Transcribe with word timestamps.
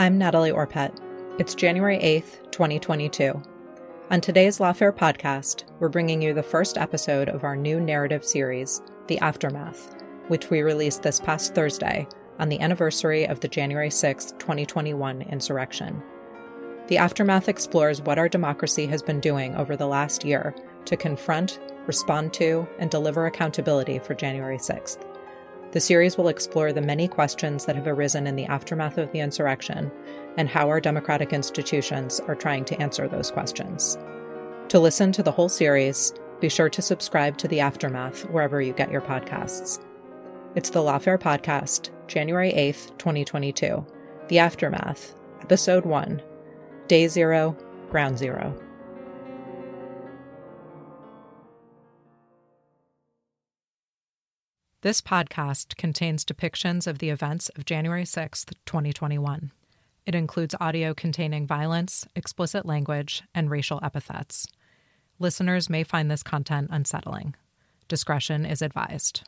I'm 0.00 0.16
Natalie 0.16 0.52
Orpett. 0.52 0.96
It's 1.40 1.56
January 1.56 1.98
8th, 1.98 2.52
2022. 2.52 3.42
On 4.12 4.20
today's 4.20 4.58
Lawfare 4.58 4.96
podcast, 4.96 5.64
we're 5.80 5.88
bringing 5.88 6.22
you 6.22 6.32
the 6.32 6.40
first 6.40 6.78
episode 6.78 7.28
of 7.28 7.42
our 7.42 7.56
new 7.56 7.80
narrative 7.80 8.24
series, 8.24 8.80
The 9.08 9.18
Aftermath, 9.18 9.96
which 10.28 10.50
we 10.50 10.62
released 10.62 11.02
this 11.02 11.18
past 11.18 11.52
Thursday 11.52 12.06
on 12.38 12.48
the 12.48 12.60
anniversary 12.60 13.26
of 13.26 13.40
the 13.40 13.48
January 13.48 13.90
6, 13.90 14.34
2021 14.38 15.22
insurrection. 15.22 16.00
The 16.86 16.98
Aftermath 16.98 17.48
explores 17.48 18.00
what 18.00 18.20
our 18.20 18.28
democracy 18.28 18.86
has 18.86 19.02
been 19.02 19.18
doing 19.18 19.56
over 19.56 19.76
the 19.76 19.88
last 19.88 20.24
year 20.24 20.54
to 20.84 20.96
confront, 20.96 21.58
respond 21.88 22.32
to, 22.34 22.68
and 22.78 22.88
deliver 22.88 23.26
accountability 23.26 23.98
for 23.98 24.14
January 24.14 24.58
6th. 24.58 25.04
The 25.72 25.80
series 25.80 26.16
will 26.16 26.28
explore 26.28 26.72
the 26.72 26.80
many 26.80 27.08
questions 27.08 27.66
that 27.66 27.76
have 27.76 27.86
arisen 27.86 28.26
in 28.26 28.36
the 28.36 28.46
aftermath 28.46 28.96
of 28.96 29.12
the 29.12 29.20
insurrection 29.20 29.90
and 30.38 30.48
how 30.48 30.68
our 30.68 30.80
democratic 30.80 31.34
institutions 31.34 32.20
are 32.20 32.34
trying 32.34 32.64
to 32.66 32.80
answer 32.80 33.06
those 33.06 33.30
questions. 33.30 33.98
To 34.68 34.78
listen 34.78 35.12
to 35.12 35.22
the 35.22 35.32
whole 35.32 35.48
series, 35.50 36.14
be 36.40 36.48
sure 36.48 36.70
to 36.70 36.80
subscribe 36.80 37.36
to 37.38 37.48
The 37.48 37.60
Aftermath 37.60 38.22
wherever 38.30 38.62
you 38.62 38.72
get 38.72 38.90
your 38.90 39.00
podcasts. 39.02 39.84
It's 40.54 40.70
the 40.70 40.80
Lawfare 40.80 41.18
Podcast, 41.18 41.90
January 42.06 42.52
8th, 42.52 42.96
2022. 42.96 43.84
The 44.28 44.38
Aftermath, 44.38 45.14
Episode 45.42 45.84
1 45.84 46.22
Day 46.86 47.08
Zero, 47.08 47.56
Ground 47.90 48.16
Zero. 48.16 48.67
This 54.82 55.00
podcast 55.00 55.76
contains 55.76 56.24
depictions 56.24 56.86
of 56.86 57.00
the 57.00 57.10
events 57.10 57.48
of 57.56 57.64
January 57.64 58.04
6th, 58.04 58.52
2021. 58.64 59.50
It 60.06 60.14
includes 60.14 60.54
audio 60.60 60.94
containing 60.94 61.48
violence, 61.48 62.06
explicit 62.14 62.64
language, 62.64 63.24
and 63.34 63.50
racial 63.50 63.80
epithets. 63.82 64.46
Listeners 65.18 65.68
may 65.68 65.82
find 65.82 66.08
this 66.08 66.22
content 66.22 66.68
unsettling. 66.70 67.34
Discretion 67.88 68.46
is 68.46 68.62
advised. 68.62 69.24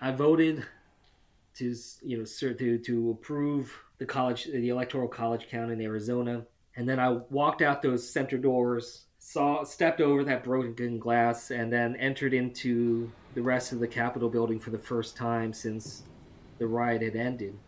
I 0.00 0.12
voted 0.12 0.64
to 1.56 1.76
you 2.00 2.16
know 2.16 2.24
to 2.24 2.78
to 2.78 3.10
approve 3.10 3.82
the 3.98 4.06
college 4.06 4.46
the 4.46 4.70
electoral 4.70 5.08
college 5.08 5.46
count 5.50 5.70
in 5.72 5.82
Arizona 5.82 6.46
and 6.78 6.88
then 6.88 7.00
I 7.00 7.10
walked 7.30 7.60
out 7.60 7.82
those 7.82 8.08
center 8.08 8.38
doors, 8.38 9.06
saw, 9.18 9.64
stepped 9.64 10.00
over 10.00 10.22
that 10.22 10.44
broken 10.44 11.00
glass, 11.00 11.50
and 11.50 11.72
then 11.72 11.96
entered 11.96 12.32
into 12.32 13.10
the 13.34 13.42
rest 13.42 13.72
of 13.72 13.80
the 13.80 13.88
Capitol 13.88 14.30
building 14.30 14.60
for 14.60 14.70
the 14.70 14.78
first 14.78 15.16
time 15.16 15.52
since 15.52 16.04
the 16.58 16.68
riot 16.68 17.02
had 17.02 17.16
ended. 17.16 17.58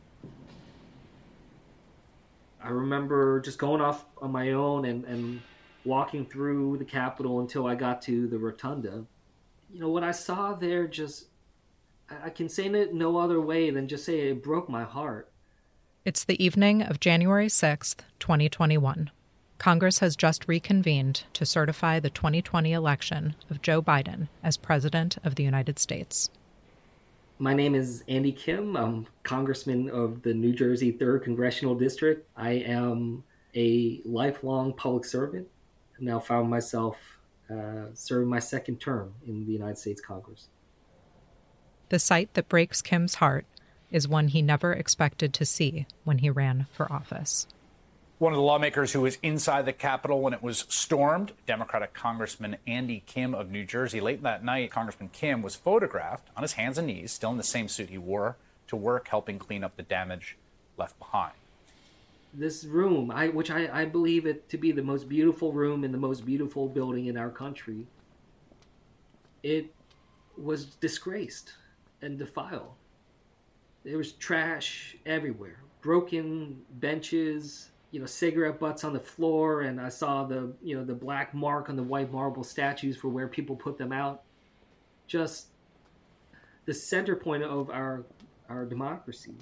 I 2.62 2.68
remember 2.68 3.40
just 3.40 3.58
going 3.58 3.80
off 3.80 4.04
on 4.22 4.30
my 4.30 4.52
own 4.52 4.84
and, 4.84 5.04
and 5.06 5.42
walking 5.84 6.24
through 6.24 6.78
the 6.78 6.84
Capitol 6.84 7.40
until 7.40 7.66
I 7.66 7.74
got 7.74 8.02
to 8.02 8.28
the 8.28 8.38
rotunda. 8.38 9.04
You 9.72 9.80
know, 9.80 9.88
what 9.88 10.04
I 10.04 10.12
saw 10.12 10.54
there 10.54 10.86
just, 10.86 11.26
I 12.22 12.30
can 12.30 12.48
say 12.48 12.66
it 12.66 12.94
no 12.94 13.18
other 13.18 13.40
way 13.40 13.70
than 13.70 13.88
just 13.88 14.04
say 14.04 14.28
it 14.28 14.40
broke 14.44 14.68
my 14.68 14.84
heart. 14.84 15.29
It's 16.02 16.24
the 16.24 16.42
evening 16.42 16.80
of 16.80 16.98
January 16.98 17.48
6th, 17.48 17.96
2021. 18.20 19.10
Congress 19.58 19.98
has 19.98 20.16
just 20.16 20.48
reconvened 20.48 21.24
to 21.34 21.44
certify 21.44 22.00
the 22.00 22.08
2020 22.08 22.72
election 22.72 23.34
of 23.50 23.60
Joe 23.60 23.82
Biden 23.82 24.28
as 24.42 24.56
President 24.56 25.18
of 25.22 25.34
the 25.34 25.42
United 25.42 25.78
States. 25.78 26.30
My 27.38 27.52
name 27.52 27.74
is 27.74 28.02
Andy 28.08 28.32
Kim. 28.32 28.78
I'm 28.78 29.08
Congressman 29.24 29.90
of 29.90 30.22
the 30.22 30.32
New 30.32 30.54
Jersey 30.54 30.90
3rd 30.90 31.22
Congressional 31.22 31.74
District. 31.74 32.26
I 32.34 32.52
am 32.52 33.22
a 33.54 34.00
lifelong 34.06 34.72
public 34.72 35.04
servant. 35.04 35.48
I 36.00 36.02
now 36.02 36.18
found 36.18 36.48
myself 36.48 36.96
uh, 37.50 37.88
serving 37.92 38.30
my 38.30 38.38
second 38.38 38.80
term 38.80 39.12
in 39.26 39.44
the 39.44 39.52
United 39.52 39.76
States 39.76 40.00
Congress. 40.00 40.48
The 41.90 41.98
sight 41.98 42.32
that 42.34 42.48
breaks 42.48 42.80
Kim's 42.80 43.16
heart 43.16 43.44
is 43.90 44.08
one 44.08 44.28
he 44.28 44.42
never 44.42 44.72
expected 44.72 45.32
to 45.34 45.44
see 45.44 45.86
when 46.04 46.18
he 46.18 46.30
ran 46.30 46.66
for 46.72 46.90
office. 46.92 47.46
One 48.18 48.32
of 48.32 48.36
the 48.36 48.42
lawmakers 48.42 48.92
who 48.92 49.00
was 49.00 49.16
inside 49.22 49.64
the 49.64 49.72
Capitol 49.72 50.20
when 50.20 50.34
it 50.34 50.42
was 50.42 50.66
stormed, 50.68 51.32
Democratic 51.46 51.94
Congressman 51.94 52.58
Andy 52.66 53.02
Kim 53.06 53.34
of 53.34 53.50
New 53.50 53.64
Jersey. 53.64 53.98
Late 53.98 54.22
that 54.22 54.44
night, 54.44 54.70
Congressman 54.70 55.08
Kim 55.10 55.40
was 55.40 55.56
photographed 55.56 56.28
on 56.36 56.42
his 56.42 56.52
hands 56.52 56.76
and 56.76 56.86
knees, 56.86 57.12
still 57.12 57.30
in 57.30 57.38
the 57.38 57.42
same 57.42 57.66
suit 57.66 57.88
he 57.88 57.96
wore 57.96 58.36
to 58.68 58.76
work, 58.76 59.08
helping 59.08 59.38
clean 59.38 59.64
up 59.64 59.76
the 59.76 59.82
damage 59.82 60.36
left 60.76 60.98
behind. 60.98 61.32
This 62.34 62.64
room, 62.64 63.10
I, 63.10 63.28
which 63.28 63.50
I, 63.50 63.68
I 63.72 63.84
believe 63.86 64.26
it 64.26 64.50
to 64.50 64.58
be 64.58 64.70
the 64.70 64.82
most 64.82 65.08
beautiful 65.08 65.52
room 65.52 65.82
in 65.82 65.90
the 65.90 65.98
most 65.98 66.26
beautiful 66.26 66.68
building 66.68 67.06
in 67.06 67.16
our 67.16 67.30
country, 67.30 67.86
it 69.42 69.74
was 70.36 70.66
disgraced 70.66 71.54
and 72.02 72.18
defiled. 72.18 72.72
There 73.84 73.96
was 73.96 74.12
trash 74.12 74.96
everywhere, 75.06 75.62
broken 75.80 76.60
benches, 76.72 77.70
you 77.90 78.00
know, 78.00 78.06
cigarette 78.06 78.60
butts 78.60 78.84
on 78.84 78.92
the 78.92 79.00
floor, 79.00 79.62
and 79.62 79.80
I 79.80 79.88
saw 79.88 80.24
the 80.24 80.52
you 80.62 80.76
know 80.76 80.84
the 80.84 80.94
black 80.94 81.34
mark 81.34 81.70
on 81.70 81.76
the 81.76 81.82
white 81.82 82.12
marble 82.12 82.44
statues 82.44 82.96
for 82.96 83.08
where 83.08 83.26
people 83.26 83.56
put 83.56 83.78
them 83.78 83.92
out. 83.92 84.22
Just 85.06 85.48
the 86.66 86.74
center 86.74 87.16
point 87.16 87.42
of 87.42 87.70
our 87.70 88.04
our 88.48 88.66
democracy. 88.66 89.34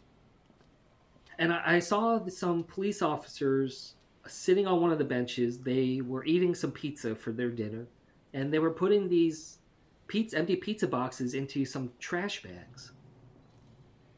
And 1.40 1.52
I, 1.52 1.62
I 1.64 1.78
saw 1.80 2.24
some 2.28 2.64
police 2.64 3.02
officers 3.02 3.94
sitting 4.26 4.66
on 4.66 4.80
one 4.80 4.92
of 4.92 4.98
the 4.98 5.04
benches. 5.04 5.58
They 5.58 6.00
were 6.00 6.24
eating 6.24 6.54
some 6.54 6.70
pizza 6.70 7.14
for 7.14 7.32
their 7.32 7.50
dinner, 7.50 7.86
and 8.34 8.52
they 8.52 8.60
were 8.60 8.70
putting 8.70 9.08
these 9.08 9.58
pizza, 10.06 10.38
empty 10.38 10.56
pizza 10.56 10.86
boxes 10.86 11.34
into 11.34 11.64
some 11.64 11.90
trash 11.98 12.42
bags 12.42 12.92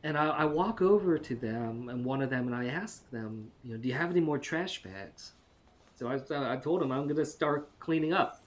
and 0.02 0.16
I, 0.16 0.28
I, 0.28 0.44
walk 0.44 0.80
over 0.80 1.18
to 1.18 1.34
them 1.34 1.88
and 1.88 2.04
one 2.04 2.22
of 2.22 2.30
them 2.30 2.46
and 2.46 2.54
I 2.54 2.66
ask 2.66 3.08
them, 3.10 3.50
you 3.64 3.72
know, 3.72 3.76
do 3.76 3.88
you 3.88 3.94
have 3.94 4.10
any 4.10 4.20
more 4.20 4.38
trash 4.38 4.82
bags? 4.82 5.32
So 5.94 6.08
I, 6.08 6.54
I 6.54 6.56
told 6.56 6.80
them 6.80 6.90
I'm 6.90 7.04
going 7.04 7.16
to 7.16 7.26
start 7.26 7.68
cleaning 7.78 8.14
up. 8.14 8.42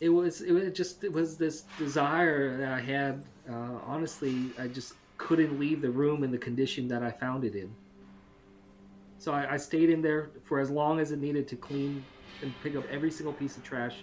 It 0.00 0.08
was 0.08 0.40
it 0.40 0.52
was 0.52 0.72
just 0.72 1.04
it 1.04 1.12
was 1.12 1.36
this 1.36 1.64
desire 1.78 2.56
that 2.56 2.72
I 2.72 2.80
had. 2.80 3.22
Uh, 3.48 3.78
honestly, 3.86 4.50
I 4.58 4.66
just 4.66 4.94
couldn't 5.18 5.60
leave 5.60 5.82
the 5.82 5.90
room 5.90 6.24
in 6.24 6.30
the 6.30 6.38
condition 6.38 6.88
that 6.88 7.02
I 7.02 7.10
found 7.10 7.44
it 7.44 7.54
in. 7.54 7.70
So 9.18 9.32
I, 9.32 9.52
I 9.52 9.56
stayed 9.58 9.90
in 9.90 10.00
there 10.00 10.30
for 10.42 10.58
as 10.58 10.70
long 10.70 10.98
as 10.98 11.12
it 11.12 11.20
needed 11.20 11.46
to 11.48 11.56
clean 11.56 12.02
and 12.40 12.54
pick 12.62 12.74
up 12.74 12.84
every 12.90 13.10
single 13.10 13.34
piece 13.34 13.58
of 13.58 13.62
trash 13.62 13.96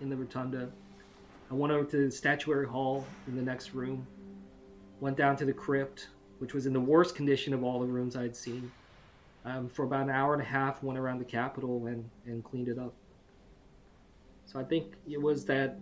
in 0.00 0.08
the 0.08 0.16
rotunda 0.16 0.70
I 1.52 1.54
went 1.54 1.70
over 1.70 1.84
to 1.84 2.06
the 2.06 2.10
statuary 2.10 2.66
hall 2.66 3.04
in 3.28 3.36
the 3.36 3.42
next 3.42 3.74
room, 3.74 4.06
went 5.00 5.18
down 5.18 5.36
to 5.36 5.44
the 5.44 5.52
crypt, 5.52 6.08
which 6.38 6.54
was 6.54 6.64
in 6.64 6.72
the 6.72 6.80
worst 6.80 7.14
condition 7.14 7.52
of 7.52 7.62
all 7.62 7.78
the 7.78 7.86
rooms 7.86 8.16
I'd 8.16 8.34
seen. 8.34 8.72
Um, 9.44 9.68
for 9.68 9.84
about 9.84 10.04
an 10.04 10.10
hour 10.10 10.32
and 10.32 10.40
a 10.40 10.46
half, 10.46 10.82
went 10.82 10.98
around 10.98 11.18
the 11.18 11.26
Capitol 11.26 11.88
and, 11.88 12.08
and 12.24 12.42
cleaned 12.42 12.68
it 12.68 12.78
up. 12.78 12.94
So 14.46 14.58
I 14.58 14.64
think 14.64 14.94
it 15.06 15.20
was 15.20 15.44
that 15.44 15.78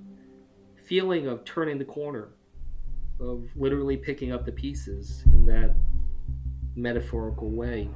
feeling 0.75 1.28
of 1.28 1.44
turning 1.44 1.78
the 1.78 1.84
corner, 1.84 2.31
of 3.20 3.44
literally 3.55 3.96
picking 3.96 4.32
up 4.32 4.44
the 4.44 4.52
pieces 4.52 5.22
in 5.26 5.46
that 5.46 5.76
metaphorical 6.75 7.49
way 7.49 7.88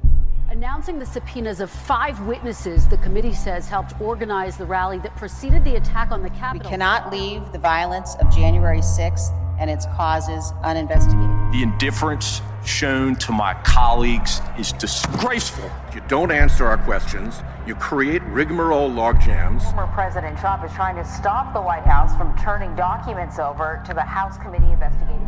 announcing 0.49 0.99
the 0.99 1.05
subpoenas 1.05 1.59
of 1.59 1.69
five 1.69 2.19
witnesses 2.27 2.87
the 2.87 2.97
committee 2.97 3.33
says 3.33 3.67
helped 3.67 3.99
organize 3.99 4.57
the 4.57 4.65
rally 4.65 4.99
that 4.99 5.15
preceded 5.15 5.63
the 5.63 5.75
attack 5.75 6.11
on 6.11 6.21
the 6.21 6.29
Capitol. 6.29 6.69
We 6.69 6.69
cannot 6.69 7.11
leave 7.11 7.51
the 7.51 7.59
violence 7.59 8.15
of 8.15 8.33
January 8.33 8.79
6th 8.79 9.33
and 9.59 9.69
its 9.69 9.85
causes 9.95 10.53
uninvestigated. 10.63 11.29
The 11.53 11.63
indifference 11.63 12.41
shown 12.65 13.15
to 13.15 13.31
my 13.31 13.53
colleagues 13.63 14.41
is 14.59 14.73
disgraceful. 14.73 15.69
You 15.93 16.01
don't 16.07 16.31
answer 16.31 16.65
our 16.65 16.77
questions. 16.77 17.41
You 17.65 17.75
create 17.75 18.21
rigmarole 18.23 18.89
logjams. 18.89 19.63
Former 19.63 19.91
President 19.93 20.37
Trump 20.39 20.65
is 20.65 20.73
trying 20.73 20.95
to 20.97 21.05
stop 21.05 21.53
the 21.53 21.61
White 21.61 21.85
House 21.85 22.15
from 22.17 22.37
turning 22.37 22.75
documents 22.75 23.39
over 23.39 23.81
to 23.85 23.93
the 23.93 24.01
House 24.01 24.37
committee 24.37 24.71
investigating. 24.71 25.21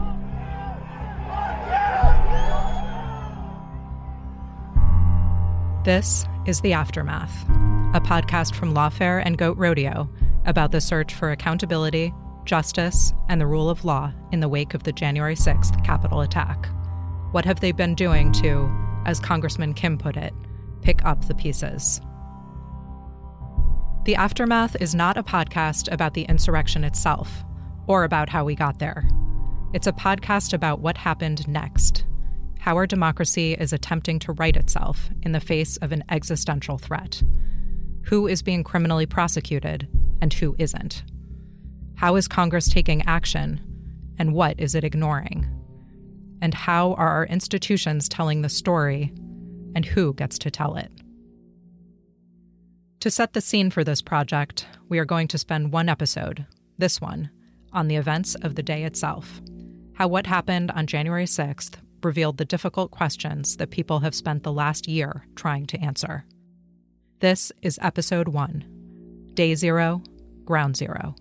This 5.87 6.25
is 6.45 6.59
The 6.59 6.73
Aftermath, 6.73 7.43
a 7.95 8.01
podcast 8.01 8.55
from 8.55 8.73
Lawfare 8.73 9.23
and 9.25 9.37
Goat 9.37 9.57
Rodeo 9.57 10.09
about 10.43 10.73
the 10.73 10.81
search 10.81 11.13
for 11.13 11.31
accountability 11.31 12.13
justice, 12.43 13.13
and 13.29 13.39
the 13.39 13.47
rule 13.47 13.69
of 13.69 13.85
law 13.85 14.11
in 14.33 14.41
the 14.41 14.49
wake 14.49 14.73
of 14.73 14.83
the 14.83 14.91
January 14.91 15.35
6th 15.35 15.81
Capitol 15.85 16.19
attack. 16.19 16.67
What 17.31 17.45
have 17.45 17.61
they 17.61 17.71
been 17.71 17.95
doing 17.95 18.33
to, 18.33 18.69
as 19.05 19.21
Congressman 19.21 19.75
Kim 19.75 19.97
put 19.97 20.17
it, 20.17 20.33
pick 20.81 21.05
up 21.05 21.25
the 21.25 21.35
pieces? 21.35 22.01
The 24.03 24.15
Aftermath 24.17 24.75
is 24.81 24.93
not 24.93 25.15
a 25.15 25.23
podcast 25.23 25.89
about 25.89 26.15
the 26.15 26.23
insurrection 26.23 26.83
itself 26.83 27.45
or 27.87 28.03
about 28.03 28.27
how 28.27 28.43
we 28.43 28.55
got 28.55 28.79
there. 28.79 29.07
It's 29.73 29.87
a 29.87 29.93
podcast 29.93 30.51
about 30.51 30.81
what 30.81 30.97
happened 30.97 31.47
next, 31.47 32.06
how 32.67 32.75
our 32.75 32.85
democracy 32.85 33.53
is 33.53 33.71
attempting 33.71 34.19
to 34.19 34.33
right 34.33 34.57
itself 34.57 35.09
in 35.21 35.31
the 35.31 35.39
face 35.39 35.77
of 35.77 35.93
an 35.93 36.03
existential 36.09 36.77
threat. 36.77 37.23
Who 38.07 38.27
is 38.27 38.41
being 38.41 38.61
criminally 38.65 39.05
prosecuted 39.05 39.87
and 40.19 40.33
who 40.33 40.53
isn't? 40.59 41.05
How 41.95 42.17
is 42.17 42.27
Congress 42.27 42.67
taking 42.67 43.03
action, 43.03 43.61
and 44.19 44.33
what 44.33 44.59
is 44.59 44.75
it 44.75 44.83
ignoring? 44.83 45.47
And 46.41 46.53
how 46.53 46.91
are 46.95 47.07
our 47.07 47.25
institutions 47.27 48.09
telling 48.09 48.41
the 48.41 48.49
story, 48.49 49.13
and 49.73 49.85
who 49.85 50.13
gets 50.13 50.37
to 50.39 50.51
tell 50.51 50.75
it? 50.75 50.91
To 52.99 53.09
set 53.09 53.31
the 53.31 53.39
scene 53.39 53.69
for 53.69 53.85
this 53.85 54.01
project, 54.01 54.67
we 54.89 54.99
are 54.99 55.05
going 55.05 55.29
to 55.29 55.37
spend 55.37 55.71
one 55.71 55.87
episode, 55.87 56.45
this 56.77 56.99
one, 56.99 57.29
on 57.71 57.87
the 57.87 57.95
events 57.95 58.35
of 58.35 58.55
the 58.55 58.63
day 58.63 58.83
itself. 58.83 59.41
How 59.93 60.09
what 60.09 60.27
happened 60.27 60.69
on 60.71 60.85
January 60.85 61.27
6th 61.27 61.77
revealed 62.03 62.37
the 62.37 62.45
difficult 62.45 62.91
questions 62.91 63.57
that 63.57 63.71
people 63.71 63.99
have 63.99 64.15
spent 64.15 64.43
the 64.43 64.53
last 64.53 64.87
year 64.87 65.25
trying 65.35 65.65
to 65.67 65.79
answer. 65.79 66.25
This 67.19 67.51
is 67.61 67.79
episode 67.81 68.27
one 68.27 68.65
Day 69.33 69.55
Zero, 69.55 70.01
Ground 70.45 70.77
Zero. 70.77 71.15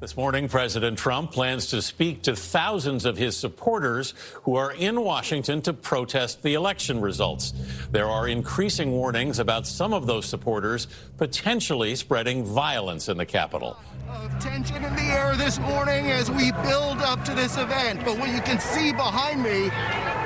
This 0.00 0.16
morning, 0.16 0.48
President 0.48 0.96
Trump 0.96 1.30
plans 1.30 1.66
to 1.66 1.82
speak 1.82 2.22
to 2.22 2.34
thousands 2.34 3.04
of 3.04 3.18
his 3.18 3.36
supporters 3.36 4.14
who 4.44 4.56
are 4.56 4.72
in 4.72 5.02
Washington 5.02 5.60
to 5.60 5.74
protest 5.74 6.42
the 6.42 6.54
election 6.54 7.02
results. 7.02 7.52
There 7.90 8.06
are 8.06 8.26
increasing 8.26 8.92
warnings 8.92 9.40
about 9.40 9.66
some 9.66 9.92
of 9.92 10.06
those 10.06 10.24
supporters 10.24 10.86
potentially 11.18 11.94
spreading 11.96 12.46
violence 12.46 13.10
in 13.10 13.18
the 13.18 13.26
Capitol. 13.26 13.76
Of 14.08 14.38
tension 14.38 14.82
in 14.82 14.96
the 14.96 15.02
air 15.02 15.36
this 15.36 15.58
morning 15.58 16.10
as 16.10 16.30
we 16.30 16.50
build 16.50 17.02
up 17.02 17.22
to 17.26 17.34
this 17.34 17.58
event. 17.58 18.02
But 18.02 18.18
what 18.18 18.30
you 18.30 18.40
can 18.40 18.58
see 18.58 18.92
behind 18.92 19.42
me 19.42 19.68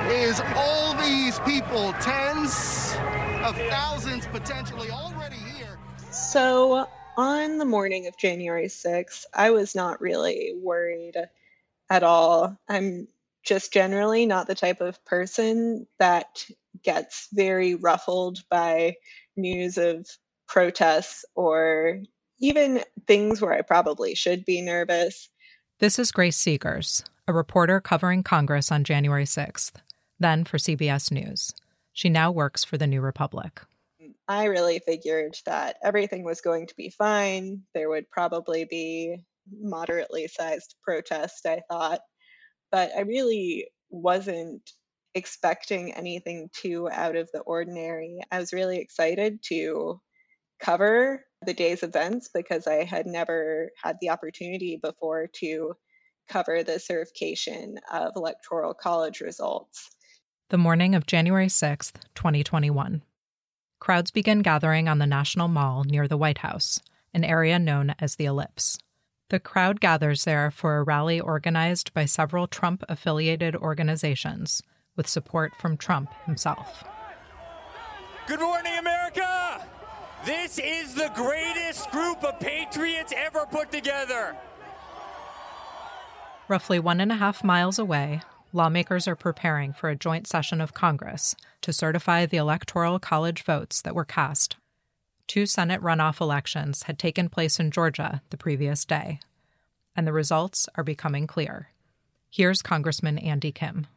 is 0.09 0.41
all 0.55 0.93
these 0.93 1.37
people, 1.39 1.91
tens 1.99 2.95
of 3.43 3.57
thousands 3.69 4.25
potentially 4.27 4.89
already 4.89 5.35
here. 5.35 5.77
So 6.11 6.87
on 7.17 7.57
the 7.57 7.65
morning 7.65 8.07
of 8.07 8.17
January 8.17 8.67
6th, 8.67 9.25
I 9.33 9.51
was 9.51 9.75
not 9.75 10.01
really 10.01 10.53
worried 10.61 11.15
at 11.89 12.03
all. 12.03 12.57
I'm 12.67 13.07
just 13.43 13.71
generally 13.71 14.25
not 14.25 14.47
the 14.47 14.55
type 14.55 14.81
of 14.81 15.03
person 15.05 15.87
that 15.99 16.45
gets 16.83 17.27
very 17.31 17.75
ruffled 17.75 18.39
by 18.49 18.95
news 19.35 19.77
of 19.77 20.07
protests 20.47 21.25
or 21.35 22.01
even 22.39 22.83
things 23.07 23.41
where 23.41 23.53
I 23.53 23.61
probably 23.61 24.15
should 24.15 24.45
be 24.45 24.61
nervous. 24.61 25.29
This 25.79 25.99
is 25.99 26.11
Grace 26.11 26.37
Segers, 26.41 27.03
a 27.27 27.33
reporter 27.33 27.79
covering 27.79 28.23
Congress 28.23 28.71
on 28.71 28.83
January 28.83 29.25
6th, 29.25 29.73
then 30.19 30.43
for 30.43 30.57
CBS 30.57 31.11
News. 31.11 31.53
She 31.93 32.09
now 32.09 32.31
works 32.31 32.63
for 32.63 32.77
the 32.77 32.87
New 32.87 33.01
Republic. 33.01 33.61
I 34.27 34.45
really 34.45 34.79
figured 34.79 35.37
that 35.45 35.77
everything 35.83 36.23
was 36.23 36.41
going 36.41 36.67
to 36.67 36.75
be 36.75 36.89
fine. 36.89 37.61
There 37.73 37.89
would 37.89 38.09
probably 38.09 38.65
be 38.65 39.17
moderately 39.51 40.27
sized 40.27 40.75
protest, 40.83 41.45
I 41.45 41.61
thought. 41.69 42.01
But 42.71 42.91
I 42.97 43.01
really 43.01 43.67
wasn't 43.89 44.67
expecting 45.13 45.93
anything 45.93 46.49
too 46.53 46.89
out 46.91 47.15
of 47.15 47.29
the 47.31 47.41
ordinary. 47.41 48.19
I 48.31 48.39
was 48.39 48.51
really 48.51 48.79
excited 48.79 49.39
to 49.49 50.01
cover 50.59 51.23
the 51.45 51.53
day's 51.53 51.83
events 51.83 52.29
because 52.33 52.65
I 52.65 52.83
had 52.83 53.05
never 53.05 53.69
had 53.81 53.97
the 54.01 54.09
opportunity 54.09 54.79
before 54.81 55.27
to 55.39 55.73
cover 56.27 56.63
the 56.63 56.79
certification 56.79 57.79
of 57.91 58.13
electoral 58.15 58.73
college 58.73 59.21
results. 59.21 59.89
The 60.49 60.57
morning 60.57 60.95
of 60.95 61.05
January 61.05 61.47
6th, 61.47 61.93
2021 62.15 63.03
crowds 63.85 64.09
begin 64.09 64.39
gathering 64.39 64.87
on 64.87 64.97
the 64.97 65.05
National 65.05 65.47
Mall 65.47 65.83
near 65.83 66.07
the 66.07 66.17
White 66.17 66.39
House, 66.39 66.81
an 67.13 67.23
area 67.23 67.59
known 67.59 67.93
as 67.99 68.15
the 68.15 68.25
Ellipse. 68.25 68.79
The 69.29 69.39
crowd 69.39 69.79
gathers 69.79 70.23
there 70.23 70.49
for 70.49 70.77
a 70.77 70.83
rally 70.83 71.19
organized 71.19 71.93
by 71.93 72.05
several 72.05 72.47
Trump 72.47 72.83
affiliated 72.89 73.55
organizations 73.55 74.63
with 74.95 75.07
support 75.07 75.55
from 75.55 75.77
Trump 75.77 76.09
himself. 76.25 76.83
Good 78.25 78.39
morning, 78.39 78.75
America! 78.79 79.63
This 80.25 80.57
is 80.57 80.95
the 80.95 81.11
greatest 81.13 81.91
group 81.91 82.23
of 82.23 82.39
patriots 82.39 83.13
ever 83.15 83.45
put 83.45 83.71
together. 83.71 84.35
Roughly 86.47 86.79
one 86.79 86.99
and 86.99 87.11
a 87.11 87.17
half 87.17 87.43
miles 87.43 87.77
away, 87.77 88.21
lawmakers 88.55 89.07
are 89.07 89.15
preparing 89.15 89.73
for 89.73 89.89
a 89.89 89.95
joint 89.95 90.25
session 90.25 90.61
of 90.61 90.73
Congress 90.73 91.35
to 91.61 91.73
certify 91.73 92.25
the 92.25 92.37
Electoral 92.37 92.99
College 92.99 93.43
votes 93.43 93.81
that 93.81 93.93
were 93.93 94.05
cast. 94.05 94.55
Two 95.27 95.45
Senate 95.45 95.81
runoff 95.81 96.21
elections 96.21 96.83
had 96.83 96.97
taken 96.97 97.27
place 97.27 97.59
in 97.59 97.69
Georgia 97.69 98.21
the 98.29 98.37
previous 98.37 98.85
day, 98.85 99.19
and 99.95 100.07
the 100.07 100.13
results 100.13 100.69
are 100.75 100.83
becoming 100.83 101.27
clear. 101.27 101.69
Here's 102.29 102.61
Congressman 102.61 103.17
Andy 103.17 103.51
Kim. 103.51 103.87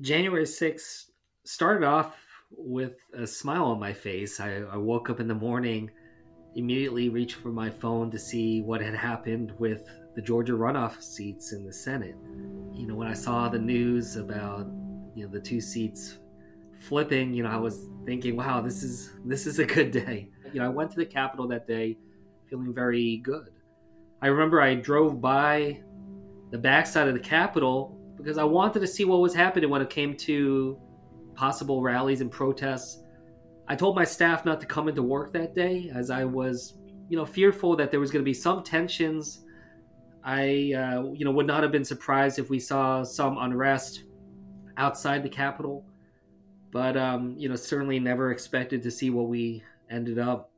January 0.00 0.44
6th 0.44 1.10
started 1.44 1.86
off 1.86 2.16
with 2.50 2.94
a 3.12 3.26
smile 3.26 3.66
on 3.66 3.80
my 3.80 3.92
face. 3.92 4.40
I, 4.40 4.62
I 4.72 4.76
woke 4.76 5.10
up 5.10 5.20
in 5.20 5.28
the 5.28 5.34
morning, 5.34 5.90
immediately 6.54 7.10
reached 7.10 7.36
for 7.36 7.48
my 7.48 7.68
phone 7.68 8.10
to 8.12 8.18
see 8.18 8.62
what 8.62 8.80
had 8.80 8.94
happened 8.94 9.52
with 9.58 9.86
the 10.14 10.22
Georgia 10.22 10.52
runoff 10.52 11.02
seats 11.02 11.52
in 11.52 11.64
the 11.64 11.72
Senate. 11.72 12.16
You 12.72 12.86
know, 12.86 12.94
when 12.94 13.08
I 13.08 13.14
saw 13.14 13.48
the 13.48 13.58
news 13.58 14.16
about 14.16 14.66
you 15.14 15.24
know 15.24 15.28
the 15.28 15.40
two 15.40 15.60
seats 15.60 16.18
flipping, 16.78 17.32
you 17.32 17.42
know, 17.42 17.50
I 17.50 17.56
was 17.56 17.88
thinking, 18.04 18.36
wow, 18.36 18.60
this 18.60 18.82
is 18.82 19.10
this 19.24 19.46
is 19.46 19.58
a 19.58 19.64
good 19.64 19.90
day. 19.90 20.28
You 20.52 20.60
know, 20.60 20.66
I 20.66 20.68
went 20.68 20.90
to 20.92 20.96
the 20.96 21.06
Capitol 21.06 21.48
that 21.48 21.66
day 21.66 21.96
feeling 22.48 22.72
very 22.72 23.18
good. 23.18 23.50
I 24.22 24.28
remember 24.28 24.60
I 24.60 24.74
drove 24.74 25.20
by 25.20 25.80
the 26.50 26.58
backside 26.58 27.08
of 27.08 27.14
the 27.14 27.20
Capitol 27.20 27.98
because 28.16 28.38
I 28.38 28.44
wanted 28.44 28.80
to 28.80 28.86
see 28.86 29.04
what 29.04 29.20
was 29.20 29.34
happening 29.34 29.70
when 29.70 29.82
it 29.82 29.90
came 29.90 30.16
to 30.18 30.78
possible 31.34 31.82
rallies 31.82 32.20
and 32.20 32.30
protests. 32.30 33.02
I 33.66 33.74
told 33.74 33.96
my 33.96 34.04
staff 34.04 34.44
not 34.44 34.60
to 34.60 34.66
come 34.66 34.88
into 34.88 35.02
work 35.02 35.32
that 35.32 35.54
day 35.54 35.90
as 35.94 36.10
I 36.10 36.24
was, 36.24 36.74
you 37.08 37.16
know, 37.16 37.26
fearful 37.26 37.76
that 37.76 37.90
there 37.90 37.98
was 37.98 38.10
going 38.10 38.22
to 38.22 38.24
be 38.24 38.34
some 38.34 38.62
tensions 38.62 39.43
I, 40.24 40.72
uh, 40.72 41.12
you 41.12 41.24
know, 41.24 41.32
would 41.32 41.46
not 41.46 41.62
have 41.62 41.72
been 41.72 41.84
surprised 41.84 42.38
if 42.38 42.48
we 42.48 42.58
saw 42.58 43.02
some 43.02 43.36
unrest 43.38 44.04
outside 44.76 45.22
the 45.22 45.28
Capitol, 45.28 45.84
but 46.72 46.96
um, 46.96 47.34
you 47.36 47.48
know, 47.48 47.56
certainly 47.56 48.00
never 48.00 48.30
expected 48.30 48.82
to 48.82 48.90
see 48.90 49.10
what 49.10 49.28
we 49.28 49.62
ended 49.90 50.18
up. 50.18 50.50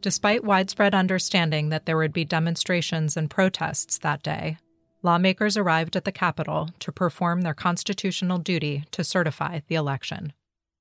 Despite 0.00 0.44
widespread 0.44 0.94
understanding 0.94 1.70
that 1.70 1.86
there 1.86 1.96
would 1.96 2.12
be 2.12 2.24
demonstrations 2.24 3.16
and 3.16 3.30
protests 3.30 3.96
that 3.98 4.22
day, 4.22 4.58
lawmakers 5.02 5.56
arrived 5.56 5.96
at 5.96 6.04
the 6.04 6.12
Capitol 6.12 6.68
to 6.80 6.92
perform 6.92 7.40
their 7.40 7.54
constitutional 7.54 8.38
duty 8.38 8.84
to 8.90 9.04
certify 9.04 9.60
the 9.68 9.76
election. 9.76 10.32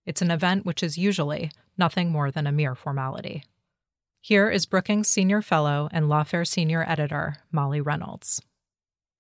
It's 0.06 0.22
an 0.22 0.32
event 0.32 0.66
which 0.66 0.84
is 0.84 0.98
usually 0.98 1.52
nothing 1.78 2.10
more 2.10 2.32
than 2.32 2.48
a 2.48 2.52
mere 2.52 2.76
formality. 2.76 3.44
Here 4.26 4.50
is 4.50 4.66
Brookings 4.66 5.10
Senior 5.10 5.42
Fellow 5.42 5.90
and 5.92 6.06
Lawfare 6.06 6.48
Senior 6.48 6.86
Editor 6.88 7.36
Molly 7.52 7.82
Reynolds. 7.82 8.42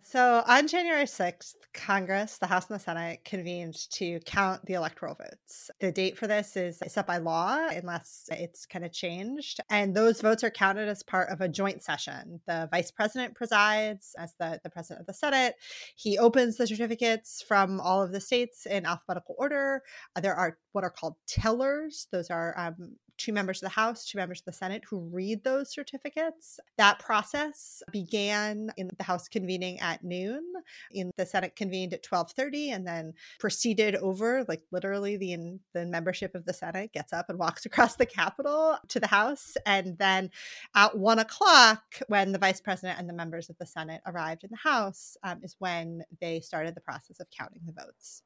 So 0.01 0.43
on 0.47 0.69
January 0.69 1.03
6th, 1.03 1.55
Congress, 1.73 2.37
the 2.37 2.47
House 2.47 2.69
and 2.69 2.79
the 2.79 2.83
Senate 2.83 3.25
convened 3.25 3.75
to 3.93 4.21
count 4.21 4.65
the 4.65 4.75
electoral 4.75 5.15
votes. 5.15 5.69
The 5.81 5.91
date 5.91 6.17
for 6.17 6.27
this 6.27 6.55
is 6.55 6.81
set 6.87 7.05
by 7.05 7.17
law 7.17 7.67
unless 7.67 8.29
it's 8.31 8.65
kind 8.65 8.85
of 8.85 8.93
changed. 8.93 9.59
And 9.69 9.93
those 9.93 10.21
votes 10.21 10.41
are 10.43 10.51
counted 10.51 10.87
as 10.87 11.03
part 11.03 11.29
of 11.29 11.41
a 11.41 11.49
joint 11.49 11.83
session. 11.83 12.39
The 12.47 12.69
vice 12.71 12.91
president 12.91 13.35
presides 13.35 14.15
as 14.17 14.35
the, 14.39 14.61
the 14.63 14.69
president 14.69 15.01
of 15.01 15.07
the 15.07 15.13
Senate. 15.13 15.55
He 15.97 16.17
opens 16.17 16.55
the 16.55 16.67
certificates 16.67 17.43
from 17.45 17.81
all 17.81 18.01
of 18.01 18.13
the 18.13 18.21
states 18.21 18.65
in 18.65 18.85
alphabetical 18.85 19.35
order. 19.37 19.81
There 20.21 20.35
are 20.35 20.59
what 20.71 20.85
are 20.85 20.91
called 20.91 21.15
tellers. 21.27 22.07
Those 22.11 22.29
are 22.29 22.53
um, 22.57 22.95
two 23.17 23.33
members 23.33 23.61
of 23.61 23.67
the 23.67 23.73
House, 23.75 24.05
two 24.05 24.17
members 24.17 24.39
of 24.39 24.45
the 24.45 24.53
Senate 24.53 24.83
who 24.89 24.99
read 24.99 25.43
those 25.43 25.71
certificates. 25.71 26.59
That 26.77 26.99
process 26.99 27.81
began 27.91 28.71
in 28.77 28.89
the 28.97 29.03
House 29.03 29.27
convening 29.27 29.79
at 29.79 30.03
noon. 30.03 30.43
In 30.91 31.11
the 31.17 31.25
Senate 31.25 31.55
convened 31.55 31.93
at 31.93 32.03
12:30 32.03 32.73
and 32.73 32.87
then 32.87 33.13
proceeded 33.39 33.95
over 33.95 34.45
like 34.47 34.61
literally 34.71 35.17
the 35.17 35.59
the 35.73 35.85
membership 35.85 36.35
of 36.35 36.45
the 36.45 36.53
Senate 36.53 36.91
gets 36.93 37.13
up 37.13 37.29
and 37.29 37.39
walks 37.39 37.65
across 37.67 37.95
the 37.95 38.05
Capitol 38.05 38.77
to 38.89 38.99
the 38.99 39.07
House 39.07 39.55
and 39.65 39.97
then 39.97 40.29
at 40.75 40.97
one 40.97 41.19
o'clock 41.19 41.81
when 42.07 42.31
the 42.31 42.39
Vice 42.39 42.61
President 42.61 42.99
and 42.99 43.09
the 43.09 43.13
members 43.13 43.49
of 43.49 43.57
the 43.57 43.65
Senate 43.65 44.01
arrived 44.05 44.43
in 44.43 44.49
the 44.51 44.69
House 44.69 45.17
um, 45.23 45.39
is 45.43 45.55
when 45.59 46.03
they 46.21 46.39
started 46.39 46.75
the 46.75 46.81
process 46.81 47.19
of 47.19 47.27
counting 47.29 47.61
the 47.65 47.73
votes. 47.73 48.23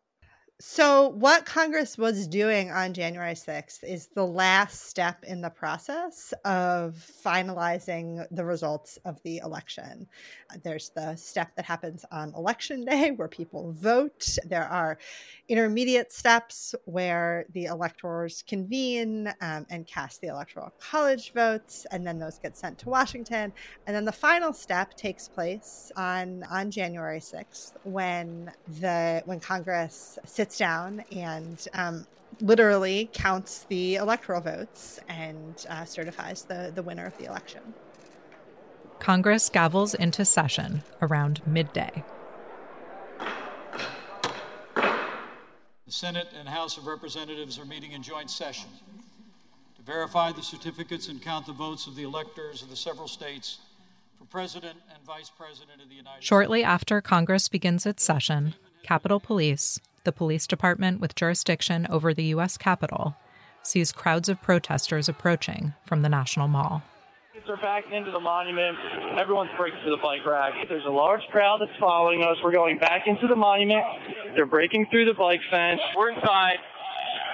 So, 0.60 1.10
what 1.10 1.46
Congress 1.46 2.00
was 2.00 2.28
doing 2.28 2.72
on 2.72 2.96
January 2.96 3.36
6th 3.36 3.84
is 3.84 4.08
the 4.08 4.26
last 4.26 4.88
step 4.90 5.24
in 5.24 5.40
the 5.40 5.52
process 5.52 6.34
of 6.46 6.96
finalizing 7.24 8.26
the 8.32 8.44
results 8.44 8.98
of 9.06 9.22
the 9.22 9.38
election. 9.38 10.08
There's 10.64 10.90
the 10.90 11.16
step 11.16 11.56
that 11.58 11.66
happens 11.66 12.06
on 12.12 12.34
election 12.34 12.86
day 12.86 13.12
where 13.16 13.28
people 13.28 13.72
vote. 13.74 14.40
There 14.46 14.68
are 14.68 14.98
intermediate 15.48 16.12
steps 16.12 16.74
where 16.86 17.46
the 17.54 17.66
electors 17.66 18.44
convene 18.48 19.32
um, 19.42 19.68
and 19.70 19.86
cast 19.86 20.22
the 20.22 20.28
electoral 20.30 20.74
college 20.80 21.34
votes, 21.34 21.86
and 21.92 22.06
then 22.06 22.18
those 22.18 22.40
get 22.40 22.58
sent 22.58 22.80
to 22.80 22.90
Washington. 22.90 23.54
And 23.86 23.96
then 23.96 24.06
the 24.06 24.12
final 24.12 24.54
step 24.54 24.96
takes 24.96 25.28
place 25.28 25.92
on, 25.96 26.44
on 26.50 26.72
January 26.72 27.20
6th 27.20 27.74
when 27.84 28.52
the 28.80 29.22
when 29.26 29.40
Congress 29.40 30.18
sits 30.26 30.47
sits 30.48 30.58
down 30.58 31.04
and 31.12 31.68
um, 31.74 32.08
literally 32.39 33.10
counts 33.12 33.66
the 33.68 33.96
electoral 33.96 34.39
votes 34.39 34.98
and 35.10 35.66
uh, 35.70 35.84
certifies 35.84 36.44
the, 36.44 36.72
the 36.74 36.82
winner 36.82 37.06
of 37.06 37.18
the 37.18 37.25
election. 37.25 37.60
Congress 39.00 39.50
gavels 39.50 39.94
into 39.94 40.24
session 40.24 40.84
around 41.01 41.42
midday. 41.46 42.01
The 43.20 43.27
Senate 45.89 46.30
and 46.39 46.48
House 46.48 46.77
of 46.77 46.88
Representatives 46.88 47.60
are 47.60 47.66
meeting 47.66 47.92
in 47.92 48.01
joint 48.01 48.30
session 48.30 48.70
to 49.75 49.82
verify 49.82 50.32
the 50.32 50.42
certificates 50.42 51.10
and 51.10 51.22
count 51.22 51.46
the 51.46 51.51
votes 51.51 51.88
of 51.88 51.98
the 51.98 52.04
electors 52.04 52.62
of 52.62 52.70
the 52.70 52.77
several 52.77 53.10
states 53.10 53.58
for 54.18 54.24
President 54.25 54.77
and 54.94 55.04
Vice 55.06 55.30
President 55.30 55.82
of 55.82 55.89
the 55.89 55.96
United 55.96 56.20
States. 56.20 56.25
Shortly 56.25 56.63
after 56.63 57.01
Congress 57.01 57.50
begins 57.50 57.86
its 57.86 58.01
session, 58.01 58.56
Capitol 58.84 59.20
Police, 59.20 59.82
the 60.08 60.14
police 60.14 60.48
department 60.48 61.02
with 61.02 61.16
jurisdiction 61.16 61.86
over 61.90 62.14
the 62.14 62.24
U.S. 62.32 62.58
Capitol 62.58 63.18
sees 63.62 63.92
crowds 63.92 64.30
of 64.30 64.42
protesters 64.42 65.10
approaching 65.10 65.74
from 65.86 66.02
the 66.02 66.08
National 66.08 66.48
Mall. 66.48 66.82
They're 67.46 67.58
backing 67.58 67.92
into 67.92 68.12
the 68.12 68.20
monument. 68.20 68.78
Everyone's 69.20 69.52
breaking 69.58 69.80
through 69.84 69.98
the 69.98 70.02
bike 70.02 70.26
rack. 70.26 70.54
There's 70.70 70.86
a 70.86 70.90
large 70.90 71.22
crowd 71.30 71.60
that's 71.60 71.78
following 71.78 72.24
us. 72.24 72.38
We're 72.42 72.54
going 72.54 72.78
back 72.78 73.04
into 73.06 73.28
the 73.28 73.36
monument. 73.36 73.84
They're 74.34 74.46
breaking 74.46 74.88
through 74.92 75.06
the 75.06 75.14
bike 75.14 75.42
fence. 75.52 75.82
We're 75.96 76.12
inside. 76.12 76.58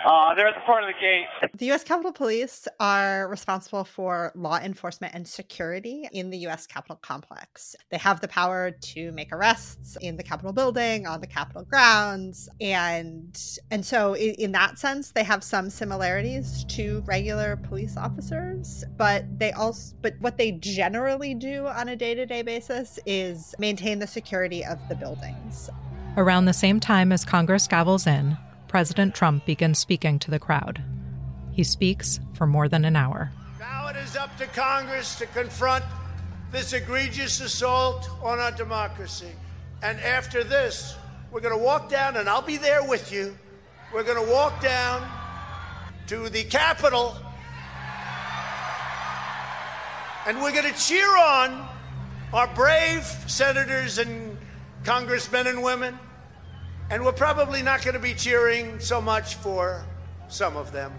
Uh, 0.06 0.36
they're 0.36 0.48
at 0.48 0.56
the 0.56 0.62
front 0.66 0.86
of 0.86 0.94
the 0.94 1.00
gate. 1.00 1.26
The 1.58 1.68
U.S. 1.68 1.84
Capitol 1.84 2.12
Police 2.12 2.68
are 2.80 3.28
responsible 3.30 3.84
for 3.84 4.32
law 4.36 4.58
enforcement 4.58 5.14
and 5.14 5.28
security 5.28 6.10
in 6.12 6.30
the 6.30 6.38
U.S. 6.40 6.68
Capitol 6.68 7.00
complex. 7.02 7.76
They 7.90 7.98
have 7.98 8.20
the 8.20 8.28
power 8.28 8.72
to 8.72 9.12
make 9.14 9.32
arrests 9.32 9.98
in 10.02 10.18
the 10.18 10.24
Capitol 10.24 10.52
building, 10.52 11.08
on 11.08 11.22
the 11.22 11.28
Capitol 11.28 11.64
grounds, 11.64 12.50
and 12.60 13.40
and 13.72 13.86
so 13.86 14.14
in, 14.14 14.36
in 14.36 14.52
that 14.54 14.78
sense, 14.78 15.12
they 15.12 15.24
have 15.24 15.44
some 15.44 15.70
similarities 15.70 16.66
to 16.66 17.02
regular 17.06 17.56
police 17.56 17.96
officers. 17.96 18.84
But 18.98 19.26
they 19.40 19.52
also, 19.52 19.96
but 20.02 20.16
what 20.20 20.38
they 20.38 20.52
generally 20.52 21.34
do 21.34 21.68
on 21.68 21.90
a 21.90 21.96
day-to-day 21.96 22.42
basis 22.42 23.00
is 23.06 23.56
maintain 23.60 24.00
the 24.00 24.08
security 24.08 24.66
of 24.66 24.80
the 24.90 24.96
buildings. 24.96 25.70
Around 26.18 26.46
the 26.46 26.54
same 26.54 26.80
time 26.80 27.12
as 27.12 27.26
Congress 27.26 27.68
gavels 27.68 28.06
in, 28.06 28.38
President 28.74 29.14
Trump 29.14 29.46
begins 29.46 29.78
speaking 29.78 30.18
to 30.18 30.32
the 30.32 30.40
crowd. 30.40 30.82
He 31.52 31.64
speaks 31.64 32.20
for 32.34 32.48
more 32.48 32.68
than 32.68 32.86
an 32.86 32.96
hour. 32.96 33.32
Now 33.60 33.90
it 33.90 33.96
is 33.98 34.16
up 34.16 34.36
to 34.40 34.48
Congress 34.48 35.14
to 35.20 35.28
confront 35.28 35.86
this 36.52 36.74
egregious 36.74 37.40
assault 37.40 38.10
on 38.24 38.40
our 38.40 38.50
democracy. 38.50 39.30
And 39.84 40.00
after 40.00 40.44
this, 40.44 40.96
we're 41.32 41.42
going 41.42 41.56
to 41.56 41.64
walk 41.64 41.88
down, 41.88 42.18
and 42.18 42.28
I'll 42.28 42.42
be 42.42 42.58
there 42.58 42.84
with 42.84 43.12
you. 43.12 43.38
We're 43.94 44.02
going 44.02 44.26
to 44.26 44.32
walk 44.34 44.60
down 44.60 45.08
to 46.08 46.28
the 46.30 46.44
Capitol, 46.44 47.16
and 50.26 50.42
we're 50.42 50.52
going 50.52 50.74
to 50.74 50.80
cheer 50.80 51.16
on 51.16 51.64
our 52.34 52.48
brave 52.56 53.04
senators 53.28 54.00
and 54.00 54.36
congressmen 54.84 55.46
and 55.46 55.62
women 55.62 56.00
and 56.90 57.04
we're 57.04 57.12
probably 57.12 57.62
not 57.62 57.84
going 57.84 57.94
to 57.94 58.00
be 58.00 58.14
cheering 58.14 58.80
so 58.80 59.02
much 59.02 59.36
for 59.36 59.86
some 60.28 60.58
of 60.58 60.72
them. 60.72 60.92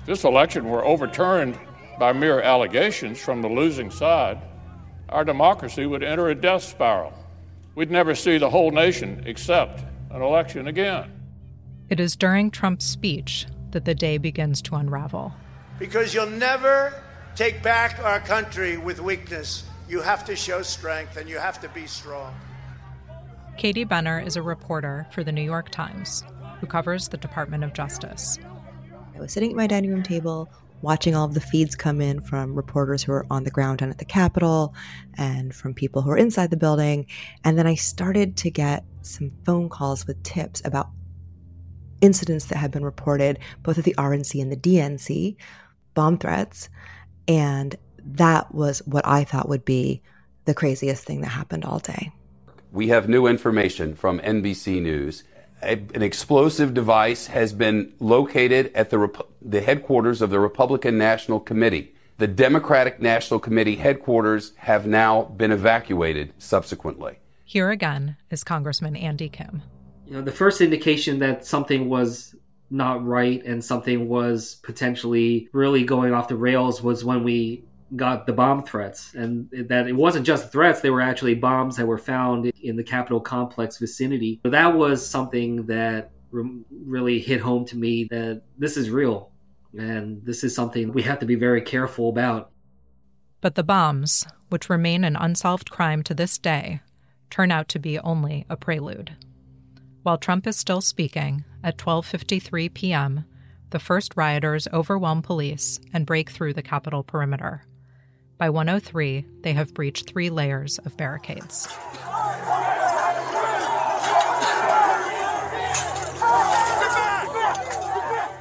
If 0.00 0.06
this 0.06 0.24
election 0.24 0.68
were 0.68 0.84
overturned 0.84 1.58
by 1.98 2.12
mere 2.12 2.40
allegations 2.40 3.18
from 3.20 3.42
the 3.42 3.48
losing 3.48 3.90
side, 3.90 4.40
our 5.08 5.24
democracy 5.24 5.86
would 5.86 6.02
enter 6.02 6.28
a 6.28 6.34
death 6.34 6.62
spiral. 6.62 7.12
We'd 7.74 7.90
never 7.90 8.14
see 8.14 8.38
the 8.38 8.50
whole 8.50 8.70
nation 8.70 9.24
accept 9.26 9.84
an 10.10 10.22
election 10.22 10.66
again. 10.66 11.12
It 11.88 12.00
is 12.00 12.16
during 12.16 12.50
Trump's 12.50 12.84
speech 12.84 13.46
that 13.72 13.84
the 13.84 13.94
day 13.94 14.18
begins 14.18 14.62
to 14.62 14.76
unravel. 14.76 15.32
Because 15.78 16.14
you'll 16.14 16.26
never 16.26 16.94
take 17.36 17.62
back 17.62 17.98
our 18.04 18.20
country 18.20 18.76
with 18.76 19.00
weakness. 19.00 19.64
You 19.88 20.00
have 20.00 20.24
to 20.26 20.36
show 20.36 20.62
strength 20.62 21.16
and 21.16 21.28
you 21.28 21.38
have 21.38 21.60
to 21.62 21.68
be 21.70 21.86
strong. 21.86 22.34
Katie 23.60 23.84
Benner 23.84 24.18
is 24.18 24.36
a 24.36 24.42
reporter 24.42 25.06
for 25.10 25.22
the 25.22 25.32
New 25.32 25.42
York 25.42 25.68
Times 25.68 26.24
who 26.60 26.66
covers 26.66 27.08
the 27.08 27.18
Department 27.18 27.62
of 27.62 27.74
Justice. 27.74 28.38
I 29.14 29.20
was 29.20 29.34
sitting 29.34 29.50
at 29.50 29.56
my 29.56 29.66
dining 29.66 29.90
room 29.90 30.02
table 30.02 30.50
watching 30.80 31.14
all 31.14 31.26
of 31.26 31.34
the 31.34 31.42
feeds 31.42 31.76
come 31.76 32.00
in 32.00 32.22
from 32.22 32.54
reporters 32.54 33.02
who 33.02 33.12
are 33.12 33.26
on 33.28 33.44
the 33.44 33.50
ground 33.50 33.80
down 33.80 33.90
at 33.90 33.98
the 33.98 34.06
Capitol 34.06 34.74
and 35.18 35.54
from 35.54 35.74
people 35.74 36.00
who 36.00 36.10
are 36.10 36.16
inside 36.16 36.48
the 36.48 36.56
building. 36.56 37.04
And 37.44 37.58
then 37.58 37.66
I 37.66 37.74
started 37.74 38.38
to 38.38 38.50
get 38.50 38.82
some 39.02 39.30
phone 39.44 39.68
calls 39.68 40.06
with 40.06 40.22
tips 40.22 40.62
about 40.64 40.88
incidents 42.00 42.46
that 42.46 42.56
had 42.56 42.70
been 42.70 42.82
reported 42.82 43.40
both 43.62 43.76
at 43.76 43.84
the 43.84 43.94
RNC 43.98 44.40
and 44.40 44.50
the 44.50 44.56
DNC, 44.56 45.36
bomb 45.92 46.16
threats. 46.16 46.70
And 47.28 47.76
that 47.98 48.54
was 48.54 48.78
what 48.86 49.06
I 49.06 49.24
thought 49.24 49.50
would 49.50 49.66
be 49.66 50.00
the 50.46 50.54
craziest 50.54 51.04
thing 51.04 51.20
that 51.20 51.28
happened 51.28 51.66
all 51.66 51.78
day. 51.78 52.10
We 52.72 52.88
have 52.88 53.08
new 53.08 53.26
information 53.26 53.96
from 53.96 54.20
NBC 54.20 54.80
News. 54.80 55.24
A, 55.62 55.72
an 55.72 56.02
explosive 56.02 56.72
device 56.72 57.26
has 57.26 57.52
been 57.52 57.92
located 57.98 58.70
at 58.74 58.90
the, 58.90 58.98
Rep- 58.98 59.28
the 59.42 59.60
headquarters 59.60 60.22
of 60.22 60.30
the 60.30 60.38
Republican 60.38 60.96
National 60.96 61.40
Committee. 61.40 61.94
The 62.18 62.28
Democratic 62.28 63.00
National 63.00 63.40
Committee 63.40 63.76
headquarters 63.76 64.52
have 64.56 64.86
now 64.86 65.24
been 65.24 65.50
evacuated 65.50 66.32
subsequently. 66.38 67.18
Here 67.44 67.70
again 67.70 68.16
is 68.30 68.44
Congressman 68.44 68.94
Andy 68.94 69.28
Kim. 69.28 69.62
You 70.06 70.12
know, 70.14 70.22
the 70.22 70.30
first 70.30 70.60
indication 70.60 71.18
that 71.18 71.44
something 71.44 71.88
was 71.88 72.36
not 72.70 73.04
right 73.04 73.44
and 73.44 73.64
something 73.64 74.08
was 74.08 74.56
potentially 74.62 75.48
really 75.52 75.82
going 75.82 76.14
off 76.14 76.28
the 76.28 76.36
rails 76.36 76.82
was 76.82 77.04
when 77.04 77.24
we 77.24 77.64
got 77.96 78.26
the 78.26 78.32
bomb 78.32 78.64
threats, 78.64 79.14
and 79.14 79.48
that 79.68 79.88
it 79.88 79.94
wasn't 79.94 80.26
just 80.26 80.52
threats; 80.52 80.80
they 80.80 80.90
were 80.90 81.00
actually 81.00 81.34
bombs 81.34 81.76
that 81.76 81.86
were 81.86 81.98
found 81.98 82.46
in 82.62 82.76
the 82.76 82.84
Capitol 82.84 83.20
complex 83.20 83.78
vicinity. 83.78 84.40
So 84.42 84.50
that 84.50 84.74
was 84.76 85.06
something 85.06 85.66
that 85.66 86.12
re- 86.30 86.62
really 86.70 87.18
hit 87.18 87.40
home 87.40 87.64
to 87.66 87.76
me 87.76 88.04
that 88.10 88.42
this 88.58 88.76
is 88.76 88.90
real, 88.90 89.30
and 89.76 90.24
this 90.24 90.44
is 90.44 90.54
something 90.54 90.92
we 90.92 91.02
have 91.02 91.18
to 91.20 91.26
be 91.26 91.34
very 91.34 91.62
careful 91.62 92.08
about. 92.08 92.50
But 93.40 93.54
the 93.54 93.62
bombs, 93.62 94.26
which 94.50 94.68
remain 94.68 95.04
an 95.04 95.16
unsolved 95.16 95.70
crime 95.70 96.02
to 96.04 96.14
this 96.14 96.38
day, 96.38 96.80
turn 97.30 97.50
out 97.50 97.68
to 97.68 97.78
be 97.78 97.98
only 98.00 98.44
a 98.50 98.56
prelude. 98.56 99.16
While 100.02 100.18
Trump 100.18 100.46
is 100.46 100.56
still 100.56 100.80
speaking 100.80 101.44
at 101.62 101.78
12:53 101.78 102.72
p.m., 102.72 103.24
the 103.70 103.78
first 103.78 104.16
rioters 104.16 104.66
overwhelm 104.72 105.22
police 105.22 105.78
and 105.92 106.06
break 106.06 106.30
through 106.30 106.54
the 106.54 106.62
Capitol 106.62 107.04
perimeter. 107.04 107.62
By 108.40 108.48
103, 108.48 109.26
they 109.42 109.52
have 109.52 109.74
breached 109.74 110.08
three 110.08 110.30
layers 110.30 110.78
of 110.78 110.96
barricades. 110.96 111.68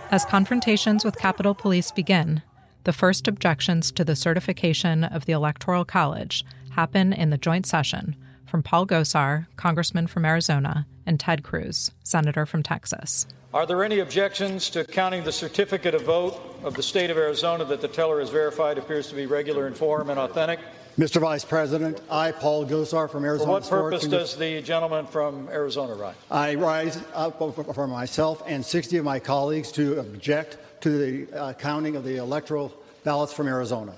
As 0.10 0.24
confrontations 0.24 1.04
with 1.04 1.18
Capitol 1.18 1.54
Police 1.54 1.92
begin, 1.92 2.42
the 2.86 2.94
first 2.94 3.28
objections 3.28 3.92
to 3.92 4.06
the 4.06 4.16
certification 4.16 5.04
of 5.04 5.26
the 5.26 5.34
Electoral 5.34 5.84
College 5.84 6.46
happen 6.70 7.12
in 7.12 7.30
the 7.30 7.38
joint 7.38 7.66
session 7.66 8.16
from 8.50 8.64
Paul 8.64 8.86
Gosar, 8.86 9.46
Congressman 9.56 10.08
from 10.08 10.26
Arizona, 10.26 10.88
and 11.06 11.20
Ted 11.20 11.44
Cruz, 11.44 11.92
Senator 12.04 12.46
from 12.46 12.64
Texas. 12.64 13.28
Are 13.54 13.66
there 13.66 13.84
any 13.84 14.00
objections 14.00 14.70
to 14.72 14.84
counting 14.84 15.24
the 15.24 15.32
certificate 15.32 15.96
of 15.96 16.04
vote 16.04 16.40
of 16.64 16.76
the 16.76 16.84
state 16.84 17.10
of 17.10 17.18
Arizona 17.18 17.64
that 17.66 17.82
the 17.82 17.88
teller 17.88 18.20
has 18.20 18.30
verified 18.30 18.78
appears 18.78 19.08
to 19.10 19.16
be 19.16 19.26
regular 19.26 19.68
in 19.68 19.74
form 19.74 20.10
and 20.10 20.20
authentic? 20.20 20.60
Mr. 21.00 21.22
Vice 21.22 21.46
President, 21.46 22.02
I, 22.12 22.32
Paul 22.32 22.66
Gosar 22.66 23.10
from 23.10 23.24
Arizona. 23.24 23.62
For 23.62 23.84
what 23.84 23.92
purpose 23.92 24.06
does 24.06 24.36
the 24.36 24.62
gentleman 24.62 25.06
from 25.08 25.48
Arizona 25.50 25.94
rise? 25.94 26.16
I 26.30 26.56
rise 26.56 27.02
up 27.14 27.40
for 27.40 27.88
myself 27.88 28.44
and 28.46 28.66
60 28.66 28.98
of 28.98 29.06
my 29.06 29.20
colleagues 29.20 29.72
to 29.74 30.00
object 30.00 30.58
to 30.82 30.90
the 31.26 31.34
uh, 31.38 31.54
counting 31.54 31.96
of 31.96 32.04
the 32.04 32.18
electoral 32.18 32.74
ballots 33.04 33.32
from 33.32 33.48
Arizona. 33.48 33.94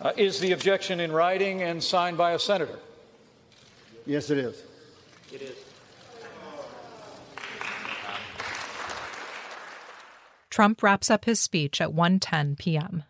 Uh, 0.00 0.12
is 0.16 0.40
the 0.40 0.52
objection 0.52 1.00
in 1.00 1.12
writing 1.12 1.62
and 1.62 1.82
signed 1.82 2.16
by 2.16 2.32
a 2.32 2.38
senator? 2.38 2.78
Yes, 4.06 4.30
it 4.30 4.38
is. 4.38 4.62
It 5.32 5.42
is. 5.42 5.56
Trump 10.48 10.82
wraps 10.82 11.10
up 11.10 11.24
his 11.24 11.38
speech 11.38 11.80
at 11.80 11.90
1:10 11.90 12.58
p.m. 12.58 13.04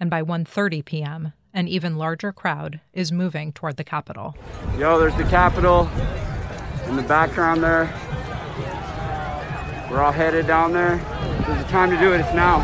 and 0.00 0.10
by 0.10 0.22
1:30 0.22 0.84
p.m. 0.84 1.32
an 1.54 1.68
even 1.68 1.96
larger 1.96 2.32
crowd 2.32 2.80
is 2.92 3.12
moving 3.12 3.52
toward 3.52 3.76
the 3.76 3.84
Capitol. 3.84 4.36
Yo, 4.76 4.98
there's 4.98 5.14
the 5.16 5.24
Capitol 5.24 5.88
in 6.88 6.96
the 6.96 7.02
background 7.02 7.62
there. 7.62 7.84
We're 9.90 10.00
all 10.00 10.12
headed 10.12 10.46
down 10.46 10.72
there. 10.72 10.96
There's 11.46 11.64
a 11.64 11.68
time 11.68 11.90
to 11.90 11.98
do 11.98 12.12
it. 12.12 12.20
It's 12.20 12.34
now. 12.34 12.58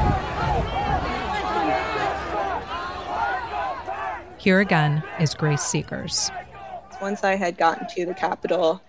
Here 4.39 4.61
again 4.61 5.03
is 5.19 5.35
Grace 5.35 5.63
Segers. 5.63 6.31
Once 7.01 7.25
I 7.25 7.37
had 7.37 7.59
gotten 7.59 7.87
to 7.89 8.07
the 8.07 8.15
Capitol, 8.15 8.83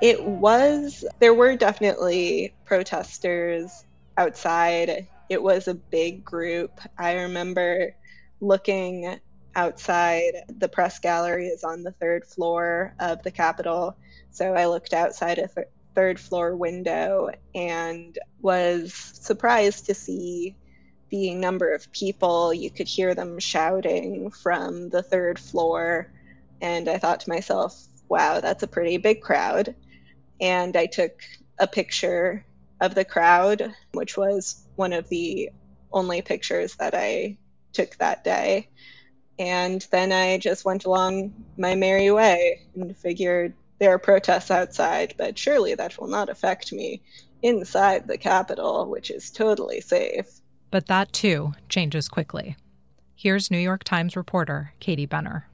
it 0.00 0.24
was, 0.24 1.04
there 1.20 1.34
were 1.34 1.56
definitely 1.56 2.54
protesters 2.64 3.84
outside. 4.16 5.08
It 5.28 5.42
was 5.42 5.68
a 5.68 5.74
big 5.74 6.24
group. 6.24 6.80
I 6.98 7.14
remember 7.22 7.94
looking 8.40 9.18
outside. 9.54 10.32
The 10.48 10.68
press 10.68 10.98
gallery 10.98 11.46
is 11.46 11.64
on 11.64 11.82
the 11.82 11.92
third 11.92 12.24
floor 12.24 12.94
of 12.98 13.22
the 13.22 13.30
Capitol. 13.30 13.96
So 14.30 14.54
I 14.54 14.66
looked 14.66 14.92
outside 14.92 15.38
a 15.38 15.48
th- 15.48 15.66
third 15.94 16.18
floor 16.18 16.56
window 16.56 17.30
and 17.54 18.18
was 18.40 18.94
surprised 18.94 19.86
to 19.86 19.94
see 19.94 20.56
the 21.10 21.34
number 21.34 21.72
of 21.74 21.92
people. 21.92 22.54
You 22.54 22.70
could 22.70 22.88
hear 22.88 23.14
them 23.14 23.38
shouting 23.38 24.30
from 24.30 24.88
the 24.88 25.02
third 25.02 25.38
floor. 25.38 26.10
And 26.62 26.88
I 26.88 26.96
thought 26.96 27.20
to 27.20 27.30
myself, 27.30 27.76
wow, 28.08 28.40
that's 28.40 28.62
a 28.62 28.68
pretty 28.68 28.96
big 28.96 29.20
crowd. 29.20 29.74
And 30.40 30.76
I 30.76 30.86
took 30.86 31.20
a 31.58 31.66
picture 31.66 32.46
of 32.80 32.94
the 32.94 33.04
crowd, 33.04 33.74
which 33.92 34.16
was 34.16 34.66
one 34.76 34.92
of 34.92 35.08
the 35.08 35.50
only 35.92 36.22
pictures 36.22 36.76
that 36.76 36.94
I 36.94 37.36
took 37.72 37.96
that 37.96 38.24
day. 38.24 38.68
And 39.38 39.86
then 39.90 40.12
I 40.12 40.38
just 40.38 40.64
went 40.64 40.84
along 40.84 41.34
my 41.58 41.74
merry 41.74 42.10
way 42.10 42.60
and 42.76 42.96
figured 42.96 43.54
there 43.78 43.92
are 43.92 43.98
protests 43.98 44.50
outside, 44.50 45.14
but 45.18 45.36
surely 45.36 45.74
that 45.74 45.98
will 45.98 46.06
not 46.06 46.28
affect 46.28 46.72
me 46.72 47.02
inside 47.42 48.06
the 48.06 48.18
Capitol, 48.18 48.88
which 48.88 49.10
is 49.10 49.30
totally 49.30 49.80
safe. 49.80 50.26
But 50.70 50.86
that 50.86 51.12
too 51.12 51.54
changes 51.68 52.08
quickly. 52.08 52.56
Here's 53.16 53.50
New 53.50 53.58
York 53.58 53.82
Times 53.82 54.16
reporter 54.16 54.74
Katie 54.78 55.06
Benner. 55.06 55.48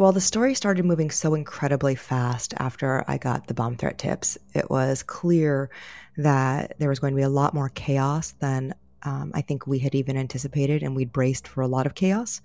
Well, 0.00 0.12
the 0.12 0.20
story 0.22 0.54
started 0.54 0.86
moving 0.86 1.10
so 1.10 1.34
incredibly 1.34 1.94
fast 1.94 2.54
after 2.56 3.04
I 3.06 3.18
got 3.18 3.48
the 3.48 3.52
bomb 3.52 3.76
threat 3.76 3.98
tips. 3.98 4.38
It 4.54 4.70
was 4.70 5.02
clear 5.02 5.68
that 6.16 6.74
there 6.78 6.88
was 6.88 6.98
going 6.98 7.12
to 7.12 7.16
be 7.18 7.22
a 7.22 7.28
lot 7.28 7.52
more 7.52 7.68
chaos 7.68 8.30
than 8.40 8.74
um, 9.02 9.30
I 9.34 9.42
think 9.42 9.66
we 9.66 9.78
had 9.78 9.94
even 9.94 10.16
anticipated, 10.16 10.82
and 10.82 10.96
we'd 10.96 11.12
braced 11.12 11.46
for 11.46 11.60
a 11.60 11.66
lot 11.66 11.84
of 11.84 11.94
chaos. 11.94 12.40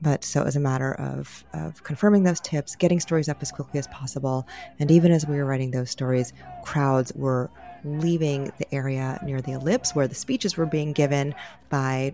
But 0.00 0.22
so 0.22 0.42
it 0.42 0.44
was 0.44 0.54
a 0.54 0.60
matter 0.60 0.94
of, 0.94 1.44
of 1.52 1.82
confirming 1.82 2.22
those 2.22 2.38
tips, 2.38 2.76
getting 2.76 3.00
stories 3.00 3.28
up 3.28 3.42
as 3.42 3.50
quickly 3.50 3.80
as 3.80 3.88
possible. 3.88 4.46
And 4.78 4.88
even 4.92 5.10
as 5.10 5.26
we 5.26 5.38
were 5.38 5.44
writing 5.44 5.72
those 5.72 5.90
stories, 5.90 6.32
crowds 6.62 7.12
were 7.16 7.50
leaving 7.82 8.52
the 8.58 8.72
area 8.72 9.18
near 9.24 9.40
the 9.40 9.52
ellipse 9.52 9.92
where 9.96 10.06
the 10.06 10.14
speeches 10.14 10.56
were 10.56 10.66
being 10.66 10.92
given 10.92 11.34
by 11.68 12.12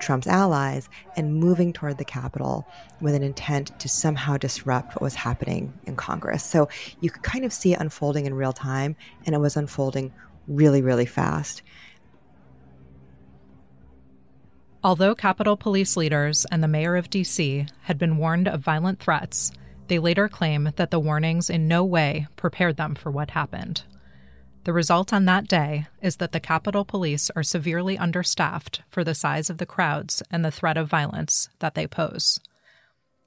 Trump's 0.00 0.26
allies 0.26 0.88
and 1.16 1.34
moving 1.34 1.72
toward 1.72 1.98
the 1.98 2.04
Capitol 2.04 2.66
with 3.00 3.14
an 3.14 3.22
intent 3.22 3.78
to 3.80 3.88
somehow 3.88 4.36
disrupt 4.36 4.94
what 4.94 5.02
was 5.02 5.14
happening 5.14 5.72
in 5.84 5.96
Congress. 5.96 6.44
So 6.44 6.68
you 7.00 7.10
could 7.10 7.22
kind 7.22 7.44
of 7.44 7.52
see 7.52 7.72
it 7.72 7.80
unfolding 7.80 8.26
in 8.26 8.34
real 8.34 8.52
time, 8.52 8.96
and 9.26 9.34
it 9.34 9.38
was 9.38 9.56
unfolding 9.56 10.12
really, 10.46 10.82
really 10.82 11.06
fast. 11.06 11.62
Although 14.82 15.14
Capitol 15.14 15.56
Police 15.56 15.96
leaders 15.96 16.44
and 16.50 16.62
the 16.62 16.68
mayor 16.68 16.96
of 16.96 17.08
D.C. 17.08 17.66
had 17.82 17.96
been 17.96 18.18
warned 18.18 18.46
of 18.46 18.60
violent 18.60 19.00
threats, 19.00 19.50
they 19.88 19.98
later 19.98 20.28
claim 20.28 20.70
that 20.76 20.90
the 20.90 21.00
warnings 21.00 21.48
in 21.48 21.66
no 21.66 21.84
way 21.84 22.26
prepared 22.36 22.76
them 22.76 22.94
for 22.94 23.10
what 23.10 23.30
happened. 23.30 23.82
The 24.64 24.72
result 24.72 25.12
on 25.12 25.26
that 25.26 25.46
day 25.46 25.88
is 26.00 26.16
that 26.16 26.32
the 26.32 26.40
Capitol 26.40 26.86
Police 26.86 27.30
are 27.36 27.42
severely 27.42 27.98
understaffed 27.98 28.80
for 28.88 29.04
the 29.04 29.14
size 29.14 29.50
of 29.50 29.58
the 29.58 29.66
crowds 29.66 30.22
and 30.30 30.42
the 30.42 30.50
threat 30.50 30.78
of 30.78 30.88
violence 30.88 31.50
that 31.58 31.74
they 31.74 31.86
pose. 31.86 32.40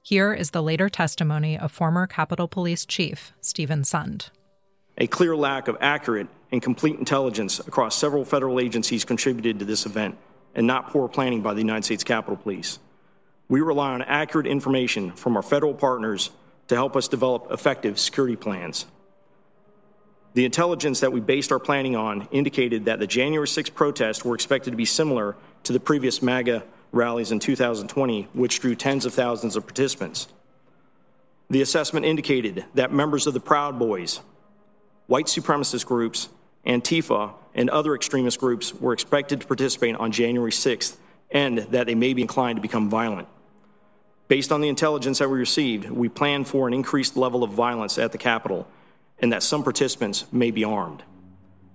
Here 0.02 0.32
is 0.32 0.50
the 0.50 0.62
later 0.62 0.88
testimony 0.88 1.56
of 1.56 1.70
former 1.70 2.08
Capitol 2.08 2.48
Police 2.48 2.84
Chief 2.84 3.32
Stephen 3.40 3.82
Sund. 3.82 4.30
A 4.96 5.06
clear 5.06 5.36
lack 5.36 5.68
of 5.68 5.76
accurate 5.80 6.26
and 6.50 6.60
complete 6.60 6.98
intelligence 6.98 7.60
across 7.60 7.94
several 7.94 8.24
federal 8.24 8.58
agencies 8.58 9.04
contributed 9.04 9.60
to 9.60 9.64
this 9.64 9.86
event, 9.86 10.18
and 10.56 10.66
not 10.66 10.90
poor 10.90 11.06
planning 11.06 11.40
by 11.40 11.54
the 11.54 11.60
United 11.60 11.84
States 11.84 12.02
Capitol 12.02 12.36
Police. 12.36 12.80
We 13.48 13.60
rely 13.60 13.92
on 13.92 14.02
accurate 14.02 14.48
information 14.48 15.12
from 15.12 15.36
our 15.36 15.42
federal 15.42 15.74
partners 15.74 16.30
to 16.66 16.74
help 16.74 16.96
us 16.96 17.06
develop 17.06 17.46
effective 17.52 18.00
security 18.00 18.34
plans. 18.34 18.86
The 20.38 20.44
intelligence 20.44 21.00
that 21.00 21.10
we 21.10 21.18
based 21.18 21.50
our 21.50 21.58
planning 21.58 21.96
on 21.96 22.28
indicated 22.30 22.84
that 22.84 23.00
the 23.00 23.08
January 23.08 23.48
6 23.48 23.70
protests 23.70 24.24
were 24.24 24.36
expected 24.36 24.70
to 24.70 24.76
be 24.76 24.84
similar 24.84 25.34
to 25.64 25.72
the 25.72 25.80
previous 25.80 26.22
MAGA 26.22 26.62
rallies 26.92 27.32
in 27.32 27.40
2020, 27.40 28.28
which 28.34 28.60
drew 28.60 28.76
tens 28.76 29.04
of 29.04 29.12
thousands 29.12 29.56
of 29.56 29.66
participants. 29.66 30.28
The 31.50 31.60
assessment 31.60 32.06
indicated 32.06 32.64
that 32.74 32.92
members 32.92 33.26
of 33.26 33.34
the 33.34 33.40
Proud 33.40 33.80
Boys, 33.80 34.20
white 35.08 35.26
supremacist 35.26 35.86
groups, 35.86 36.28
Antifa, 36.64 37.32
and 37.52 37.68
other 37.68 37.96
extremist 37.96 38.38
groups 38.38 38.72
were 38.72 38.92
expected 38.92 39.40
to 39.40 39.46
participate 39.48 39.96
on 39.96 40.12
January 40.12 40.52
6th 40.52 40.98
and 41.32 41.58
that 41.72 41.88
they 41.88 41.96
may 41.96 42.14
be 42.14 42.22
inclined 42.22 42.58
to 42.58 42.62
become 42.62 42.88
violent. 42.88 43.26
Based 44.28 44.52
on 44.52 44.60
the 44.60 44.68
intelligence 44.68 45.18
that 45.18 45.30
we 45.30 45.40
received, 45.40 45.90
we 45.90 46.08
planned 46.08 46.46
for 46.46 46.68
an 46.68 46.74
increased 46.74 47.16
level 47.16 47.42
of 47.42 47.50
violence 47.50 47.98
at 47.98 48.12
the 48.12 48.18
Capitol 48.18 48.68
and 49.20 49.32
that 49.32 49.42
some 49.42 49.62
participants 49.62 50.26
may 50.32 50.50
be 50.50 50.64
armed. 50.64 51.02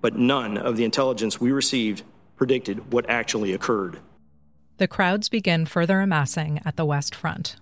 But 0.02 0.18
none 0.18 0.58
of 0.58 0.78
the 0.78 0.84
intelligence 0.84 1.40
we 1.40 1.52
received 1.52 2.04
predicted 2.36 2.92
what 2.92 3.10
actually 3.10 3.54
occurred. 3.54 4.00
The 4.78 4.88
crowds 4.88 5.30
begin 5.30 5.66
further 5.66 6.02
amassing 6.02 6.60
at 6.66 6.76
the 6.78 6.86
West 6.86 7.14
Front. 7.14 7.56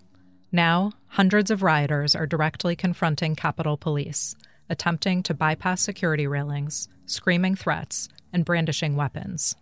Now, 0.52 0.91
hundreds 1.08 1.52
of 1.52 1.63
rioters 1.63 2.15
are 2.15 2.26
directly 2.26 2.76
confronting 2.76 3.36
Capitol 3.36 3.78
Police, 3.78 4.36
attempting 4.70 5.24
to 5.24 5.34
bypass 5.34 5.82
security 5.82 6.26
railings, 6.28 6.88
screaming 7.06 7.56
threats, 7.56 8.08
and 8.34 8.46
brandishing 8.46 8.96
weapons. 8.96 9.56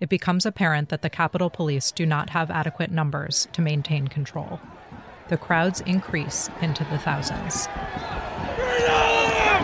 It 0.00 0.08
becomes 0.08 0.46
apparent 0.46 0.88
that 0.90 1.02
the 1.02 1.10
Capitol 1.10 1.50
Police 1.50 1.90
do 1.90 2.06
not 2.06 2.30
have 2.30 2.50
adequate 2.50 2.90
numbers 2.90 3.48
to 3.52 3.60
maintain 3.60 4.06
control. 4.06 4.60
The 5.28 5.36
crowds 5.36 5.80
increase 5.82 6.48
into 6.62 6.84
the 6.84 6.98
thousands. 6.98 7.66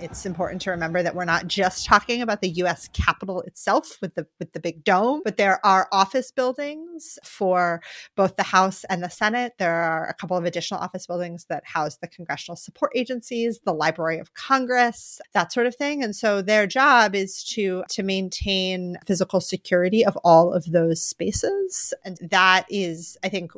It's 0.00 0.24
important 0.26 0.62
to 0.62 0.70
remember 0.70 1.02
that 1.02 1.14
we're 1.14 1.24
not 1.24 1.46
just 1.46 1.84
talking 1.84 2.22
about 2.22 2.40
the 2.40 2.48
US 2.62 2.88
Capitol 2.92 3.40
itself 3.42 3.98
with 4.00 4.14
the 4.14 4.26
with 4.38 4.52
the 4.52 4.60
big 4.60 4.84
dome, 4.84 5.20
but 5.24 5.36
there 5.36 5.64
are 5.64 5.88
office 5.92 6.30
buildings 6.30 7.18
for 7.24 7.82
both 8.16 8.36
the 8.36 8.42
House 8.42 8.84
and 8.84 9.02
the 9.02 9.10
Senate. 9.10 9.54
There 9.58 9.74
are 9.74 10.08
a 10.08 10.14
couple 10.14 10.36
of 10.36 10.44
additional 10.44 10.80
office 10.80 11.06
buildings 11.06 11.46
that 11.48 11.64
house 11.66 11.96
the 11.96 12.08
congressional 12.08 12.56
support 12.56 12.92
agencies, 12.94 13.60
the 13.64 13.74
Library 13.74 14.18
of 14.18 14.34
Congress, 14.34 15.20
that 15.34 15.52
sort 15.52 15.66
of 15.66 15.76
thing. 15.76 16.02
And 16.02 16.14
so 16.14 16.42
their 16.42 16.66
job 16.66 17.14
is 17.14 17.44
to 17.54 17.84
to 17.90 18.02
maintain 18.02 18.96
physical 19.06 19.40
security 19.40 20.04
of 20.04 20.16
all 20.24 20.52
of 20.52 20.72
those 20.72 21.04
spaces. 21.04 21.92
And 22.04 22.18
that 22.30 22.66
is 22.68 23.16
I 23.22 23.28
think 23.28 23.52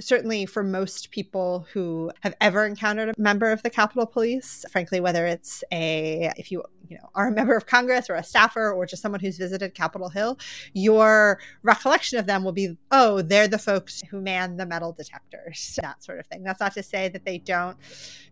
certainly 0.00 0.46
for 0.46 0.62
most 0.62 1.10
people 1.10 1.66
who 1.72 2.10
have 2.20 2.34
ever 2.40 2.66
encountered 2.66 3.10
a 3.10 3.14
member 3.18 3.50
of 3.50 3.62
the 3.62 3.70
Capitol 3.70 4.06
Police, 4.06 4.64
frankly, 4.70 5.00
whether 5.00 5.26
it's 5.26 5.64
a, 5.72 6.32
if 6.36 6.50
you 6.52 6.62
you 6.88 6.96
know 6.96 7.08
are 7.14 7.28
a 7.28 7.32
member 7.32 7.56
of 7.56 7.66
congress 7.66 8.08
or 8.08 8.14
a 8.14 8.22
staffer 8.22 8.72
or 8.72 8.86
just 8.86 9.02
someone 9.02 9.20
who's 9.20 9.36
visited 9.36 9.74
capitol 9.74 10.08
hill 10.08 10.38
your 10.72 11.38
recollection 11.62 12.18
of 12.18 12.26
them 12.26 12.44
will 12.44 12.52
be 12.52 12.76
oh 12.90 13.22
they're 13.22 13.48
the 13.48 13.58
folks 13.58 14.02
who 14.10 14.20
man 14.20 14.56
the 14.56 14.66
metal 14.66 14.92
detectors 14.92 15.78
that 15.82 16.02
sort 16.02 16.18
of 16.18 16.26
thing. 16.26 16.42
That's 16.42 16.60
not 16.60 16.74
to 16.74 16.82
say 16.82 17.08
that 17.08 17.24
they 17.24 17.38
don't 17.38 17.76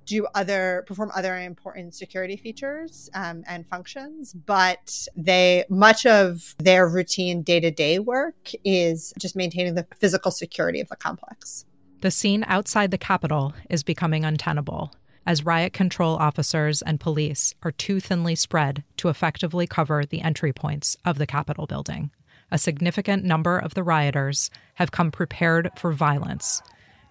do 0.06 0.26
other 0.34 0.84
perform 0.86 1.10
other 1.14 1.36
important 1.38 1.94
security 1.94 2.36
features 2.36 3.08
um, 3.14 3.42
and 3.48 3.66
functions 3.66 4.32
but 4.32 5.06
they 5.16 5.64
much 5.68 6.04
of 6.06 6.54
their 6.58 6.88
routine 6.88 7.42
day-to-day 7.42 7.98
work 7.98 8.50
is 8.64 9.12
just 9.18 9.34
maintaining 9.36 9.74
the 9.74 9.86
physical 9.98 10.30
security 10.30 10.80
of 10.80 10.88
the 10.88 10.96
complex 10.96 11.53
the 12.00 12.10
scene 12.10 12.44
outside 12.46 12.90
the 12.90 12.98
capitol 12.98 13.54
is 13.70 13.82
becoming 13.82 14.24
untenable 14.24 14.92
as 15.26 15.44
riot 15.44 15.72
control 15.72 16.16
officers 16.16 16.82
and 16.82 17.00
police 17.00 17.54
are 17.62 17.72
too 17.72 18.00
thinly 18.00 18.34
spread 18.34 18.84
to 18.96 19.08
effectively 19.08 19.66
cover 19.66 20.04
the 20.04 20.20
entry 20.20 20.52
points 20.52 20.96
of 21.04 21.18
the 21.18 21.26
Capitol 21.26 21.66
building. 21.66 22.10
A 22.50 22.58
significant 22.58 23.24
number 23.24 23.58
of 23.58 23.74
the 23.74 23.82
rioters 23.82 24.50
have 24.74 24.92
come 24.92 25.10
prepared 25.10 25.70
for 25.76 25.92
violence, 25.92 26.62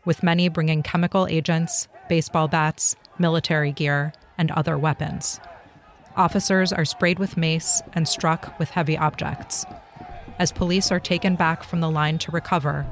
with 0.05 0.23
many 0.23 0.47
bringing 0.47 0.83
chemical 0.83 1.27
agents, 1.27 1.87
baseball 2.07 2.47
bats, 2.47 2.95
military 3.17 3.71
gear, 3.71 4.13
and 4.37 4.51
other 4.51 4.77
weapons. 4.77 5.39
Officers 6.15 6.71
are 6.71 6.85
sprayed 6.85 7.17
with 7.17 7.37
mace 7.37 7.81
and 7.93 8.07
struck 8.07 8.57
with 8.59 8.69
heavy 8.69 8.97
objects. 8.97 9.65
As 10.37 10.51
police 10.51 10.91
are 10.91 10.99
taken 10.99 11.35
back 11.35 11.63
from 11.63 11.79
the 11.79 11.89
line 11.89 12.19
to 12.19 12.31
recover, 12.31 12.85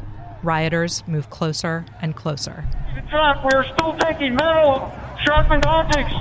rioters 0.43 1.04
move 1.08 1.30
closer 1.30 1.86
and 2.01 2.15
closer. 2.15 2.65
We're 3.12 3.65
still 3.73 3.97
taking 3.97 4.36
metal 4.36 4.91
sharpened 5.25 5.65
objects, 5.65 6.13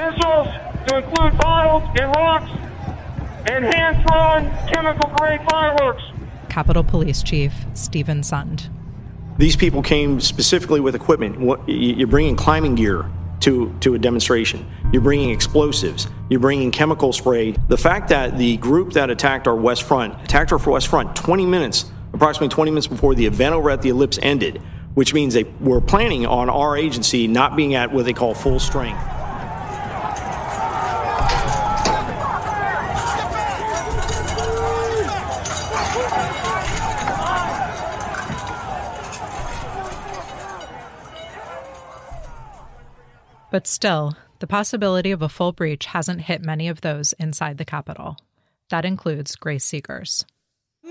missiles 0.00 0.48
to 0.86 0.98
include 0.98 1.38
bottles 1.38 1.82
and 2.00 2.14
rocks, 2.14 2.50
and 3.50 3.64
hand 3.64 4.06
thrown 4.06 4.72
chemical 4.72 5.10
grade 5.16 5.40
fireworks. 5.50 6.02
Capitol 6.48 6.84
Police 6.84 7.22
Chief 7.22 7.52
Stephen 7.74 8.20
Sund. 8.20 8.68
These 9.38 9.56
people 9.56 9.82
came 9.82 10.20
specifically 10.20 10.80
with 10.80 10.94
equipment. 10.94 11.40
You're 11.66 12.06
bringing 12.06 12.36
climbing 12.36 12.74
gear 12.74 13.10
to, 13.40 13.74
to 13.80 13.94
a 13.94 13.98
demonstration. 13.98 14.70
You're 14.92 15.02
bringing 15.02 15.30
explosives. 15.30 16.06
You're 16.28 16.40
bringing 16.40 16.70
chemical 16.70 17.12
spray. 17.12 17.52
The 17.68 17.78
fact 17.78 18.08
that 18.08 18.38
the 18.38 18.56
group 18.58 18.92
that 18.92 19.10
attacked 19.10 19.48
our 19.48 19.56
West 19.56 19.82
Front 19.82 20.22
attacked 20.22 20.52
our 20.52 20.58
West 20.58 20.88
Front 20.88 21.16
20 21.16 21.46
minutes, 21.46 21.90
approximately 22.12 22.48
20 22.48 22.70
minutes 22.70 22.86
before 22.86 23.14
the 23.14 23.26
event 23.26 23.54
over 23.54 23.70
at 23.70 23.82
the 23.82 23.88
Ellipse 23.88 24.18
ended, 24.22 24.60
which 24.94 25.14
means 25.14 25.34
they 25.34 25.44
were 25.60 25.80
planning 25.80 26.26
on 26.26 26.50
our 26.50 26.76
agency 26.76 27.26
not 27.26 27.56
being 27.56 27.74
at 27.74 27.92
what 27.92 28.04
they 28.04 28.12
call 28.12 28.34
full 28.34 28.58
strength. 28.58 29.00
But 43.50 43.66
still, 43.66 44.16
the 44.38 44.46
possibility 44.46 45.10
of 45.10 45.20
a 45.20 45.28
full 45.28 45.52
breach 45.52 45.84
hasn't 45.84 46.22
hit 46.22 46.42
many 46.42 46.68
of 46.68 46.80
those 46.80 47.12
inside 47.12 47.58
the 47.58 47.66
Capitol. 47.66 48.16
That 48.70 48.86
includes 48.86 49.36
Grace 49.36 49.70
Segers. 49.70 50.24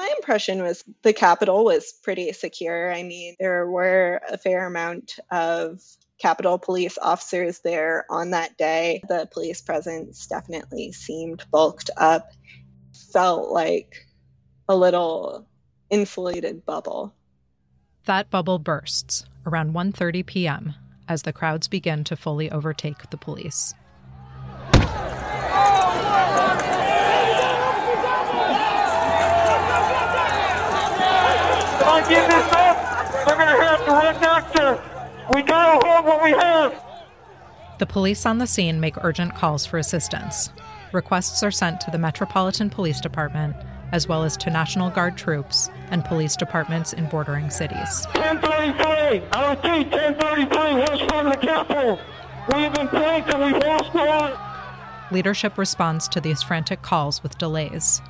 My 0.02 0.10
impression 0.18 0.64
was 0.64 0.84
the 1.04 1.14
Capitol 1.14 1.64
was 1.64 1.94
pretty 2.02 2.34
secure. 2.34 2.92
I 2.92 3.04
mean, 3.04 3.36
there 3.40 3.70
were 3.70 4.20
a 4.28 4.36
fair 4.36 4.66
amount 4.66 5.20
of 5.30 5.80
Capitol 6.18 6.58
police 6.58 6.98
officers 7.00 7.60
there 7.60 8.08
on 8.10 8.32
that 8.32 8.58
day. 8.58 9.04
The 9.08 9.30
police 9.32 9.62
presence 9.62 10.26
definitely 10.26 10.92
seemed 10.92 11.44
bulked 11.52 11.92
up, 11.98 12.32
felt 13.14 13.52
like 13.52 13.94
a 14.68 14.76
little 14.76 15.48
insulated 15.92 16.66
bubble. 16.66 17.14
That 18.06 18.32
bubble 18.32 18.58
bursts 18.58 19.26
around 19.46 19.76
1:30 19.76 20.26
p.m. 20.26 20.74
as 21.08 21.22
the 21.22 21.34
crowds 21.34 21.68
begin 21.68 22.04
to 22.06 22.16
fully 22.16 22.50
overtake 22.50 23.12
the 23.12 23.18
police. 23.18 23.76
I 31.84 32.00
give 32.08 32.28
this 32.28 32.54
up, 32.54 33.26
they're 33.26 33.36
going 33.36 33.56
to 33.56 33.63
have 33.63 33.86
to 33.86 33.91
run 33.91 34.22
next 34.22 35.34
We 35.34 35.41
got 35.41 35.82
to 35.82 35.88
hold 35.88 36.06
what 36.06 36.24
we 36.24 36.32
have. 36.32 36.74
The 37.80 37.86
police 37.86 38.26
on 38.26 38.38
the 38.38 38.48
scene 38.48 38.80
make 38.80 39.04
urgent 39.04 39.36
calls 39.36 39.65
for 39.65 39.78
assistance. 39.78 40.52
Requests 40.91 41.41
are 41.41 41.52
sent 41.52 41.82
to 41.82 41.91
the 41.91 41.98
Metropolitan 41.98 42.70
Police 42.70 43.02
Department, 43.02 43.56
as 43.91 44.08
well 44.08 44.24
as 44.24 44.38
to 44.38 44.50
National 44.50 44.89
Guard 44.89 45.17
troops 45.17 45.70
and 45.89 46.06
police 46.06 46.36
departments 46.36 46.94
in 46.94 47.08
bordering 47.08 47.50
cities. 47.50 48.06
1033, 48.13 49.28
I 49.32 49.50
repeat, 49.50 49.91
1033, 49.91 50.74
west 50.76 51.12
of 51.12 51.26
the 51.26 51.38
Capitol. 51.41 52.00
We 52.54 52.62
have 52.63 52.74
been 52.74 52.88
pranked 52.88 53.34
and 53.34 53.54
we've 53.54 53.63
lost 53.63 53.94
the 53.94 54.39
Leadership 55.12 55.58
responds 55.58 56.08
to 56.10 56.22
these 56.22 56.41
frantic 56.41 56.82
calls 56.82 57.22
with 57.22 57.38
delays. 57.38 58.02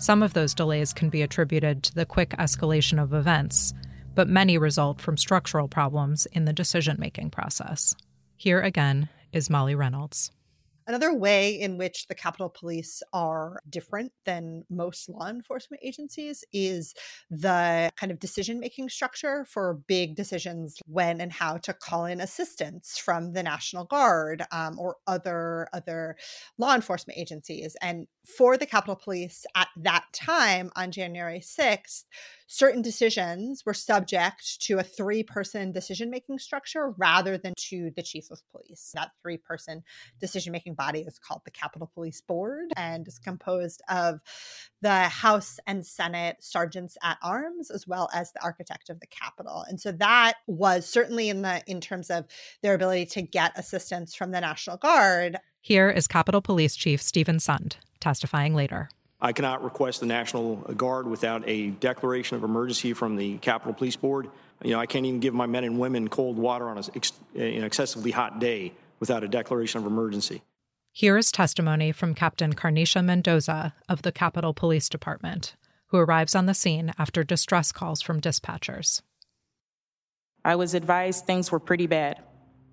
Some 0.00 0.22
of 0.22 0.32
those 0.32 0.54
delays 0.54 0.94
can 0.94 1.10
be 1.10 1.20
attributed 1.20 1.82
to 1.82 1.94
the 1.94 2.06
quick 2.06 2.30
escalation 2.30 3.02
of 3.02 3.12
events, 3.12 3.74
but 4.14 4.28
many 4.28 4.56
result 4.56 4.98
from 4.98 5.18
structural 5.18 5.68
problems 5.68 6.24
in 6.32 6.46
the 6.46 6.54
decision 6.54 6.96
making 6.98 7.28
process. 7.28 7.94
Here 8.38 8.62
again 8.62 9.10
is 9.30 9.50
Molly 9.50 9.74
Reynolds. 9.74 10.32
Another 10.86 11.14
way 11.14 11.52
in 11.52 11.76
which 11.76 12.08
the 12.08 12.14
Capitol 12.14 12.48
Police 12.48 13.02
are 13.12 13.60
different 13.68 14.10
than 14.24 14.64
most 14.70 15.08
law 15.08 15.28
enforcement 15.28 15.80
agencies 15.84 16.44
is 16.52 16.94
the 17.30 17.92
kind 17.96 18.10
of 18.10 18.18
decision 18.18 18.58
making 18.58 18.88
structure 18.88 19.44
for 19.44 19.82
big 19.86 20.16
decisions 20.16 20.80
when 20.86 21.20
and 21.20 21.30
how 21.30 21.58
to 21.58 21.72
call 21.74 22.06
in 22.06 22.20
assistance 22.20 22.98
from 22.98 23.34
the 23.34 23.42
National 23.42 23.84
Guard 23.84 24.42
um, 24.50 24.80
or 24.80 24.96
other 25.06 25.68
other 25.72 26.16
law 26.58 26.74
enforcement 26.74 27.18
agencies. 27.18 27.76
And 27.82 28.08
for 28.36 28.56
the 28.56 28.66
Capitol 28.66 28.96
Police 28.96 29.46
at 29.54 29.68
that 29.76 30.04
time 30.12 30.70
on 30.76 30.90
January 30.90 31.40
6th, 31.40 32.04
certain 32.46 32.82
decisions 32.82 33.64
were 33.64 33.74
subject 33.74 34.60
to 34.62 34.78
a 34.78 34.82
three 34.82 35.22
person 35.22 35.70
decision 35.70 36.10
making 36.10 36.38
structure 36.38 36.90
rather 36.98 37.38
than 37.38 37.54
to 37.56 37.92
the 37.94 38.02
chief 38.02 38.30
of 38.30 38.40
police. 38.50 38.90
That 38.94 39.10
three 39.22 39.36
person 39.36 39.82
decision 40.20 40.52
making 40.52 40.74
body 40.74 41.00
is 41.00 41.18
called 41.18 41.42
the 41.44 41.50
Capitol 41.50 41.90
Police 41.94 42.20
Board 42.20 42.72
and 42.76 43.06
is 43.06 43.18
composed 43.18 43.82
of 43.88 44.20
the 44.82 45.02
House 45.02 45.60
and 45.66 45.86
Senate 45.86 46.38
sergeants 46.40 46.96
at 47.02 47.18
arms 47.22 47.70
as 47.70 47.86
well 47.86 48.08
as 48.12 48.32
the 48.32 48.42
architect 48.42 48.90
of 48.90 49.00
the 49.00 49.06
Capitol. 49.06 49.64
And 49.68 49.80
so 49.80 49.92
that 49.92 50.34
was 50.46 50.86
certainly 50.86 51.28
in 51.28 51.42
the 51.42 51.62
in 51.66 51.80
terms 51.80 52.10
of 52.10 52.26
their 52.62 52.74
ability 52.74 53.06
to 53.06 53.22
get 53.22 53.58
assistance 53.58 54.14
from 54.14 54.32
the 54.32 54.40
National 54.40 54.76
Guard. 54.76 55.38
Here 55.60 55.90
is 55.90 56.08
Capitol 56.08 56.40
Police 56.40 56.74
Chief 56.74 57.00
Stephen 57.00 57.36
Sund 57.36 57.76
testifying 58.00 58.54
later. 58.54 58.88
I 59.20 59.32
cannot 59.32 59.62
request 59.62 60.00
the 60.00 60.06
National 60.06 60.56
Guard 60.56 61.06
without 61.06 61.46
a 61.46 61.70
declaration 61.70 62.36
of 62.36 62.44
emergency 62.44 62.94
from 62.94 63.16
the 63.16 63.36
Capitol 63.38 63.74
Police 63.74 63.96
Board. 63.96 64.30
You 64.62 64.70
know, 64.70 64.80
I 64.80 64.86
can't 64.86 65.04
even 65.04 65.20
give 65.20 65.34
my 65.34 65.46
men 65.46 65.64
and 65.64 65.78
women 65.78 66.08
cold 66.08 66.38
water 66.38 66.68
on 66.68 66.78
an 66.78 67.64
excessively 67.64 68.12
hot 68.12 68.38
day 68.38 68.72
without 68.98 69.22
a 69.22 69.28
declaration 69.28 69.80
of 69.80 69.86
emergency. 69.86 70.42
Here 70.92 71.16
is 71.16 71.30
testimony 71.30 71.92
from 71.92 72.14
Captain 72.14 72.54
Carneysha 72.54 73.04
Mendoza 73.04 73.74
of 73.88 74.02
the 74.02 74.12
Capitol 74.12 74.54
Police 74.54 74.88
Department, 74.88 75.54
who 75.88 75.98
arrives 75.98 76.34
on 76.34 76.46
the 76.46 76.54
scene 76.54 76.92
after 76.98 77.22
distress 77.22 77.72
calls 77.72 78.02
from 78.02 78.20
dispatchers. 78.20 79.02
I 80.44 80.56
was 80.56 80.74
advised 80.74 81.26
things 81.26 81.52
were 81.52 81.60
pretty 81.60 81.86
bad. 81.86 82.22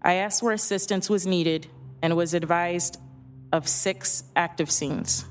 I 0.01 0.13
asked 0.13 0.41
where 0.41 0.53
assistance 0.53 1.09
was 1.09 1.27
needed 1.27 1.67
and 2.01 2.15
was 2.15 2.33
advised 2.33 2.99
of 3.51 3.67
six 3.67 4.23
active 4.35 4.69
scenes. 4.69 5.25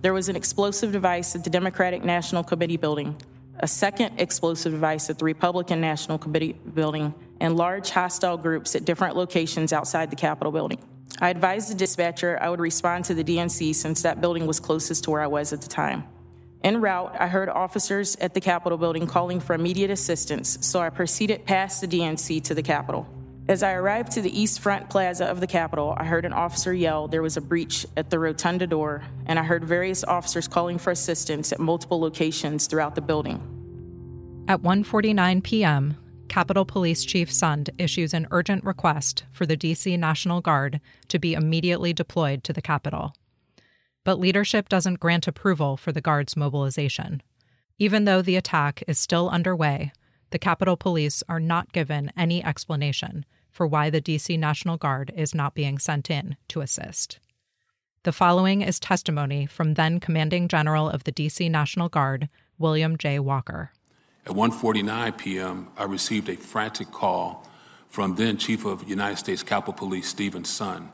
There 0.00 0.12
was 0.12 0.28
an 0.28 0.36
explosive 0.36 0.92
device 0.92 1.34
at 1.36 1.44
the 1.44 1.50
Democratic 1.50 2.04
National 2.04 2.42
Committee 2.42 2.76
building, 2.76 3.16
a 3.60 3.68
second 3.68 4.20
explosive 4.20 4.72
device 4.72 5.10
at 5.10 5.18
the 5.18 5.24
Republican 5.24 5.80
National 5.80 6.18
Committee 6.18 6.52
building, 6.52 7.14
and 7.40 7.56
large 7.56 7.90
hostile 7.90 8.36
groups 8.36 8.74
at 8.74 8.84
different 8.84 9.16
locations 9.16 9.72
outside 9.72 10.10
the 10.10 10.16
Capitol 10.16 10.52
building. 10.52 10.78
I 11.20 11.30
advised 11.30 11.70
the 11.70 11.74
dispatcher 11.74 12.38
I 12.40 12.48
would 12.48 12.60
respond 12.60 13.04
to 13.06 13.14
the 13.14 13.22
DNC 13.22 13.74
since 13.74 14.02
that 14.02 14.20
building 14.20 14.46
was 14.46 14.58
closest 14.58 15.04
to 15.04 15.10
where 15.10 15.20
I 15.20 15.26
was 15.26 15.52
at 15.52 15.60
the 15.60 15.68
time. 15.68 16.04
En 16.64 16.80
route, 16.80 17.14
I 17.18 17.26
heard 17.26 17.48
officers 17.48 18.16
at 18.16 18.34
the 18.34 18.40
Capitol 18.40 18.78
building 18.78 19.06
calling 19.06 19.40
for 19.40 19.54
immediate 19.54 19.90
assistance, 19.90 20.58
so 20.60 20.80
I 20.80 20.90
proceeded 20.90 21.44
past 21.44 21.80
the 21.80 21.88
DNC 21.88 22.42
to 22.44 22.54
the 22.54 22.62
Capitol. 22.62 23.06
As 23.52 23.62
I 23.62 23.74
arrived 23.74 24.12
to 24.12 24.22
the 24.22 24.40
east 24.40 24.60
front 24.60 24.88
plaza 24.88 25.26
of 25.26 25.40
the 25.40 25.46
Capitol, 25.46 25.94
I 25.98 26.04
heard 26.04 26.24
an 26.24 26.32
officer 26.32 26.72
yell 26.72 27.06
there 27.06 27.20
was 27.20 27.36
a 27.36 27.42
breach 27.42 27.84
at 27.98 28.08
the 28.08 28.18
rotunda 28.18 28.66
door, 28.66 29.02
and 29.26 29.38
I 29.38 29.42
heard 29.42 29.62
various 29.62 30.02
officers 30.04 30.48
calling 30.48 30.78
for 30.78 30.90
assistance 30.90 31.52
at 31.52 31.60
multiple 31.60 32.00
locations 32.00 32.66
throughout 32.66 32.94
the 32.94 33.02
building. 33.02 33.42
At 34.48 34.62
1:49 34.62 35.42
p.m., 35.42 35.98
Capitol 36.30 36.64
Police 36.64 37.04
Chief 37.04 37.30
Sund 37.30 37.68
issues 37.76 38.14
an 38.14 38.26
urgent 38.30 38.64
request 38.64 39.24
for 39.32 39.44
the 39.44 39.58
DC 39.58 39.98
National 39.98 40.40
Guard 40.40 40.80
to 41.08 41.18
be 41.18 41.34
immediately 41.34 41.92
deployed 41.92 42.44
to 42.44 42.54
the 42.54 42.62
Capitol. 42.62 43.14
But 44.02 44.18
leadership 44.18 44.70
doesn't 44.70 44.98
grant 44.98 45.28
approval 45.28 45.76
for 45.76 45.92
the 45.92 46.00
Guard's 46.00 46.38
mobilization. 46.38 47.20
Even 47.78 48.06
though 48.06 48.22
the 48.22 48.36
attack 48.36 48.82
is 48.88 48.98
still 48.98 49.28
underway, 49.28 49.92
the 50.30 50.38
Capitol 50.38 50.78
Police 50.78 51.22
are 51.28 51.38
not 51.38 51.74
given 51.74 52.10
any 52.16 52.42
explanation 52.42 53.26
for 53.52 53.66
why 53.66 53.90
the 53.90 54.00
DC 54.00 54.38
National 54.38 54.76
Guard 54.76 55.12
is 55.14 55.34
not 55.34 55.54
being 55.54 55.78
sent 55.78 56.10
in 56.10 56.36
to 56.48 56.62
assist. 56.62 57.20
The 58.04 58.12
following 58.12 58.62
is 58.62 58.80
testimony 58.80 59.46
from 59.46 59.74
then 59.74 60.00
Commanding 60.00 60.48
General 60.48 60.88
of 60.88 61.04
the 61.04 61.12
DC 61.12 61.48
National 61.48 61.88
Guard, 61.88 62.28
William 62.58 62.98
J. 62.98 63.20
Walker. 63.20 63.70
At 64.26 64.32
1:49 64.32 65.18
p.m., 65.18 65.68
I 65.76 65.84
received 65.84 66.28
a 66.28 66.36
frantic 66.36 66.90
call 66.90 67.46
from 67.88 68.16
then 68.16 68.38
Chief 68.38 68.64
of 68.64 68.88
United 68.88 69.18
States 69.18 69.42
Capitol 69.42 69.74
Police 69.74 70.08
Stephen 70.08 70.44
Sund, 70.44 70.88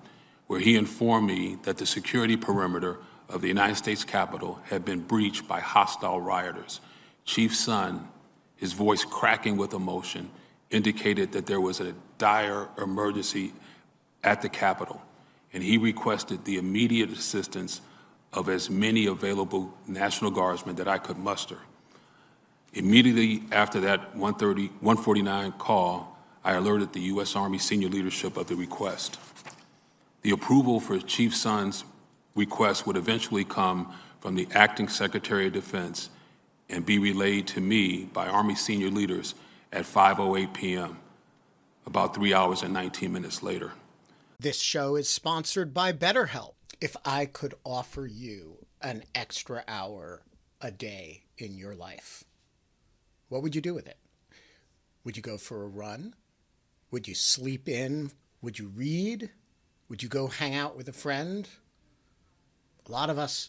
where 0.48 0.60
he 0.60 0.76
informed 0.76 1.28
me 1.28 1.56
that 1.62 1.78
the 1.78 1.86
security 1.86 2.36
perimeter 2.36 2.98
of 3.28 3.40
the 3.40 3.48
United 3.48 3.76
States 3.76 4.04
Capitol 4.04 4.58
had 4.64 4.84
been 4.84 5.00
breached 5.00 5.46
by 5.46 5.60
hostile 5.60 6.20
rioters. 6.20 6.80
Chief 7.24 7.52
Sund, 7.52 8.06
his 8.56 8.72
voice 8.72 9.04
cracking 9.04 9.56
with 9.56 9.72
emotion, 9.72 10.30
indicated 10.70 11.32
that 11.32 11.46
there 11.46 11.60
was 11.60 11.80
a 11.80 11.94
dire 12.18 12.68
emergency 12.76 13.52
at 14.22 14.42
the 14.42 14.48
Capitol, 14.48 15.00
and 15.52 15.62
he 15.62 15.78
requested 15.78 16.44
the 16.44 16.58
immediate 16.58 17.10
assistance 17.10 17.80
of 18.32 18.48
as 18.48 18.68
many 18.68 19.06
available 19.06 19.72
National 19.86 20.30
Guardsmen 20.30 20.76
that 20.76 20.88
I 20.88 20.98
could 20.98 21.16
muster. 21.16 21.58
Immediately 22.74 23.44
after 23.50 23.80
that 23.80 24.14
130, 24.14 24.66
149 24.80 25.52
call, 25.52 26.18
I 26.44 26.52
alerted 26.52 26.92
the 26.92 27.00
U.S. 27.00 27.34
Army 27.34 27.58
senior 27.58 27.88
leadership 27.88 28.36
of 28.36 28.46
the 28.46 28.56
request. 28.56 29.18
The 30.22 30.30
approval 30.30 30.80
for 30.80 30.98
Chief 30.98 31.34
Sund's 31.34 31.84
request 32.34 32.86
would 32.86 32.96
eventually 32.96 33.44
come 33.44 33.92
from 34.20 34.34
the 34.34 34.48
acting 34.52 34.88
Secretary 34.88 35.46
of 35.46 35.52
Defense 35.52 36.10
and 36.68 36.84
be 36.84 36.98
relayed 36.98 37.46
to 37.48 37.60
me 37.60 38.04
by 38.04 38.28
Army 38.28 38.54
senior 38.54 38.90
leaders 38.90 39.34
at 39.72 39.84
5:08 39.84 40.52
p.m. 40.52 40.98
about 41.88 42.14
3 42.14 42.34
hours 42.34 42.62
and 42.62 42.72
19 42.74 43.10
minutes 43.10 43.42
later. 43.42 43.72
This 44.38 44.60
show 44.60 44.94
is 44.94 45.08
sponsored 45.08 45.72
by 45.72 45.92
BetterHelp. 45.92 46.52
If 46.80 46.94
I 47.04 47.24
could 47.24 47.54
offer 47.64 48.06
you 48.06 48.66
an 48.80 49.04
extra 49.14 49.64
hour 49.66 50.22
a 50.60 50.70
day 50.70 51.24
in 51.38 51.56
your 51.56 51.74
life, 51.74 52.24
what 53.30 53.42
would 53.42 53.54
you 53.54 53.62
do 53.62 53.74
with 53.74 53.88
it? 53.88 53.96
Would 55.02 55.16
you 55.16 55.22
go 55.22 55.38
for 55.38 55.64
a 55.64 55.68
run? 55.68 56.14
Would 56.90 57.08
you 57.08 57.14
sleep 57.14 57.68
in? 57.68 58.12
Would 58.42 58.58
you 58.58 58.68
read? 58.68 59.30
Would 59.88 60.02
you 60.02 60.10
go 60.10 60.28
hang 60.28 60.54
out 60.54 60.76
with 60.76 60.88
a 60.88 60.92
friend? 60.92 61.48
A 62.86 62.92
lot 62.92 63.08
of 63.08 63.18
us 63.18 63.48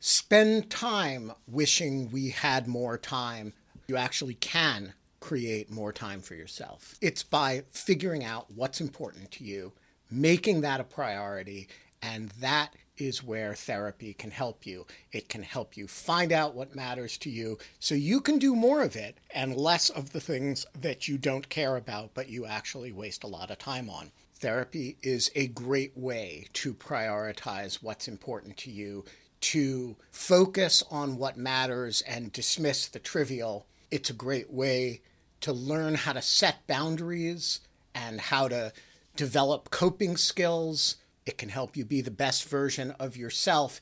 spend 0.00 0.70
time 0.70 1.32
wishing 1.46 2.10
we 2.10 2.30
had 2.30 2.66
more 2.66 2.96
time. 2.96 3.52
You 3.86 3.98
actually 3.98 4.34
can 4.34 4.94
create 5.24 5.70
more 5.70 5.90
time 5.90 6.20
for 6.20 6.34
yourself. 6.34 6.96
It's 7.00 7.22
by 7.22 7.62
figuring 7.70 8.22
out 8.22 8.50
what's 8.54 8.82
important 8.82 9.30
to 9.30 9.44
you, 9.44 9.72
making 10.10 10.60
that 10.60 10.80
a 10.80 10.84
priority, 10.84 11.68
and 12.02 12.28
that 12.40 12.74
is 12.98 13.24
where 13.24 13.54
therapy 13.54 14.12
can 14.12 14.30
help 14.30 14.66
you. 14.66 14.86
It 15.12 15.30
can 15.30 15.42
help 15.42 15.78
you 15.78 15.88
find 15.88 16.30
out 16.30 16.54
what 16.54 16.76
matters 16.76 17.16
to 17.18 17.30
you 17.30 17.56
so 17.80 17.94
you 17.94 18.20
can 18.20 18.38
do 18.38 18.54
more 18.54 18.82
of 18.82 18.96
it 18.96 19.16
and 19.30 19.56
less 19.56 19.88
of 19.88 20.12
the 20.12 20.20
things 20.20 20.66
that 20.78 21.08
you 21.08 21.16
don't 21.16 21.48
care 21.48 21.76
about 21.76 22.12
but 22.12 22.28
you 22.28 22.44
actually 22.44 22.92
waste 22.92 23.24
a 23.24 23.28
lot 23.28 23.50
of 23.50 23.58
time 23.58 23.88
on. 23.88 24.10
Therapy 24.34 24.98
is 25.02 25.30
a 25.34 25.46
great 25.46 25.96
way 25.96 26.48
to 26.52 26.74
prioritize 26.74 27.82
what's 27.82 28.08
important 28.08 28.58
to 28.58 28.70
you, 28.70 29.06
to 29.40 29.96
focus 30.10 30.84
on 30.90 31.16
what 31.16 31.38
matters 31.38 32.02
and 32.02 32.30
dismiss 32.30 32.88
the 32.88 32.98
trivial. 32.98 33.64
It's 33.90 34.10
a 34.10 34.12
great 34.12 34.52
way 34.52 35.00
to 35.40 35.52
learn 35.52 35.94
how 35.94 36.12
to 36.12 36.22
set 36.22 36.66
boundaries 36.66 37.60
and 37.94 38.20
how 38.20 38.48
to 38.48 38.72
develop 39.16 39.70
coping 39.70 40.16
skills. 40.16 40.96
It 41.26 41.38
can 41.38 41.48
help 41.48 41.76
you 41.76 41.84
be 41.84 42.00
the 42.00 42.10
best 42.10 42.48
version 42.48 42.92
of 42.92 43.16
yourself. 43.16 43.80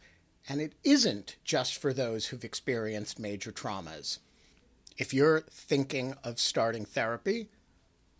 And 0.48 0.60
it 0.60 0.74
isn't 0.84 1.36
just 1.44 1.76
for 1.76 1.92
those 1.92 2.26
who've 2.26 2.44
experienced 2.44 3.18
major 3.18 3.52
traumas. 3.52 4.18
If 4.98 5.14
you're 5.14 5.40
thinking 5.50 6.14
of 6.22 6.38
starting 6.38 6.84
therapy, 6.84 7.48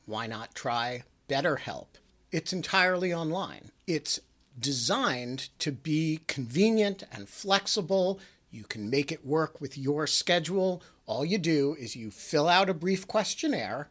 why 0.07 0.27
not 0.27 0.55
try 0.55 1.05
BetterHelp? 1.29 1.87
It's 2.31 2.53
entirely 2.53 3.13
online. 3.13 3.71
It's 3.87 4.21
designed 4.59 5.49
to 5.59 5.73
be 5.73 6.21
convenient 6.27 7.03
and 7.13 7.29
flexible. 7.29 8.21
You 8.53 8.65
can 8.65 8.89
make 8.89 9.11
it 9.11 9.27
work 9.27 9.61
with 9.61 9.77
your 9.77 10.07
schedule 10.07 10.83
all 11.07 11.25
you 11.25 11.39
do 11.39 11.77
is 11.79 11.97
you 11.97 12.11
fill 12.11 12.49
out 12.49 12.71
a 12.71 12.75
brief 12.75 13.07
questionnaire 13.07 13.91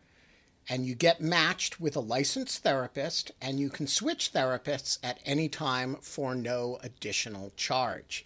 and 0.70 0.86
you 0.86 0.96
get 0.96 1.22
matched 1.22 1.80
with 1.80 1.96
a 1.96 2.00
licensed 2.00 2.64
therapist, 2.64 3.32
and 3.42 3.60
you 3.60 3.70
can 3.70 3.88
switch 3.88 4.32
therapists 4.32 4.98
at 5.04 5.20
any 5.26 5.50
time 5.50 5.98
for 6.02 6.34
no 6.36 6.78
additional 6.82 7.52
charge. 7.58 8.24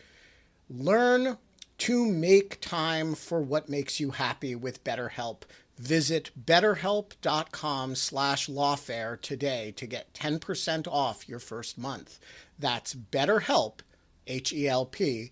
Learn 0.70 1.38
to 1.80 2.06
make 2.06 2.62
time 2.62 3.16
for 3.16 3.42
what 3.42 3.70
makes 3.70 4.00
you 4.00 4.12
happy 4.12 4.54
with 4.54 4.84
BetterHelp. 4.84 5.42
Visit 5.78 6.32
betterhelp.com 6.46 7.96
slash 7.96 8.48
lawfare 8.48 9.20
today 9.20 9.74
to 9.76 9.86
get 9.86 10.14
10% 10.14 10.88
off 10.88 11.28
your 11.28 11.40
first 11.40 11.78
month. 11.78 12.20
That's 12.60 12.94
betterhelp, 12.94 13.80
H-E-L-P, 14.28 15.32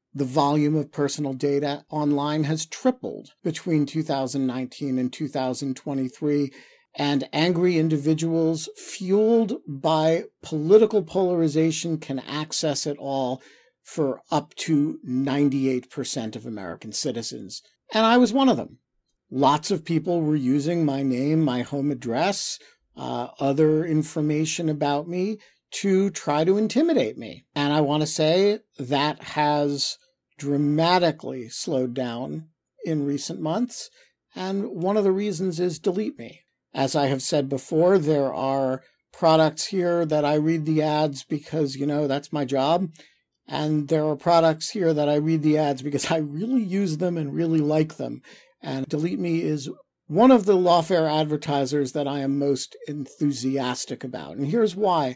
The 0.13 0.25
volume 0.25 0.75
of 0.75 0.91
personal 0.91 1.33
data 1.33 1.85
online 1.89 2.43
has 2.43 2.65
tripled 2.65 3.31
between 3.43 3.85
2019 3.85 4.99
and 4.99 5.11
2023, 5.11 6.51
and 6.95 7.29
angry 7.31 7.77
individuals 7.77 8.67
fueled 8.75 9.61
by 9.65 10.25
political 10.41 11.01
polarization 11.01 11.97
can 11.97 12.19
access 12.19 12.85
it 12.85 12.97
all 12.97 13.41
for 13.83 14.21
up 14.29 14.53
to 14.55 14.99
98% 15.07 16.35
of 16.35 16.45
American 16.45 16.91
citizens. 16.91 17.61
And 17.93 18.05
I 18.05 18.17
was 18.17 18.33
one 18.33 18.49
of 18.49 18.57
them. 18.57 18.79
Lots 19.29 19.71
of 19.71 19.85
people 19.85 20.21
were 20.21 20.35
using 20.35 20.83
my 20.83 21.03
name, 21.03 21.41
my 21.41 21.61
home 21.61 21.89
address, 21.89 22.59
uh, 22.97 23.29
other 23.39 23.85
information 23.85 24.67
about 24.67 25.07
me 25.07 25.37
to 25.71 26.09
try 26.09 26.43
to 26.43 26.57
intimidate 26.57 27.17
me. 27.17 27.45
And 27.55 27.73
I 27.73 27.81
want 27.81 28.01
to 28.01 28.07
say 28.07 28.59
that 28.77 29.23
has 29.23 29.97
dramatically 30.37 31.49
slowed 31.49 31.93
down 31.93 32.47
in 32.83 33.05
recent 33.05 33.39
months. 33.39 33.89
And 34.35 34.69
one 34.69 34.97
of 34.97 35.03
the 35.03 35.11
reasons 35.11 35.59
is 35.59 35.79
Delete 35.79 36.17
Me. 36.17 36.41
As 36.73 36.95
I 36.95 37.07
have 37.07 37.21
said 37.21 37.49
before, 37.49 37.97
there 37.97 38.33
are 38.33 38.81
products 39.11 39.67
here 39.67 40.05
that 40.05 40.23
I 40.23 40.35
read 40.35 40.65
the 40.65 40.81
ads 40.81 41.23
because, 41.23 41.75
you 41.75 41.85
know, 41.85 42.07
that's 42.07 42.33
my 42.33 42.45
job. 42.45 42.89
And 43.47 43.89
there 43.89 44.05
are 44.05 44.15
products 44.15 44.69
here 44.69 44.93
that 44.93 45.09
I 45.09 45.15
read 45.15 45.43
the 45.43 45.57
ads 45.57 45.81
because 45.81 46.09
I 46.09 46.17
really 46.17 46.63
use 46.63 46.97
them 46.97 47.17
and 47.17 47.33
really 47.33 47.59
like 47.59 47.97
them. 47.97 48.21
And 48.61 48.85
Delete 48.87 49.19
Me 49.19 49.41
is 49.41 49.69
one 50.07 50.31
of 50.31 50.45
the 50.45 50.57
lawfare 50.57 51.11
advertisers 51.11 51.91
that 51.91 52.07
I 52.07 52.19
am 52.19 52.39
most 52.39 52.75
enthusiastic 52.87 54.03
about. 54.03 54.37
And 54.37 54.47
here's 54.47 54.75
why. 54.75 55.15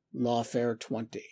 Lawfare 0.15 0.77
20. 0.77 1.23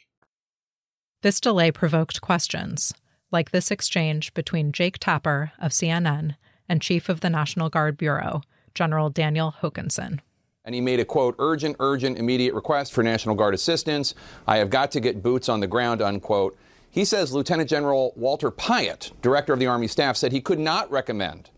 This 1.21 1.41
delay 1.41 1.69
provoked 1.69 2.21
questions, 2.21 2.93
like 3.29 3.51
this 3.51 3.71
exchange 3.71 4.33
between 4.33 4.71
Jake 4.71 4.97
Tapper 4.99 5.51
of 5.59 5.71
CNN 5.71 6.35
and 6.69 6.81
Chief 6.81 7.09
of 7.09 7.19
the 7.19 7.29
National 7.29 7.69
Guard 7.69 7.97
Bureau, 7.97 8.41
General 8.73 9.09
Daniel 9.09 9.55
Hokanson. 9.61 10.19
And 10.63 10.75
he 10.75 10.81
made 10.81 10.99
a 10.99 11.05
quote, 11.05 11.35
urgent, 11.39 11.75
urgent, 11.79 12.17
immediate 12.17 12.53
request 12.53 12.93
for 12.93 13.03
National 13.03 13.35
Guard 13.35 13.53
assistance. 13.53 14.15
I 14.47 14.57
have 14.57 14.69
got 14.69 14.91
to 14.91 14.99
get 14.99 15.23
boots 15.23 15.49
on 15.49 15.59
the 15.59 15.67
ground, 15.67 16.01
unquote. 16.01 16.57
He 16.89 17.03
says 17.03 17.33
Lieutenant 17.33 17.69
General 17.69 18.13
Walter 18.15 18.49
Pyatt, 18.49 19.11
director 19.21 19.51
of 19.51 19.59
the 19.59 19.67
Army 19.67 19.87
staff, 19.87 20.15
said 20.15 20.31
he 20.31 20.41
could 20.41 20.59
not 20.59 20.89
recommend 20.89 21.49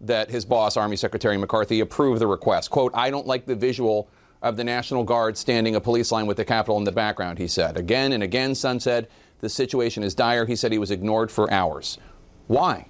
that 0.00 0.30
his 0.30 0.44
boss, 0.44 0.76
Army 0.76 0.96
Secretary 0.96 1.38
McCarthy, 1.38 1.80
approve 1.80 2.18
the 2.18 2.26
request. 2.26 2.70
Quote, 2.70 2.92
I 2.94 3.10
don't 3.10 3.26
like 3.26 3.46
the 3.46 3.56
visual 3.56 4.08
of 4.42 4.56
the 4.56 4.64
National 4.64 5.04
Guard 5.04 5.36
standing 5.36 5.74
a 5.74 5.80
police 5.80 6.12
line 6.12 6.26
with 6.26 6.36
the 6.36 6.44
Capitol 6.44 6.76
in 6.78 6.84
the 6.84 6.92
background, 6.92 7.38
he 7.38 7.48
said. 7.48 7.76
Again 7.76 8.12
and 8.12 8.22
again, 8.22 8.52
Sund 8.52 8.82
said 8.82 9.08
the 9.40 9.48
situation 9.48 10.02
is 10.02 10.14
dire. 10.14 10.46
He 10.46 10.56
said 10.56 10.72
he 10.72 10.78
was 10.78 10.90
ignored 10.90 11.30
for 11.30 11.50
hours. 11.52 11.98
Why? 12.46 12.86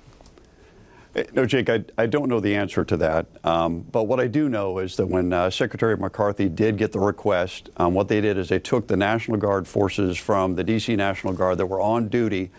Eh, 1.15 1.25
no, 1.33 1.47
Jake, 1.47 1.71
I, 1.71 1.85
I 1.97 2.07
don't 2.07 2.29
know 2.29 2.41
the 2.41 2.55
answer 2.55 2.85
to 2.85 2.97
that. 2.99 3.27
Um, 3.45 3.81
but 3.81 4.05
what 4.05 4.21
I 4.21 4.27
do 4.27 4.49
know 4.49 4.79
is 4.79 4.97
that 4.97 5.07
when 5.07 5.33
uh, 5.33 5.51
Secretary 5.51 5.97
McCarthy 5.97 6.49
did 6.49 6.77
get 6.77 6.93
the 6.93 7.01
request, 7.01 7.71
um, 7.79 7.95
what 7.95 8.09
they 8.09 8.21
did 8.21 8.37
is 8.37 8.49
they 8.49 8.59
took 8.59 8.87
the 8.87 8.97
National 8.97 9.39
Guard 9.39 9.67
forces 9.67 10.19
from 10.19 10.55
the 10.55 10.65
D.C. 10.65 10.95
National 10.97 11.33
Guard 11.33 11.59
that 11.59 11.67
were 11.67 11.81
on 11.81 12.09
duty 12.09 12.51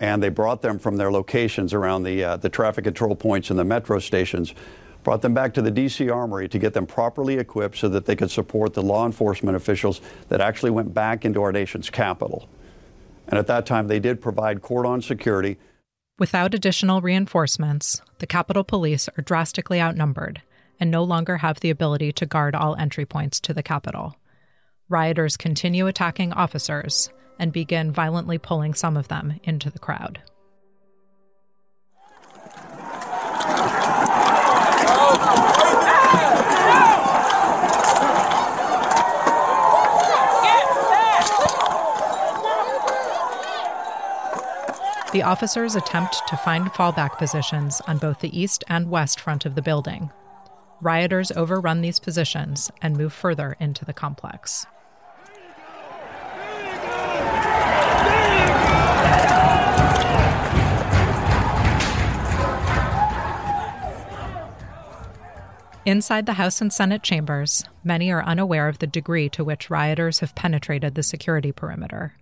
and 0.00 0.22
they 0.22 0.28
brought 0.28 0.62
them 0.62 0.78
from 0.78 0.96
their 0.96 1.12
locations 1.12 1.72
around 1.72 2.02
the, 2.02 2.24
uh, 2.24 2.36
the 2.36 2.48
traffic 2.48 2.84
control 2.84 3.14
points 3.14 3.50
and 3.50 3.58
the 3.58 3.64
metro 3.64 3.98
stations 4.00 4.52
brought 5.02 5.22
them 5.22 5.34
back 5.34 5.54
to 5.54 5.62
the 5.62 5.70
D.C. 5.70 6.08
Armory 6.08 6.48
to 6.48 6.58
get 6.58 6.74
them 6.74 6.86
properly 6.86 7.38
equipped 7.38 7.76
so 7.76 7.88
that 7.88 8.06
they 8.06 8.16
could 8.16 8.30
support 8.30 8.74
the 8.74 8.82
law 8.82 9.04
enforcement 9.06 9.56
officials 9.56 10.00
that 10.28 10.40
actually 10.40 10.70
went 10.70 10.94
back 10.94 11.24
into 11.24 11.42
our 11.42 11.52
nation's 11.52 11.90
capital. 11.90 12.48
And 13.28 13.38
at 13.38 13.46
that 13.46 13.66
time, 13.66 13.88
they 13.88 14.00
did 14.00 14.20
provide 14.20 14.62
cordon 14.62 15.02
security. 15.02 15.58
Without 16.18 16.54
additional 16.54 17.00
reinforcements, 17.00 18.00
the 18.18 18.26
Capitol 18.26 18.64
Police 18.64 19.08
are 19.16 19.22
drastically 19.22 19.80
outnumbered 19.80 20.42
and 20.78 20.90
no 20.90 21.02
longer 21.02 21.38
have 21.38 21.60
the 21.60 21.70
ability 21.70 22.12
to 22.12 22.26
guard 22.26 22.54
all 22.54 22.76
entry 22.76 23.06
points 23.06 23.40
to 23.40 23.54
the 23.54 23.62
Capitol. 23.62 24.16
Rioters 24.88 25.36
continue 25.36 25.86
attacking 25.86 26.32
officers 26.32 27.10
and 27.38 27.52
begin 27.52 27.92
violently 27.92 28.38
pulling 28.38 28.74
some 28.74 28.96
of 28.96 29.08
them 29.08 29.40
into 29.42 29.70
the 29.70 29.78
crowd. 29.78 30.20
The 45.12 45.22
officers 45.22 45.76
attempt 45.76 46.26
to 46.28 46.38
find 46.38 46.72
fallback 46.72 47.18
positions 47.18 47.82
on 47.86 47.98
both 47.98 48.20
the 48.20 48.38
east 48.38 48.64
and 48.68 48.88
west 48.88 49.20
front 49.20 49.44
of 49.44 49.54
the 49.54 49.60
building. 49.60 50.10
Rioters 50.80 51.30
overrun 51.32 51.82
these 51.82 52.00
positions 52.00 52.70
and 52.80 52.96
move 52.96 53.12
further 53.12 53.54
into 53.60 53.84
the 53.84 53.92
complex. 53.92 54.64
Inside 65.84 66.24
the 66.24 66.34
House 66.34 66.62
and 66.62 66.72
Senate 66.72 67.02
chambers, 67.02 67.64
many 67.84 68.10
are 68.10 68.24
unaware 68.24 68.66
of 68.68 68.78
the 68.78 68.86
degree 68.86 69.28
to 69.28 69.44
which 69.44 69.68
rioters 69.68 70.20
have 70.20 70.34
penetrated 70.34 70.94
the 70.94 71.02
security 71.02 71.52
perimeter. 71.52 72.14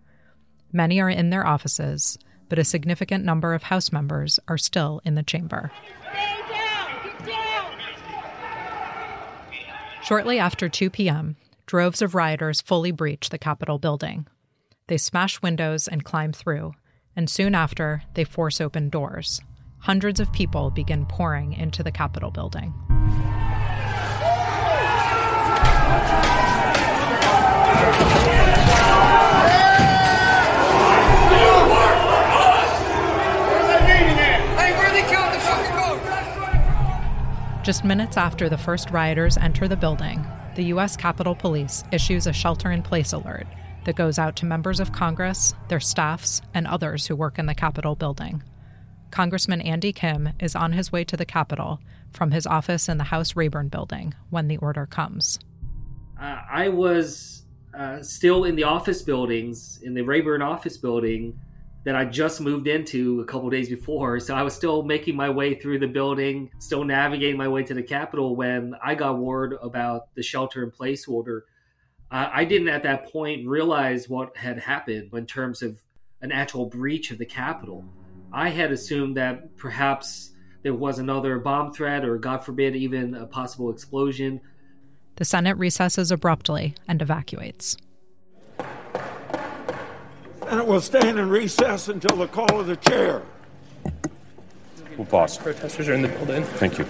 Many 0.72 1.00
are 1.00 1.10
in 1.10 1.30
their 1.30 1.46
offices, 1.46 2.18
but 2.50 2.58
a 2.58 2.64
significant 2.64 3.24
number 3.24 3.54
of 3.54 3.62
House 3.62 3.90
members 3.90 4.38
are 4.48 4.58
still 4.58 5.00
in 5.04 5.14
the 5.14 5.22
chamber. 5.22 5.70
Shortly 10.02 10.38
after 10.38 10.68
2 10.68 10.90
p.m., 10.90 11.36
droves 11.66 12.02
of 12.02 12.16
rioters 12.16 12.60
fully 12.60 12.90
breach 12.90 13.30
the 13.30 13.38
Capitol 13.38 13.78
building. 13.78 14.26
They 14.88 14.98
smash 14.98 15.40
windows 15.40 15.86
and 15.86 16.04
climb 16.04 16.32
through, 16.32 16.74
and 17.14 17.30
soon 17.30 17.54
after, 17.54 18.02
they 18.14 18.24
force 18.24 18.60
open 18.60 18.88
doors. 18.88 19.40
Hundreds 19.78 20.18
of 20.18 20.32
people 20.32 20.70
begin 20.70 21.06
pouring 21.06 21.52
into 21.52 21.84
the 21.84 21.92
Capitol 21.92 22.32
building. 22.32 22.74
Just 37.70 37.84
minutes 37.84 38.16
after 38.16 38.48
the 38.48 38.58
first 38.58 38.90
rioters 38.90 39.38
enter 39.38 39.68
the 39.68 39.76
building, 39.76 40.26
the 40.56 40.64
U.S. 40.74 40.96
Capitol 40.96 41.36
Police 41.36 41.84
issues 41.92 42.26
a 42.26 42.32
shelter 42.32 42.72
in 42.72 42.82
place 42.82 43.12
alert 43.12 43.46
that 43.84 43.94
goes 43.94 44.18
out 44.18 44.34
to 44.38 44.44
members 44.44 44.80
of 44.80 44.90
Congress, 44.90 45.54
their 45.68 45.78
staffs, 45.78 46.42
and 46.52 46.66
others 46.66 47.06
who 47.06 47.14
work 47.14 47.38
in 47.38 47.46
the 47.46 47.54
Capitol 47.54 47.94
building. 47.94 48.42
Congressman 49.12 49.60
Andy 49.60 49.92
Kim 49.92 50.30
is 50.40 50.56
on 50.56 50.72
his 50.72 50.90
way 50.90 51.04
to 51.04 51.16
the 51.16 51.24
Capitol 51.24 51.78
from 52.12 52.32
his 52.32 52.44
office 52.44 52.88
in 52.88 52.98
the 52.98 53.04
House 53.04 53.36
Rayburn 53.36 53.68
building 53.68 54.14
when 54.30 54.48
the 54.48 54.56
order 54.56 54.84
comes. 54.84 55.38
Uh, 56.20 56.40
I 56.50 56.70
was 56.70 57.44
uh, 57.72 58.02
still 58.02 58.42
in 58.42 58.56
the 58.56 58.64
office 58.64 59.02
buildings, 59.02 59.78
in 59.80 59.94
the 59.94 60.02
Rayburn 60.02 60.42
office 60.42 60.76
building, 60.76 61.38
that 61.84 61.96
I 61.96 62.04
just 62.04 62.40
moved 62.40 62.68
into 62.68 63.20
a 63.20 63.24
couple 63.24 63.48
days 63.48 63.68
before. 63.68 64.20
So 64.20 64.34
I 64.34 64.42
was 64.42 64.54
still 64.54 64.82
making 64.82 65.16
my 65.16 65.30
way 65.30 65.54
through 65.54 65.78
the 65.78 65.86
building, 65.86 66.50
still 66.58 66.84
navigating 66.84 67.38
my 67.38 67.48
way 67.48 67.62
to 67.62 67.74
the 67.74 67.82
Capitol 67.82 68.36
when 68.36 68.74
I 68.84 68.94
got 68.94 69.18
word 69.18 69.56
about 69.62 70.14
the 70.14 70.22
shelter 70.22 70.62
in 70.62 70.70
place 70.70 71.08
order. 71.08 71.44
Uh, 72.10 72.28
I 72.32 72.44
didn't 72.44 72.68
at 72.68 72.82
that 72.82 73.10
point 73.10 73.48
realize 73.48 74.08
what 74.08 74.36
had 74.36 74.58
happened 74.58 75.10
in 75.14 75.26
terms 75.26 75.62
of 75.62 75.78
an 76.20 76.32
actual 76.32 76.66
breach 76.66 77.10
of 77.10 77.18
the 77.18 77.26
Capitol. 77.26 77.84
I 78.32 78.50
had 78.50 78.72
assumed 78.72 79.16
that 79.16 79.56
perhaps 79.56 80.32
there 80.62 80.74
was 80.74 80.98
another 80.98 81.38
bomb 81.38 81.72
threat 81.72 82.04
or, 82.04 82.18
God 82.18 82.44
forbid, 82.44 82.76
even 82.76 83.14
a 83.14 83.26
possible 83.26 83.70
explosion. 83.70 84.40
The 85.16 85.24
Senate 85.24 85.56
recesses 85.56 86.10
abruptly 86.10 86.74
and 86.86 87.00
evacuates. 87.00 87.76
And 90.50 90.58
it 90.58 90.66
will 90.66 90.80
stand 90.80 91.16
in 91.16 91.30
recess 91.30 91.86
until 91.86 92.16
the 92.16 92.26
call 92.26 92.58
of 92.58 92.66
the 92.66 92.74
chair. 92.74 93.22
We'll 94.96 95.06
pause. 95.06 95.38
Protesters 95.38 95.88
are 95.88 95.94
in 95.94 96.02
the 96.02 96.08
building. 96.08 96.42
Thank 96.42 96.76
you. 96.76 96.86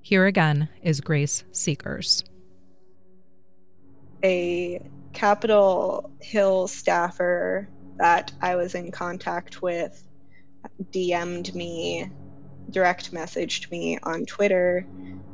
Here 0.00 0.24
again 0.24 0.70
is 0.82 1.02
Grace 1.02 1.44
Segers. 1.52 2.24
A 4.24 4.80
Capitol 5.12 6.10
Hill 6.20 6.68
staffer 6.68 7.68
that 7.96 8.32
I 8.40 8.56
was 8.56 8.74
in 8.74 8.92
contact 8.92 9.60
with 9.60 10.06
DM'd 10.90 11.54
me, 11.54 12.10
direct 12.70 13.12
messaged 13.12 13.70
me 13.70 13.98
on 14.02 14.24
Twitter 14.24 14.86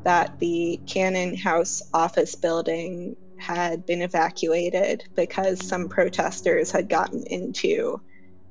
that 0.02 0.40
the 0.40 0.80
Cannon 0.86 1.36
House 1.36 1.80
office 1.94 2.34
building 2.34 3.16
had 3.43 3.84
been 3.84 4.03
evacuated 4.03 5.05
because 5.16 5.66
some 5.66 5.88
protesters 5.88 6.70
had 6.70 6.88
gotten 6.88 7.24
into 7.26 8.01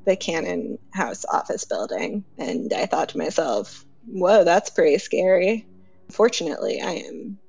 the 0.05 0.17
Cannon 0.17 0.77
House 0.91 1.23
office 1.25 1.63
building. 1.63 2.25
And 2.37 2.73
I 2.73 2.85
thought 2.85 3.09
to 3.09 3.17
myself, 3.17 3.85
whoa, 4.05 4.43
that's 4.43 4.69
pretty 4.69 4.97
scary. 4.97 5.65
Fortunately, 6.09 6.81
I 6.81 6.91
am 7.07 7.39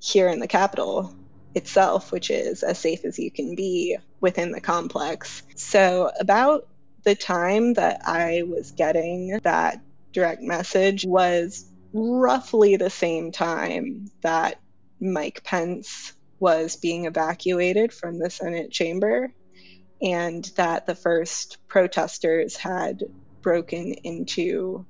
here 0.00 0.28
in 0.28 0.40
the 0.40 0.48
Capitol 0.48 1.14
itself, 1.54 2.12
which 2.12 2.30
is 2.30 2.62
as 2.62 2.78
safe 2.78 3.04
as 3.04 3.18
you 3.18 3.30
can 3.30 3.54
be 3.54 3.98
within 4.20 4.52
the 4.52 4.60
complex. 4.60 5.42
So, 5.54 6.10
about 6.18 6.66
the 7.04 7.14
time 7.14 7.74
that 7.74 8.00
I 8.06 8.42
was 8.42 8.70
getting 8.72 9.38
that 9.42 9.80
direct 10.12 10.42
message 10.42 11.04
was 11.04 11.66
roughly 11.92 12.76
the 12.76 12.90
same 12.90 13.32
time 13.32 14.10
that 14.22 14.60
Mike 15.00 15.44
Pence 15.44 16.12
was 16.38 16.76
being 16.76 17.06
evacuated 17.06 17.92
from 17.92 18.18
the 18.18 18.30
Senate 18.30 18.70
chamber 18.70 19.32
and 20.02 20.50
that 20.56 20.86
the 20.86 20.94
first 20.94 21.58
protesters 21.68 22.56
had 22.56 23.04
broken 23.40 23.92
into 24.04 24.84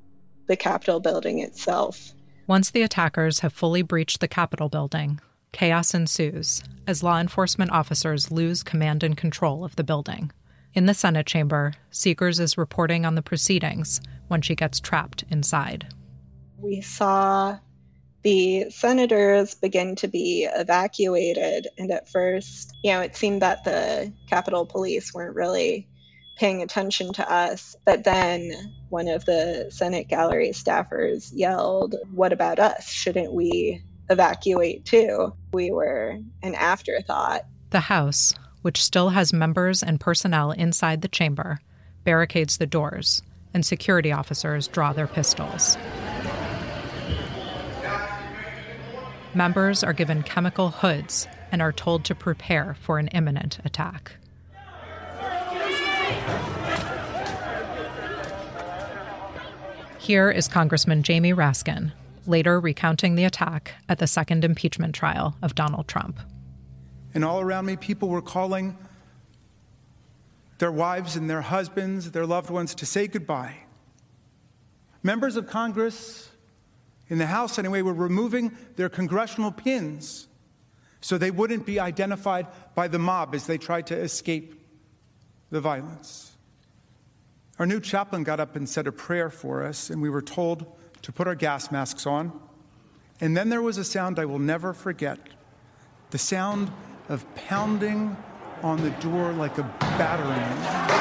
the 0.47 0.57
Capitol 0.57 1.01
building 1.01 1.41
itself. 1.41 2.13
Once 2.47 2.71
the 2.71 2.83
attackers 2.83 3.41
have 3.41 3.53
fully 3.53 3.83
breached 3.83 4.21
the 4.21 4.29
Capitol 4.29 4.69
building, 4.69 5.21
chaos 5.53 5.95
ensues 5.95 6.63
as 6.87 7.03
law 7.03 7.19
enforcement 7.19 7.71
officers 7.71 8.31
lose 8.31 8.63
command 8.63 9.03
and 9.03 9.17
control 9.17 9.65
of 9.65 9.77
the 9.77 9.85
building. 9.85 10.31
In 10.75 10.87
the 10.87 10.95
Senate 10.95 11.27
chamber, 11.27 11.73
Segers 11.91 12.39
is 12.39 12.59
reporting 12.59 13.07
on 13.07 13.15
the 13.15 13.23
proceedings 13.23 14.01
when 14.29 14.43
she 14.43 14.55
gets 14.55 14.79
trapped 14.79 15.25
inside. 15.31 15.87
We 16.59 16.81
saw 16.81 17.59
the 18.27 18.69
senators 18.71 19.55
begin 19.55 19.95
to 19.95 20.09
be 20.09 20.49
evacuated. 20.53 21.69
And 21.79 21.93
at 21.93 22.09
first, 22.09 22.77
you 22.83 22.91
know, 22.91 23.01
it 23.01 23.15
seemed 23.15 23.43
that 23.43 23.63
the 23.63 24.13
Capitol 24.29 24.67
Police 24.67 25.15
weren't 25.15 25.37
really 25.37 25.87
paying 26.37 26.61
attention 26.61 27.13
to 27.13 27.33
us. 27.33 27.77
But 27.85 28.03
then 28.03 28.51
one 28.89 29.07
of 29.07 29.25
the 29.27 29.69
Senate 29.71 30.09
gallery 30.09 30.49
staffers 30.49 31.31
yelled, 31.33 31.95
What 32.13 32.33
about 32.33 32.59
us? 32.59 32.91
Shouldn't 32.91 33.33
we 33.33 33.81
evacuate 34.11 34.85
too? 34.85 35.33
We 35.53 35.71
were 35.71 36.19
an 36.43 36.57
afterthought. 36.57 37.43
The 37.71 37.79
House, 37.79 38.35
which 38.63 38.83
still 38.83 39.11
has 39.11 39.33
members 39.33 39.85
and 39.85 40.01
personnel 40.01 40.51
inside 40.51 41.03
the 41.03 41.07
chamber, 41.07 41.61
barricades 42.03 42.59
the 42.59 42.67
doors, 42.67 43.23
and 43.55 43.65
security 43.65 44.11
officers 44.11 44.67
draw 44.67 44.93
their 44.93 45.07
pistols. 45.07 45.79
Members 49.37 49.85
are 49.85 49.93
given 49.93 50.23
chemical 50.23 50.71
hoods 50.71 51.29
and 51.53 51.61
are 51.61 51.71
told 51.71 52.07
to 52.07 52.15
prepare 52.15 52.75
for 52.81 52.99
an 52.99 53.09
imminent 53.09 53.59
attack. 53.67 54.13
Here 59.99 60.31
is 60.31 60.49
Congressman 60.49 61.03
Jamie 61.03 61.35
Raskin, 61.35 61.93
later 62.27 62.59
recounting 62.59 63.15
the 63.15 63.25
attack 63.25 63.73
at 63.91 63.99
the 63.99 64.07
second 64.07 64.43
impeachment 64.43 64.95
trial 64.95 65.37
of 65.43 65.55
Donald 65.55 65.87
Trump. 65.87 66.19
And 67.13 67.23
all 67.23 67.43
around 67.43 67.67
me, 67.67 67.77
people 67.77 68.09
were 68.09 68.23
calling 68.23 68.79
their 70.57 70.73
wives 70.73 71.15
and 71.15 71.29
their 71.29 71.43
husbands, 71.43 72.13
their 72.13 72.25
loved 72.25 72.49
ones, 72.49 72.75
to 72.77 72.87
say 72.87 73.07
goodbye. 73.07 73.57
Members 75.03 75.37
of 75.37 75.47
Congress 75.47 76.31
in 77.09 77.19
the 77.19 77.27
House 77.27 77.59
anyway, 77.59 77.83
were 77.83 77.95
removing 77.95 78.57
their 78.77 78.89
congressional 78.89 79.53
pins 79.53 80.29
so 81.01 81.17
they 81.19 81.31
wouldn't 81.31 81.65
be 81.67 81.79
identified 81.79 82.47
by 82.75 82.89
the 82.89 82.99
mob 82.99 83.35
as 83.35 83.47
they 83.47 83.59
tried 83.59 83.87
to 83.87 83.97
escape 83.97 84.61
the 85.51 85.61
violence. 85.61 86.33
Our 87.59 87.67
new 87.67 87.81
chaplain 87.81 88.25
got 88.25 88.41
up 88.41 88.57
and 88.57 88.69
said 88.69 88.87
a 88.87 88.93
prayer 88.93 89.31
for 89.31 89.65
us, 89.65 89.89
and 89.89 90.03
we 90.03 90.11
were 90.11 90.21
told 90.23 90.67
to 91.03 91.13
put 91.13 91.27
our 91.29 91.35
gas 91.35 91.71
masks 91.71 92.07
on. 92.07 92.39
And 93.21 93.37
then 93.37 93.49
there 93.49 93.63
was 93.63 93.79
a 93.79 93.85
sound 93.85 94.19
I 94.19 94.25
will 94.25 94.39
never 94.39 94.73
forget 94.73 95.19
the 96.11 96.19
sound 96.19 96.71
of 97.09 97.25
pounding 97.35 98.17
on 98.63 98.83
the 98.83 98.91
door 98.91 99.33
like 99.33 99.59
a 99.59 99.63
battering 99.81 100.29
ram. 100.29 100.97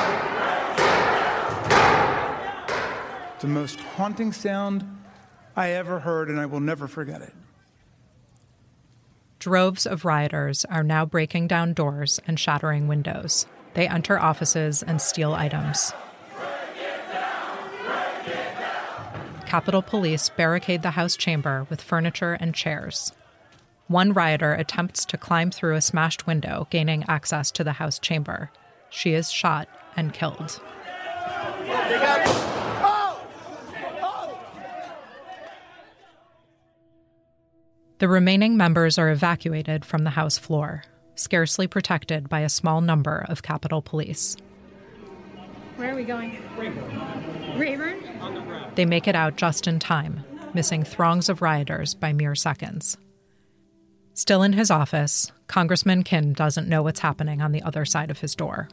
The 3.40 3.48
most 3.48 3.80
haunting 3.80 4.32
sound 4.32 4.86
I 5.56 5.72
ever 5.72 6.00
heard, 6.00 6.30
and 6.30 6.40
I 6.40 6.46
will 6.46 6.60
never 6.60 6.88
forget 6.88 7.22
it. 7.22 7.34
Droves 9.40 9.86
of 9.86 10.06
rioters 10.06 10.66
are 10.66 10.84
now 10.84 11.06
breaking 11.06 11.48
down 11.48 11.74
doors 11.74 12.20
and 12.28 12.40
shattering 12.40 12.88
windows. 12.88 13.46
They 13.74 13.88
enter 13.88 14.20
offices 14.20 14.82
and 14.84 15.02
steal 15.02 15.34
items. 15.34 15.94
Capitol 19.46 19.82
Police 19.82 20.30
barricade 20.30 20.82
the 20.82 20.92
House 20.92 21.16
chamber 21.16 21.68
with 21.70 21.82
furniture 21.82 22.34
and 22.34 22.54
chairs. 22.56 23.14
One 23.88 24.14
rioter 24.14 24.54
attempts 24.54 25.06
to 25.06 25.18
climb 25.18 25.52
through 25.52 25.76
a 25.76 25.82
smashed 25.82 26.26
window, 26.26 26.68
gaining 26.72 27.06
access 27.08 27.52
to 27.52 27.64
the 27.64 27.74
House 27.74 28.00
chamber. 28.00 28.52
She 28.90 29.14
is 29.14 29.32
shot 29.32 29.70
and 29.96 30.12
killed. 30.12 30.60
The 37.98 38.10
remaining 38.10 38.58
members 38.58 38.98
are 38.98 39.10
evacuated 39.10 39.86
from 39.86 40.04
the 40.04 40.10
House 40.10 40.38
floor, 40.38 40.84
scarcely 41.16 41.66
protected 41.66 42.28
by 42.28 42.42
a 42.42 42.50
small 42.50 42.82
number 42.82 43.26
of 43.30 43.42
Capitol 43.42 43.82
Police. 43.82 44.36
Where 45.78 45.94
are 45.94 45.96
we 45.96 46.04
going? 46.04 46.38
Rayburn. 46.58 47.58
Rayburn? 47.58 48.76
They 48.76 48.86
make 48.86 49.08
it 49.08 49.16
out 49.16 49.38
just 49.38 49.66
in 49.66 49.80
time, 49.80 50.26
missing 50.54 50.84
throngs 50.84 51.30
of 51.30 51.42
rioters 51.42 51.94
by 51.94 52.12
mere 52.12 52.36
seconds. 52.36 52.98
Still 54.14 54.44
in 54.44 54.54
his 54.54 54.70
office, 54.70 55.32
Congressman 55.48 56.04
Kim 56.04 56.34
doesn't 56.34 56.68
know 56.68 56.84
what's 56.84 57.00
happening 57.00 57.42
on 57.42 57.54
the 57.54 57.62
other 57.62 57.86
side 57.86 58.12
of 58.12 58.20
his 58.20 58.36
door. 58.36 58.68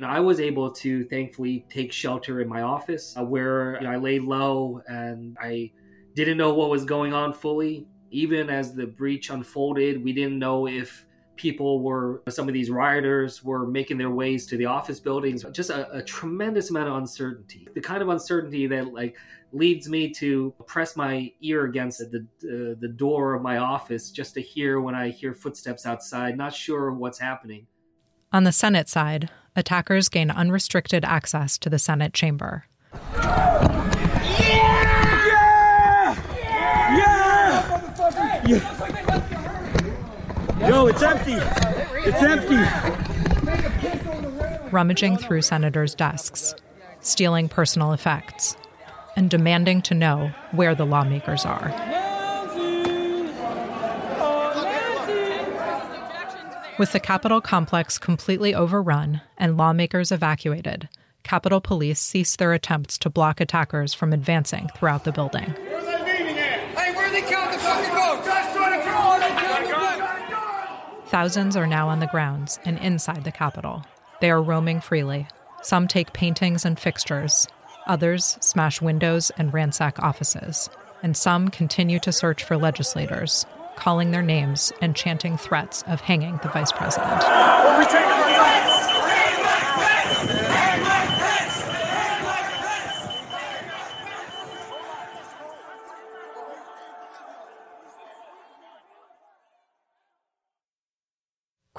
I 0.00 0.20
was 0.20 0.38
able 0.38 0.70
to 0.70 1.02
thankfully 1.04 1.64
take 1.68 1.90
shelter 1.90 2.40
in 2.40 2.48
my 2.48 2.62
office 2.62 3.16
uh, 3.16 3.24
where 3.24 3.76
you 3.80 3.86
know, 3.88 3.90
I 3.90 3.96
lay 3.96 4.20
low 4.20 4.82
and 4.86 5.36
I 5.40 5.72
didn't 6.14 6.36
know 6.36 6.54
what 6.54 6.70
was 6.70 6.84
going 6.84 7.12
on 7.12 7.32
fully 7.32 7.88
even 8.14 8.48
as 8.48 8.74
the 8.74 8.86
breach 8.86 9.30
unfolded, 9.30 10.02
we 10.02 10.12
didn't 10.12 10.38
know 10.38 10.68
if 10.68 11.04
people 11.36 11.80
were 11.80 12.22
some 12.28 12.46
of 12.46 12.54
these 12.54 12.70
rioters 12.70 13.42
were 13.42 13.66
making 13.66 13.98
their 13.98 14.10
ways 14.10 14.46
to 14.46 14.56
the 14.56 14.66
office 14.66 15.00
buildings. 15.00 15.44
Just 15.50 15.70
a, 15.70 15.90
a, 15.96 16.00
tremendous 16.00 16.70
amount 16.70 16.88
of 16.88 16.94
uncertainty. 16.94 17.66
The 17.74 17.80
kind 17.80 18.02
of 18.02 18.08
uncertainty 18.08 18.68
that 18.68 18.92
like 18.94 19.16
leads 19.52 19.88
me 19.88 20.10
to 20.10 20.54
press 20.66 20.96
my 20.96 21.32
ear 21.40 21.64
against 21.64 21.98
the 22.12 22.20
uh, 22.44 22.78
the 22.80 22.88
door 22.88 23.34
of 23.34 23.42
my 23.42 23.56
office 23.56 24.12
just 24.12 24.34
to 24.34 24.40
hear 24.40 24.80
when 24.80 24.94
i 24.94 25.08
hear 25.10 25.34
footsteps 25.34 25.84
outside. 25.84 26.36
Not 26.36 26.54
sure 26.54 26.92
what's 26.92 27.18
happening. 27.18 27.66
On 28.32 28.44
the 28.44 28.52
senate 28.52 28.88
side 28.88 29.28
attackers 29.56 30.08
gain 30.08 30.30
unrestricted 30.30 31.04
access 31.04 31.58
to 31.58 31.68
the 31.68 31.78
senate 31.78 32.12
chamber 32.12 32.64
it's 40.66 41.02
empty. 41.02 41.34
It's 42.06 42.22
empty. 42.22 42.56
rummaging 44.70 45.16
through 45.16 45.42
senators' 45.42 45.94
desks, 45.94 46.54
stealing 47.00 47.48
personal 47.48 47.92
effects, 47.92 48.56
and 49.16 49.30
demanding 49.30 49.82
to 49.82 49.94
know 49.94 50.32
where 50.52 50.74
the 50.74 50.86
lawmakers 50.86 51.44
are. 51.44 51.68
With 56.76 56.90
the 56.90 57.00
Capitol 57.00 57.40
complex 57.40 57.98
completely 57.98 58.52
overrun 58.52 59.20
and 59.38 59.56
lawmakers 59.56 60.10
evacuated, 60.10 60.88
Capitol 61.22 61.60
Police 61.60 62.00
ceased 62.00 62.38
their 62.38 62.52
attempts 62.52 62.98
to 62.98 63.08
block 63.08 63.40
attackers 63.40 63.94
from 63.94 64.12
advancing 64.12 64.68
throughout 64.76 65.04
the 65.04 65.12
building. 65.12 65.54
Hey, 65.54 66.94
where 66.94 67.10
they 67.12 67.22
count 67.22 67.52
the 67.52 67.58
fucking 67.58 67.94
votes? 67.94 68.44
Thousands 71.14 71.54
are 71.54 71.68
now 71.68 71.88
on 71.90 72.00
the 72.00 72.08
grounds 72.08 72.58
and 72.64 72.76
inside 72.80 73.22
the 73.22 73.30
Capitol. 73.30 73.84
They 74.20 74.32
are 74.32 74.42
roaming 74.42 74.80
freely. 74.80 75.28
Some 75.62 75.86
take 75.86 76.12
paintings 76.12 76.64
and 76.64 76.76
fixtures, 76.76 77.46
others 77.86 78.36
smash 78.40 78.82
windows 78.82 79.30
and 79.38 79.54
ransack 79.54 80.00
offices, 80.00 80.68
and 81.04 81.16
some 81.16 81.50
continue 81.50 82.00
to 82.00 82.10
search 82.10 82.42
for 82.42 82.56
legislators, 82.56 83.46
calling 83.76 84.10
their 84.10 84.22
names 84.22 84.72
and 84.80 84.96
chanting 84.96 85.36
threats 85.36 85.84
of 85.86 86.00
hanging 86.00 86.40
the 86.42 86.48
vice 86.48 86.72
president. 86.72 87.22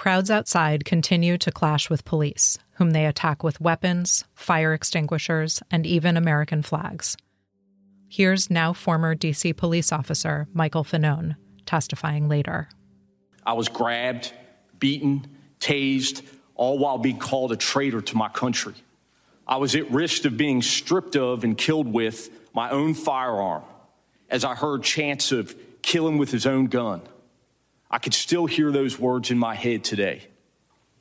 Crowds 0.06 0.30
outside 0.30 0.86
continue 0.86 1.36
to 1.40 1.52
clash 1.52 1.90
with 1.90 2.06
police, 2.06 2.60
whom 2.74 2.92
they 2.92 3.08
attack 3.08 3.44
with 3.44 3.60
weapons, 3.60 4.24
fire 4.36 4.72
extinguishers, 4.72 5.64
and 5.72 5.84
even 5.84 6.16
American 6.16 6.62
flags. 6.62 7.18
Here's 8.08 8.52
now 8.52 8.72
former 8.72 9.16
DC 9.16 9.58
police 9.58 9.92
officer 9.92 10.48
Michael 10.54 10.84
Fanone 10.84 11.38
testifying 11.66 12.30
later. 12.30 12.70
I 13.48 13.54
was 13.54 13.68
grabbed, 13.68 14.32
beaten, 14.78 15.26
tased, 15.60 16.22
all 16.54 16.78
while 16.78 17.00
being 17.00 17.18
called 17.18 17.52
a 17.52 17.58
traitor 17.58 18.02
to 18.02 18.16
my 18.16 18.30
country. 18.30 18.76
I 19.48 19.58
was 19.58 19.74
at 19.74 19.90
risk 19.90 20.26
of 20.26 20.38
being 20.38 20.62
stripped 20.62 21.16
of 21.16 21.44
and 21.44 21.58
killed 21.58 21.92
with 21.92 22.30
my 22.54 22.70
own 22.70 22.94
firearm 22.94 23.64
as 24.30 24.46
I 24.46 24.54
heard 24.54 24.84
chants 24.84 25.32
of 25.32 25.56
kill 25.82 26.08
him 26.08 26.20
with 26.20 26.30
his 26.30 26.46
own 26.46 26.68
gun. 26.68 27.02
I 27.96 27.98
could 27.98 28.14
still 28.14 28.46
hear 28.46 28.74
those 28.74 29.00
words 29.00 29.32
in 29.32 29.38
my 29.38 29.56
head 29.56 29.86
today. 29.86 30.28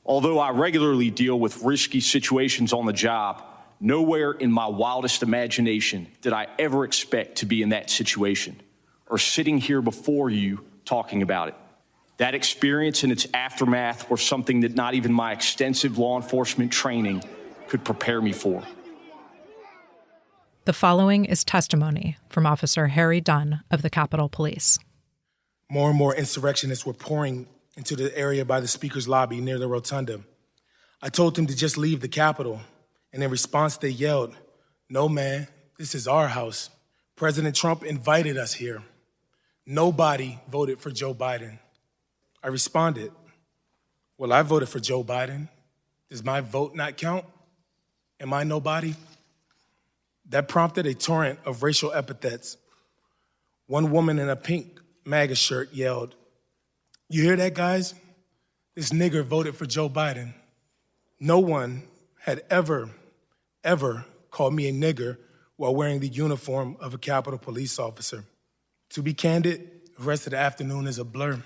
Although 0.07 0.39
I 0.39 0.51
regularly 0.51 1.11
deal 1.11 1.37
with 1.41 1.61
risky 1.65 1.99
situations 1.99 2.73
on 2.73 2.87
the 2.87 2.93
job, 2.93 3.43
nowhere 3.81 4.31
in 4.31 4.53
my 4.53 4.69
wildest 4.69 5.25
imagination 5.25 6.07
did 6.23 6.33
I 6.33 6.47
ever 6.57 6.85
expect 6.85 7.39
to 7.39 7.47
be 7.47 7.63
in 7.63 7.71
that 7.71 7.91
situation 7.91 8.61
or 9.09 9.19
sitting 9.19 9.59
here 9.59 9.83
before 9.83 10.31
you 10.31 10.65
talking 10.85 11.21
about 11.21 11.49
it. 11.49 11.57
That 12.19 12.37
experience 12.37 13.03
and 13.03 13.11
its 13.11 13.27
aftermath 13.35 14.09
were 14.09 14.17
something 14.17 14.61
that 14.61 14.77
not 14.77 14.95
even 14.95 15.13
my 15.13 15.33
extensive 15.33 15.99
law 15.99 16.15
enforcement 16.15 16.71
training 16.71 17.25
could 17.67 17.85
prepare 17.85 18.23
me 18.23 18.33
for. 18.33 18.63
The 20.65 20.73
following 20.73 21.25
is 21.25 21.43
testimony 21.43 22.19
from 22.29 22.47
Officer 22.47 22.87
Harry 22.87 23.21
Dunn 23.21 23.65
of 23.69 23.83
the 23.83 23.91
Capitol 23.91 24.29
Police. 24.29 24.79
More 25.71 25.91
and 25.91 25.99
more 25.99 26.15
insurrectionists 26.15 26.85
were 26.85 26.93
pouring 26.93 27.47
into 27.77 27.97
the 27.97 28.17
area 28.17 28.45
by 28.45 28.61
the 28.61 28.69
Speaker's 28.69 29.09
lobby 29.09 29.41
near 29.41 29.59
the 29.59 29.67
rotunda. 29.67 30.21
I 31.03 31.09
told 31.09 31.35
them 31.35 31.47
to 31.47 31.57
just 31.57 31.77
leave 31.77 32.01
the 32.01 32.09
Capitol, 32.09 32.61
and 33.13 33.23
in 33.23 33.31
response, 33.31 33.77
they 33.77 33.89
yelled, 33.89 34.35
No, 34.89 35.09
man, 35.09 35.49
this 35.79 35.95
is 35.95 36.07
our 36.07 36.29
house. 36.29 36.71
President 37.17 37.55
Trump 37.55 37.85
invited 37.85 38.37
us 38.37 38.55
here. 38.55 38.83
Nobody 39.67 40.39
voted 40.49 40.81
for 40.81 40.91
Joe 40.91 41.15
Biden. 41.15 41.59
I 42.43 42.49
responded, 42.49 43.13
Well, 44.19 44.33
I 44.33 44.43
voted 44.43 44.69
for 44.69 44.81
Joe 44.81 45.03
Biden. 45.03 45.49
Does 46.11 46.25
my 46.25 46.41
vote 46.41 46.75
not 46.75 46.97
count? 46.97 47.25
Am 48.21 48.33
I 48.33 48.45
nobody? 48.45 48.95
That 50.29 50.49
prompted 50.49 50.87
a 50.87 50.95
torrent 50.95 51.39
of 51.45 51.63
racial 51.63 51.93
epithets. 51.93 52.57
One 53.67 53.91
woman 53.91 54.19
in 54.19 54.29
a 54.29 54.37
pink 54.37 54.74
MAGA 55.05 55.35
shirt 55.35 55.73
yelled, 55.73 56.15
You 57.09 57.23
hear 57.23 57.37
that, 57.37 57.55
guys? 57.55 57.95
This 58.75 58.91
nigger 58.91 59.25
voted 59.25 59.55
for 59.55 59.67
Joe 59.67 59.89
Biden. 59.89 60.35
No 61.21 61.39
one 61.39 61.85
had 62.21 62.43
ever, 62.51 62.91
ever 63.63 64.05
called 64.31 64.55
me 64.55 64.69
a 64.69 64.73
nigger 64.73 65.19
while 65.57 65.75
wearing 65.75 66.01
the 66.01 66.09
uniform 66.09 66.77
of 66.81 66.95
a 66.95 66.99
Capitol 66.99 67.39
police 67.39 67.79
officer. 67.79 68.25
To 68.91 69.03
be 69.03 69.15
candid, 69.15 69.71
the 69.97 70.05
rest 70.05 70.27
of 70.27 70.33
the 70.33 70.39
afternoon 70.39 70.87
is 70.87 70.99
a 70.99 71.05
blur. 71.05 71.43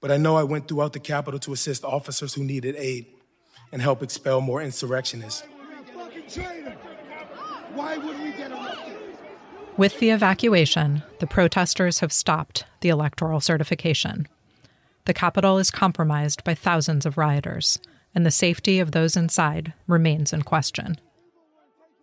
But 0.00 0.12
I 0.12 0.16
know 0.16 0.36
I 0.36 0.44
went 0.44 0.68
throughout 0.68 0.92
the 0.92 1.00
Capitol 1.00 1.40
to 1.40 1.52
assist 1.52 1.84
officers 1.84 2.34
who 2.34 2.44
needed 2.44 2.76
aid 2.76 3.06
and 3.72 3.82
help 3.82 4.02
expel 4.02 4.40
more 4.40 4.62
insurrectionists. 4.62 5.42
Why 7.74 7.96
would 7.96 8.20
we 8.22 8.32
get 8.32 8.52
elected? 8.52 8.97
With 9.78 10.00
the 10.00 10.10
evacuation, 10.10 11.04
the 11.20 11.28
protesters 11.28 12.00
have 12.00 12.12
stopped 12.12 12.64
the 12.80 12.88
electoral 12.88 13.38
certification. 13.38 14.26
The 15.04 15.14
Capitol 15.14 15.56
is 15.56 15.70
compromised 15.70 16.42
by 16.42 16.56
thousands 16.56 17.06
of 17.06 17.16
rioters, 17.16 17.78
and 18.12 18.26
the 18.26 18.32
safety 18.32 18.80
of 18.80 18.90
those 18.90 19.16
inside 19.16 19.72
remains 19.86 20.32
in 20.32 20.42
question. 20.42 20.98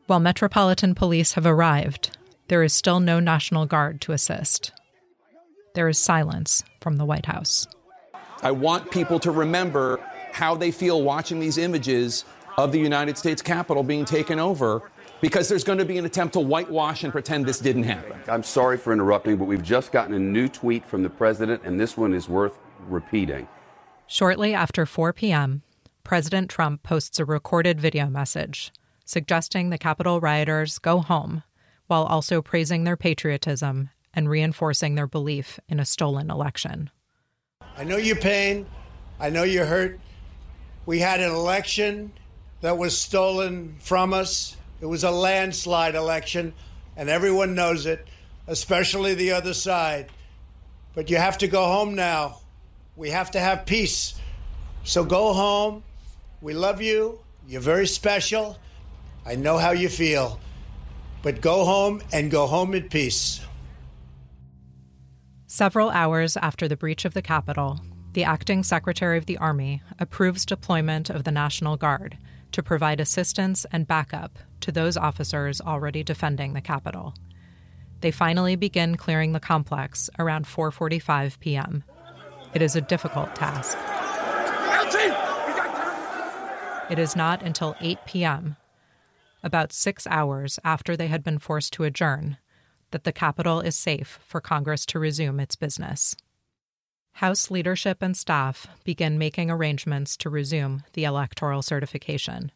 While 0.08 0.22
Metropolitan 0.22 0.96
Police 0.96 1.34
have 1.34 1.46
arrived, 1.46 2.18
there 2.48 2.64
is 2.64 2.72
still 2.72 3.02
no 3.02 3.20
National 3.20 3.66
Guard 3.66 4.00
to 4.02 4.14
assist. 4.14 4.72
There 5.74 5.90
is 5.90 5.98
silence 5.98 6.64
from 6.80 6.96
the 6.96 7.06
White 7.06 7.26
House. 7.26 7.68
I 8.42 8.52
want 8.52 8.90
people 8.90 9.20
to 9.20 9.32
remember 9.32 10.00
how 10.32 10.56
they 10.56 10.72
feel 10.72 11.04
watching 11.04 11.42
these 11.42 11.58
images 11.58 12.24
of 12.58 12.72
the 12.72 12.80
United 12.80 13.18
States 13.18 13.42
Capitol 13.42 13.84
being 13.84 14.06
taken 14.06 14.40
over 14.40 14.90
because 15.26 15.50
there's 15.50 15.64
going 15.64 15.80
to 15.80 15.86
be 15.86 15.98
an 15.98 16.06
attempt 16.06 16.34
to 16.34 16.40
whitewash 16.40 17.04
and 17.04 17.12
pretend 17.12 17.48
this 17.48 17.58
didn't 17.58 17.82
happen. 17.82 18.16
I'm 18.28 18.44
sorry 18.44 18.78
for 18.78 18.94
interrupting, 18.94 19.38
but 19.38 19.46
we've 19.46 19.64
just 19.64 19.92
gotten 19.92 20.14
a 20.14 20.20
new 20.20 20.48
tweet 20.48 20.86
from 20.86 21.02
the 21.02 21.10
president, 21.10 21.64
and 21.66 21.80
this 21.80 21.98
one 21.98 22.14
is 22.14 22.30
worth 22.30 22.60
repeating. 22.88 23.48
Shortly 24.06 24.54
after 24.54 24.86
4 24.86 25.14
p.m., 25.14 25.64
President 26.04 26.48
Trump 26.48 26.84
posts 26.84 27.18
a 27.18 27.26
recorded 27.26 27.82
video 27.82 28.06
message 28.06 28.72
suggesting 29.04 29.72
the 29.72 29.80
Capitol 29.80 30.20
rioters 30.20 30.78
go 30.78 31.00
home 31.00 31.42
while 31.88 32.04
also 32.04 32.44
praising 32.44 32.84
their 32.84 32.96
patriotism 32.96 33.90
and 34.14 34.30
reinforcing 34.30 34.94
their 34.94 35.08
belief 35.08 35.60
in 35.68 35.80
a 35.80 35.86
stolen 35.86 36.30
election. 36.30 36.92
I 37.76 37.84
know 37.84 37.98
your 37.98 38.18
pain. 38.18 38.68
I 39.20 39.32
know 39.32 39.42
you're 39.42 39.66
hurt. 39.66 40.00
We 40.86 41.00
had 41.00 41.20
an 41.20 41.32
election 41.32 42.14
that 42.62 42.78
was 42.78 42.96
stolen 42.96 43.78
from 43.80 44.14
us. 44.14 44.56
It 44.86 44.88
was 44.88 45.04
a 45.04 45.10
landslide 45.10 45.96
election, 45.96 46.54
and 46.96 47.10
everyone 47.10 47.56
knows 47.56 47.88
it, 47.88 48.06
especially 48.46 49.16
the 49.16 49.32
other 49.32 49.56
side. 49.56 50.12
But 50.94 51.10
you 51.10 51.18
have 51.18 51.40
to 51.40 51.48
go 51.48 51.66
home 51.66 51.96
now. 51.96 52.38
We 52.96 53.10
have 53.10 53.32
to 53.32 53.40
have 53.40 53.66
peace. 53.66 54.14
So 54.84 55.04
go 55.04 55.34
home. 55.34 55.82
We 56.40 56.54
love 56.54 56.84
you. 56.84 57.18
You're 57.48 57.62
very 57.62 57.88
special. 57.88 58.60
I 59.26 59.34
know 59.34 59.58
how 59.58 59.72
you 59.72 59.90
feel. 59.90 60.40
But 61.24 61.42
go 61.42 61.66
home 61.66 62.04
and 62.14 62.30
go 62.30 62.46
home 62.46 62.76
in 62.76 62.88
peace. 62.88 63.42
Several 65.48 65.90
hours 65.90 66.38
after 66.38 66.68
the 66.68 66.78
breach 66.78 67.06
of 67.06 67.16
the 67.16 67.24
Capitol, 67.24 67.80
the 68.14 68.24
acting 68.24 68.62
Secretary 68.62 69.18
of 69.18 69.26
the 69.26 69.40
Army 69.40 69.82
approves 69.98 70.46
deployment 70.46 71.10
of 71.10 71.24
the 71.24 71.32
National 71.32 71.76
Guard 71.76 72.20
to 72.56 72.64
provide 72.64 73.02
assistance 73.02 73.66
and 73.74 73.86
backup 73.86 74.40
to 74.62 74.72
those 74.72 74.96
officers 74.96 75.60
already 75.60 76.06
defending 76.06 76.54
the 76.54 76.62
Capitol. 76.62 77.14
They 78.00 78.12
finally 78.12 78.56
begin 78.56 78.96
clearing 78.96 79.34
the 79.34 79.42
complex 79.42 80.10
around 80.18 80.46
4:45 80.46 81.38
p.m. 81.42 81.84
It 82.54 82.62
is 82.62 82.78
a 82.78 82.80
difficult 82.80 83.36
task. 83.36 83.78
It 86.90 86.98
is 86.98 87.14
not 87.14 87.44
until 87.44 87.76
8 87.82 87.98
p.m., 88.06 88.56
about 89.44 89.74
6 89.74 90.08
hours 90.08 90.58
after 90.64 90.96
they 90.96 91.08
had 91.08 91.26
been 91.26 91.40
forced 91.40 91.74
to 91.74 91.84
adjourn, 91.84 92.38
that 92.92 93.04
the 93.04 93.12
Capitol 93.12 93.60
is 93.60 93.76
safe 93.76 94.18
for 94.26 94.40
Congress 94.40 94.86
to 94.86 95.00
resume 95.00 95.42
its 95.42 95.58
business. 95.58 96.16
House 97.20 97.50
leadership 97.50 98.02
and 98.02 98.16
staff 98.18 98.68
begin 98.84 99.18
making 99.18 99.50
arrangements 99.50 100.18
to 100.18 100.30
resume 100.30 100.84
the 100.94 101.06
electoral 101.06 101.62
certification, 101.62 102.52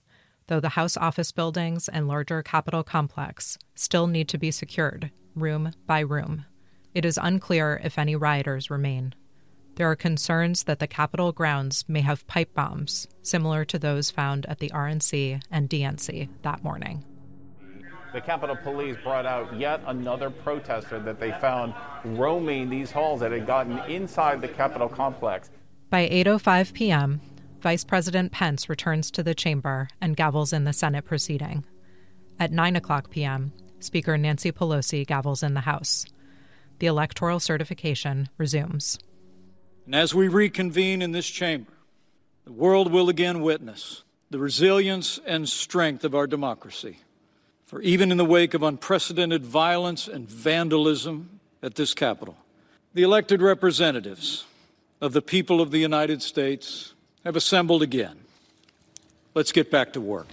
though 0.48 0.60
the 0.60 0.70
House 0.70 0.98
office 0.98 1.32
buildings 1.32 1.88
and 1.88 2.10
larger 2.10 2.44
Capitol 2.44 2.84
complex 2.84 3.58
still 3.74 4.06
need 4.06 4.28
to 4.28 4.38
be 4.38 4.52
secured, 4.52 5.12
room 5.34 5.72
by 5.88 6.02
room. 6.02 6.44
It 6.94 7.06
is 7.06 7.18
unclear 7.22 7.80
if 7.86 7.98
any 7.98 8.18
rioters 8.18 8.70
remain. 8.70 9.16
there 9.80 9.90
are 9.90 9.96
concerns 9.96 10.64
that 10.64 10.80
the 10.80 10.88
Capitol 10.88 11.32
grounds 11.32 11.86
may 11.88 12.02
have 12.02 12.28
pipe 12.28 12.54
bombs 12.54 13.08
similar 13.22 13.64
to 13.64 13.80
those 13.80 14.12
found 14.12 14.46
at 14.48 14.60
the 14.60 14.70
RNC 14.72 15.42
and 15.50 15.70
DNC 15.70 16.28
that 16.42 16.62
morning. 16.66 17.06
The 18.12 18.22
Capitol 18.22 18.56
Police 18.56 18.98
brought 19.04 19.28
out 19.28 19.56
yet 19.60 19.82
another 19.86 20.32
protester 20.32 21.00
that 21.00 21.20
they 21.20 21.32
found 21.34 21.76
roaming 22.04 22.70
these 22.70 22.90
halls 22.90 23.20
that 23.20 23.32
had 23.32 23.46
gotten 23.46 23.78
inside 23.90 24.42
the 24.42 24.48
Capitol 24.48 24.90
complex. 24.90 25.52
By 25.92 26.08
8:05 26.10 26.74
p.m., 26.74 27.22
Vice 27.62 27.84
President 27.84 28.32
Pence 28.32 28.68
returns 28.68 29.12
to 29.12 29.22
the 29.22 29.36
chamber 29.36 29.90
and 30.02 30.18
gavels 30.18 30.54
in 30.54 30.64
the 30.64 30.74
Senate 30.74 31.06
proceeding. 31.06 31.66
At 32.40 32.52
9 32.52 32.76
o'clock 32.76 33.12
p.m., 33.12 33.52
Speaker 33.80 34.18
Nancy 34.18 34.52
Pelosi 34.52 35.06
gavels 35.06 35.44
in 35.44 35.54
the 35.54 35.62
House. 35.62 36.06
The 36.80 36.88
electoral 36.88 37.40
certification 37.40 38.30
resumes. 38.38 38.98
And 39.86 39.94
as 39.94 40.16
we 40.16 40.28
reconvene 40.28 41.02
in 41.02 41.12
this 41.12 41.28
chamber, 41.28 41.74
the 42.46 42.54
world 42.54 42.92
will 42.92 43.10
again 43.10 43.42
witness 43.42 44.04
the 44.32 44.40
resilience 44.40 45.20
and 45.26 45.50
strength 45.50 46.04
of 46.04 46.16
our 46.16 46.28
democracy. 46.28 47.00
For 47.70 47.84
even 47.84 48.10
in 48.10 48.18
the 48.18 48.26
wake 48.26 48.56
of 48.56 48.64
unprecedented 48.64 49.46
violence 49.46 50.08
and 50.08 50.28
vandalism 50.28 51.40
at 51.62 51.76
this 51.76 51.94
Capitol, 51.94 52.36
the 52.96 53.04
elected 53.04 53.44
representatives 53.44 54.46
of 55.00 55.14
the 55.14 55.22
people 55.22 55.62
of 55.62 55.70
the 55.70 55.78
United 55.78 56.24
States 56.24 56.96
have 57.24 57.36
assembled 57.36 57.84
again. 57.84 58.22
Let's 59.36 59.52
get 59.52 59.70
back 59.70 59.94
to 59.94 60.02
work. 60.02 60.26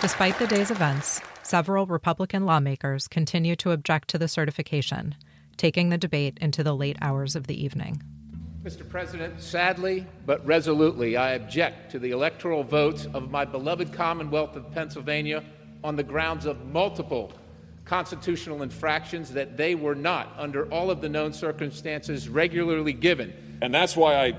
Despite 0.00 0.38
the 0.38 0.46
day's 0.48 0.70
events, 0.70 1.20
several 1.42 1.84
Republican 1.84 2.46
lawmakers 2.46 3.06
continue 3.06 3.54
to 3.56 3.72
object 3.72 4.08
to 4.08 4.18
the 4.18 4.28
certification, 4.28 5.14
taking 5.58 5.90
the 5.90 5.98
debate 5.98 6.38
into 6.40 6.64
the 6.64 6.74
late 6.74 6.96
hours 7.02 7.36
of 7.36 7.48
the 7.48 7.62
evening. 7.62 8.02
Mr. 8.66 8.88
President, 8.88 9.40
sadly 9.40 10.04
but 10.26 10.44
resolutely, 10.44 11.16
I 11.16 11.34
object 11.34 11.92
to 11.92 12.00
the 12.00 12.10
electoral 12.10 12.64
votes 12.64 13.06
of 13.14 13.30
my 13.30 13.44
beloved 13.44 13.92
Commonwealth 13.92 14.56
of 14.56 14.72
Pennsylvania 14.72 15.44
on 15.84 15.94
the 15.94 16.02
grounds 16.02 16.46
of 16.46 16.66
multiple 16.66 17.32
constitutional 17.84 18.64
infractions 18.64 19.32
that 19.34 19.56
they 19.56 19.76
were 19.76 19.94
not, 19.94 20.34
under 20.36 20.66
all 20.72 20.90
of 20.90 21.00
the 21.00 21.08
known 21.08 21.32
circumstances, 21.32 22.28
regularly 22.28 22.92
given. 22.92 23.32
And 23.62 23.72
that's 23.72 23.96
why 23.96 24.16
I 24.16 24.36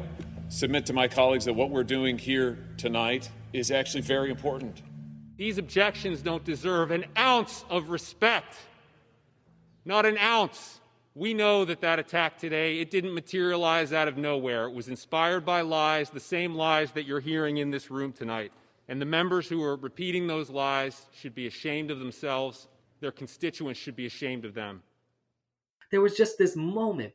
submit 0.50 0.86
to 0.88 0.94
my 0.94 1.08
colleagues 1.08 1.46
that 1.46 1.54
what 1.54 1.70
we're 1.70 1.86
doing 1.86 2.18
here 2.18 2.58
tonight 2.76 3.30
is 3.54 3.72
actually 3.72 4.02
very 4.02 4.30
important. 4.30 4.82
These 5.38 5.58
objections 5.58 6.22
don't 6.22 6.44
deserve 6.44 6.92
an 6.92 7.06
ounce 7.18 7.64
of 7.70 7.92
respect. 7.92 8.58
Not 9.86 10.06
an 10.06 10.18
ounce. 10.18 10.82
We 11.18 11.34
know 11.34 11.66
that 11.66 11.82
that 11.82 11.98
attack 11.98 12.38
today, 12.38 12.78
it 12.78 12.92
didn't 12.92 13.16
materialize 13.16 13.92
out 13.92 14.08
of 14.08 14.18
nowhere. 14.18 14.66
It 14.66 14.74
was 14.76 14.88
inspired 14.88 15.44
by 15.44 15.62
lies, 15.62 16.12
the 16.12 16.20
same 16.20 16.54
lies 16.54 16.92
that 16.92 17.08
you're 17.08 17.20
hearing 17.20 17.58
in 17.58 17.72
this 17.72 17.90
room 17.90 18.14
tonight. 18.14 18.52
And 18.88 19.02
the 19.02 19.08
members 19.08 19.50
who 19.50 19.64
are 19.64 19.78
repeating 19.78 20.28
those 20.28 20.52
lies 20.52 21.08
should 21.20 21.34
be 21.34 21.48
ashamed 21.48 21.90
of 21.90 21.98
themselves. 21.98 22.68
Their 23.00 23.12
constituents 23.12 23.80
should 23.80 23.96
be 23.96 24.06
ashamed 24.06 24.46
of 24.46 24.54
them. 24.54 24.84
There 25.90 26.02
was 26.02 26.16
just 26.16 26.38
this 26.38 26.56
moment 26.56 27.14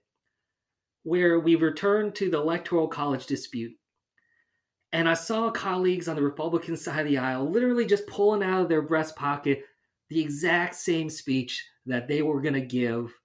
where 1.04 1.38
we 1.38 1.54
returned 1.54 2.16
to 2.16 2.28
the 2.28 2.40
Electoral 2.40 2.88
College 2.88 3.26
dispute. 3.26 3.76
And 4.92 5.08
I 5.08 5.14
saw 5.14 5.48
colleagues 5.52 6.08
on 6.08 6.16
the 6.16 6.22
Republican 6.22 6.76
side 6.76 7.02
of 7.02 7.06
the 7.06 7.18
aisle 7.18 7.48
literally 7.48 7.86
just 7.86 8.08
pulling 8.08 8.42
out 8.42 8.62
of 8.62 8.68
their 8.68 8.82
breast 8.82 9.14
pocket 9.14 9.62
the 10.08 10.20
exact 10.20 10.74
same 10.74 11.08
speech 11.08 11.64
that 11.86 12.08
they 12.08 12.22
were 12.22 12.40
going 12.40 12.54
to 12.54 12.60
give 12.60 13.16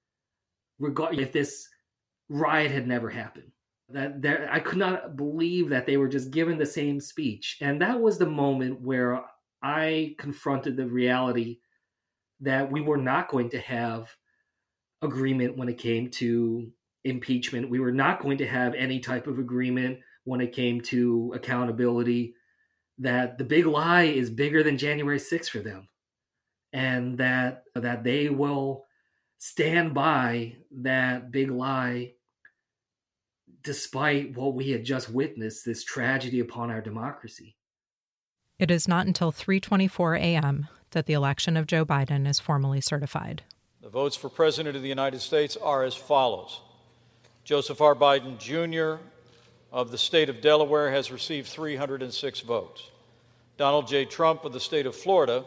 regard 0.80 1.19
if 1.19 1.32
this 1.32 1.67
riot 2.30 2.71
had 2.71 2.88
never 2.88 3.09
happened. 3.09 3.51
That 3.89 4.21
there, 4.21 4.49
I 4.51 4.59
could 4.59 4.78
not 4.78 5.15
believe 5.15 5.69
that 5.69 5.86
they 5.86 5.95
were 5.95 6.09
just 6.09 6.32
given 6.32 6.57
the 6.57 6.65
same 6.65 6.99
speech, 6.99 7.57
and 7.61 7.82
that 7.82 8.01
was 8.01 8.17
the 8.17 8.25
moment 8.25 8.82
where 8.82 9.21
I 9.61 10.15
confronted 10.17 10.75
the 10.75 10.88
reality 10.88 11.59
that 12.41 12.71
we 12.71 12.82
were 12.82 12.97
not 12.97 13.30
going 13.30 13.49
to 13.51 13.59
have 13.59 14.09
agreement 15.01 15.57
when 15.57 15.69
it 15.69 15.78
came 15.78 16.09
to 16.09 16.71
impeachment. 17.05 17.69
We 17.69 17.80
were 17.80 17.91
not 17.91 18.21
going 18.21 18.38
to 18.39 18.47
have 18.47 18.73
any 18.75 18.99
type 18.99 19.28
of 19.28 19.39
agreement 19.39 19.99
when 20.25 20.41
it 20.41 20.53
came 20.53 20.82
to 20.82 21.32
accountability. 21.36 22.36
That 22.99 23.38
the 23.38 23.45
big 23.45 23.67
lie 23.67 24.03
is 24.03 24.30
bigger 24.30 24.63
than 24.63 24.78
January 24.78 25.19
6th 25.19 25.49
for 25.49 25.59
them, 25.59 25.88
and 26.73 27.17
that 27.19 27.63
that 27.75 28.03
they 28.03 28.30
will 28.30 28.87
stand 29.38 29.94
by 29.94 30.56
that 30.72 31.32
big 31.32 31.52
lie 31.52 32.14
despite 33.64 34.36
what 34.36 34.54
we 34.54 34.72
had 34.72 34.84
just 34.84 35.10
witnessed 35.10 35.66
this 35.66 35.84
tragedy 35.84 36.40
upon 36.40 36.72
our 36.72 36.82
democracy. 36.82 37.56
It 38.60 38.72
is 38.72 38.88
not 38.88 39.08
until 39.08 39.32
3:24 39.32 40.18
a.m. 40.18 40.68
that 40.92 41.06
the 41.06 41.14
election 41.14 41.58
of 41.58 41.68
Joe 41.68 41.86
Biden 41.86 42.28
is 42.28 42.40
formally 42.40 42.82
certified. 42.82 43.44
The 43.82 43.90
votes 43.90 44.16
for 44.16 44.30
president 44.30 44.76
of 44.76 44.82
the 44.82 44.90
United 44.90 45.22
States 45.22 45.56
are 45.58 45.84
as 45.84 45.96
follows. 45.96 46.62
Joseph 47.44 47.82
R. 47.82 47.96
Biden 47.96 48.40
Jr. 48.40 49.02
of 49.72 49.92
the 49.92 49.98
state 49.98 50.30
of 50.30 50.42
Delaware 50.42 50.92
has 50.92 51.12
received 51.12 51.48
306 51.48 52.42
votes. 52.42 52.90
Donald 53.58 53.88
J. 53.88 54.06
Trump 54.06 54.44
of 54.44 54.54
the 54.54 54.60
state 54.60 54.86
of 54.86 54.96
Florida 54.96 55.46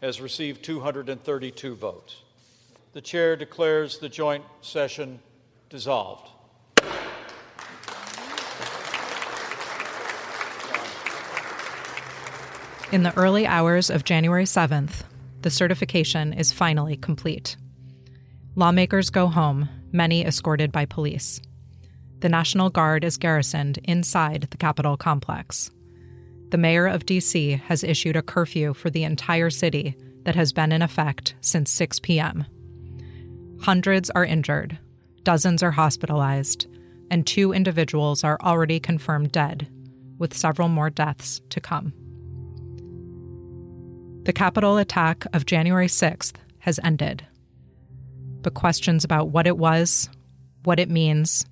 has 0.00 0.20
received 0.20 0.62
232 0.62 1.74
votes 1.74 2.22
the 2.92 3.00
chair 3.00 3.36
declares 3.36 3.98
the 3.98 4.08
joint 4.08 4.44
session 4.60 5.20
dissolved. 5.68 6.28
In 12.92 13.04
the 13.04 13.16
early 13.16 13.46
hours 13.46 13.88
of 13.88 14.02
January 14.02 14.44
7th, 14.44 15.04
the 15.42 15.50
certification 15.50 16.32
is 16.32 16.50
finally 16.50 16.96
complete. 16.96 17.56
Lawmakers 18.56 19.10
go 19.10 19.28
home, 19.28 19.68
many 19.92 20.26
escorted 20.26 20.72
by 20.72 20.86
police. 20.86 21.40
The 22.18 22.28
National 22.28 22.68
Guard 22.68 23.04
is 23.04 23.16
garrisoned 23.16 23.78
inside 23.84 24.48
the 24.50 24.56
Capitol 24.56 24.96
complex. 24.96 25.70
The 26.50 26.58
mayor 26.58 26.86
of 26.86 27.06
D.C. 27.06 27.62
has 27.68 27.84
issued 27.84 28.16
a 28.16 28.22
curfew 28.22 28.74
for 28.74 28.90
the 28.90 29.04
entire 29.04 29.50
city 29.50 29.96
that 30.24 30.34
has 30.34 30.52
been 30.52 30.72
in 30.72 30.82
effect 30.82 31.36
since 31.40 31.70
6 31.70 32.00
p.m. 32.00 32.44
Hundreds 33.62 34.08
are 34.10 34.24
injured, 34.24 34.78
dozens 35.22 35.62
are 35.62 35.70
hospitalized, 35.70 36.66
and 37.10 37.26
two 37.26 37.52
individuals 37.52 38.24
are 38.24 38.38
already 38.40 38.80
confirmed 38.80 39.32
dead, 39.32 39.68
with 40.18 40.36
several 40.36 40.68
more 40.68 40.88
deaths 40.88 41.42
to 41.50 41.60
come. 41.60 41.92
The 44.22 44.32
Capitol 44.32 44.78
attack 44.78 45.26
of 45.34 45.44
January 45.44 45.88
6th 45.88 46.34
has 46.60 46.80
ended, 46.82 47.26
but 48.40 48.54
questions 48.54 49.04
about 49.04 49.28
what 49.28 49.46
it 49.46 49.58
was, 49.58 50.08
what 50.64 50.80
it 50.80 50.88
means, 50.88 51.44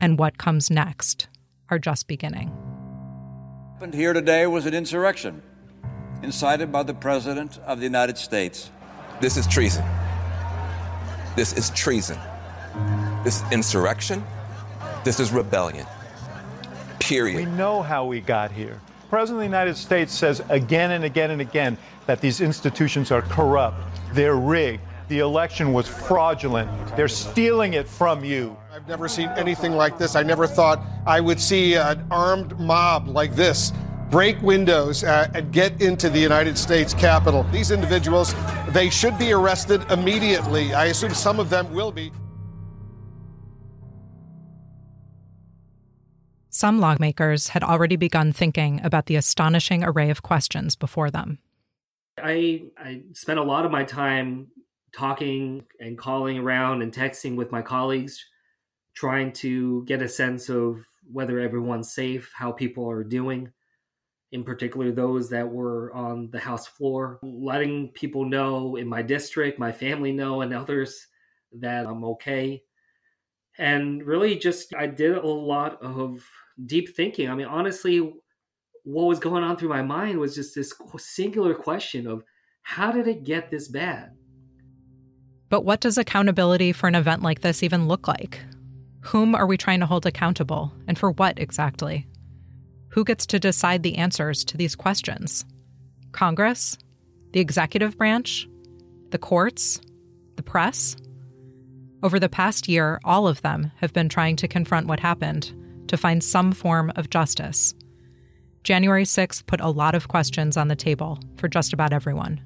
and 0.00 0.18
what 0.18 0.38
comes 0.38 0.70
next 0.70 1.26
are 1.70 1.78
just 1.78 2.06
beginning. 2.06 2.48
What 2.50 3.74
happened 3.74 3.94
here 3.94 4.12
today 4.12 4.46
was 4.46 4.66
an 4.66 4.74
insurrection 4.74 5.42
incited 6.22 6.70
by 6.70 6.84
the 6.84 6.94
President 6.94 7.58
of 7.66 7.78
the 7.78 7.84
United 7.84 8.16
States. 8.16 8.70
This 9.20 9.36
is 9.36 9.46
treason. 9.48 9.84
This 11.34 11.54
is 11.54 11.70
treason. 11.70 12.18
This 13.24 13.42
is 13.42 13.52
insurrection. 13.52 14.22
This 15.04 15.18
is 15.18 15.32
rebellion. 15.32 15.86
Period. 17.00 17.36
We 17.36 17.56
know 17.56 17.82
how 17.82 18.04
we 18.04 18.20
got 18.20 18.52
here. 18.52 18.80
President 19.08 19.36
of 19.36 19.40
the 19.40 19.56
United 19.56 19.76
States 19.76 20.12
says 20.12 20.42
again 20.48 20.92
and 20.92 21.04
again 21.04 21.30
and 21.30 21.40
again 21.40 21.76
that 22.06 22.20
these 22.20 22.40
institutions 22.40 23.10
are 23.10 23.22
corrupt, 23.22 23.76
they're 24.12 24.36
rigged, 24.36 24.82
the 25.08 25.18
election 25.18 25.72
was 25.72 25.86
fraudulent, 25.86 26.70
they're 26.96 27.08
stealing 27.08 27.74
it 27.74 27.86
from 27.88 28.24
you. 28.24 28.56
I've 28.72 28.88
never 28.88 29.08
seen 29.08 29.28
anything 29.36 29.72
like 29.72 29.98
this. 29.98 30.16
I 30.16 30.22
never 30.22 30.46
thought 30.46 30.82
I 31.06 31.20
would 31.20 31.40
see 31.40 31.74
an 31.74 32.06
armed 32.10 32.58
mob 32.58 33.08
like 33.08 33.34
this 33.34 33.72
break 34.12 34.40
windows 34.42 35.02
uh, 35.04 35.26
and 35.34 35.50
get 35.52 35.80
into 35.80 36.10
the 36.10 36.18
United 36.18 36.58
States 36.58 36.92
Capitol. 36.92 37.44
These 37.44 37.70
individuals, 37.70 38.34
they 38.68 38.90
should 38.90 39.16
be 39.18 39.32
arrested 39.32 39.90
immediately. 39.90 40.74
I 40.74 40.86
assume 40.86 41.14
some 41.14 41.40
of 41.40 41.48
them 41.48 41.72
will 41.72 41.90
be. 41.90 42.12
Some 46.50 46.78
lawmakers 46.78 47.48
had 47.48 47.64
already 47.64 47.96
begun 47.96 48.32
thinking 48.34 48.82
about 48.84 49.06
the 49.06 49.16
astonishing 49.16 49.82
array 49.82 50.10
of 50.10 50.22
questions 50.22 50.76
before 50.76 51.10
them. 51.10 51.38
I, 52.22 52.64
I 52.76 53.00
spent 53.14 53.38
a 53.38 53.42
lot 53.42 53.64
of 53.64 53.70
my 53.70 53.84
time 53.84 54.48
talking 54.94 55.64
and 55.80 55.96
calling 55.96 56.36
around 56.36 56.82
and 56.82 56.92
texting 56.92 57.34
with 57.34 57.50
my 57.50 57.62
colleagues, 57.62 58.22
trying 58.94 59.32
to 59.32 59.86
get 59.86 60.02
a 60.02 60.08
sense 60.08 60.50
of 60.50 60.84
whether 61.10 61.40
everyone's 61.40 61.94
safe, 61.94 62.30
how 62.34 62.52
people 62.52 62.86
are 62.90 63.02
doing 63.02 63.50
in 64.32 64.42
particular 64.42 64.90
those 64.90 65.28
that 65.30 65.48
were 65.48 65.92
on 65.94 66.30
the 66.30 66.40
House 66.40 66.66
floor, 66.66 67.20
letting 67.22 67.88
people 67.88 68.24
know 68.24 68.76
in 68.76 68.88
my 68.88 69.02
district, 69.02 69.58
my 69.58 69.70
family 69.70 70.10
know, 70.10 70.40
and 70.40 70.54
others 70.54 71.06
that 71.60 71.86
I'm 71.86 72.02
okay. 72.04 72.62
And 73.58 74.02
really, 74.04 74.36
just 74.36 74.74
I 74.74 74.86
did 74.86 75.16
a 75.16 75.26
lot 75.26 75.80
of 75.82 76.24
deep 76.64 76.96
thinking. 76.96 77.28
I 77.28 77.34
mean, 77.34 77.46
honestly, 77.46 77.98
what 78.84 79.04
was 79.04 79.18
going 79.18 79.44
on 79.44 79.56
through 79.56 79.68
my 79.68 79.82
mind 79.82 80.18
was 80.18 80.34
just 80.34 80.54
this 80.54 80.72
singular 80.98 81.54
question 81.54 82.06
of 82.06 82.24
how 82.62 82.90
did 82.90 83.06
it 83.06 83.24
get 83.24 83.50
this 83.50 83.68
bad? 83.68 84.12
But 85.50 85.66
what 85.66 85.80
does 85.80 85.98
accountability 85.98 86.72
for 86.72 86.86
an 86.86 86.94
event 86.94 87.22
like 87.22 87.42
this 87.42 87.62
even 87.62 87.86
look 87.86 88.08
like? 88.08 88.40
Whom 89.00 89.34
are 89.34 89.46
we 89.46 89.58
trying 89.58 89.80
to 89.80 89.86
hold 89.86 90.06
accountable, 90.06 90.72
and 90.88 90.98
for 90.98 91.10
what 91.10 91.38
exactly? 91.38 92.06
Who 92.92 93.04
gets 93.04 93.24
to 93.26 93.40
decide 93.40 93.82
the 93.82 93.96
answers 93.96 94.44
to 94.44 94.58
these 94.58 94.76
questions? 94.76 95.46
Congress? 96.12 96.76
The 97.32 97.40
executive 97.40 97.96
branch? 97.96 98.46
The 99.10 99.18
courts? 99.18 99.80
The 100.36 100.42
press? 100.42 100.94
Over 102.02 102.20
the 102.20 102.28
past 102.28 102.68
year, 102.68 103.00
all 103.02 103.26
of 103.26 103.40
them 103.40 103.72
have 103.76 103.94
been 103.94 104.10
trying 104.10 104.36
to 104.36 104.48
confront 104.48 104.88
what 104.88 105.00
happened, 105.00 105.54
to 105.88 105.96
find 105.96 106.22
some 106.22 106.52
form 106.52 106.92
of 106.96 107.08
justice. 107.08 107.74
January 108.62 109.04
6th 109.04 109.46
put 109.46 109.60
a 109.62 109.70
lot 109.70 109.94
of 109.94 110.08
questions 110.08 110.58
on 110.58 110.68
the 110.68 110.76
table 110.76 111.18
for 111.36 111.48
just 111.48 111.72
about 111.72 111.94
everyone. 111.94 112.42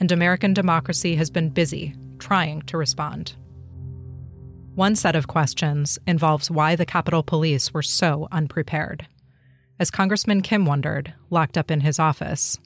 And 0.00 0.10
American 0.10 0.54
democracy 0.54 1.16
has 1.16 1.28
been 1.28 1.50
busy 1.50 1.94
trying 2.18 2.62
to 2.62 2.78
respond. 2.78 3.34
One 4.74 4.96
set 4.96 5.16
of 5.16 5.28
questions 5.28 5.98
involves 6.06 6.50
why 6.50 6.76
the 6.76 6.86
Capitol 6.86 7.22
Police 7.22 7.74
were 7.74 7.82
so 7.82 8.26
unprepared. 8.32 9.06
As 9.78 9.90
Congressman 9.90 10.40
Kim 10.40 10.64
wondered, 10.64 11.12
locked 11.28 11.58
up 11.58 11.70
in 11.70 11.80
his 11.80 11.98
office. 11.98 12.58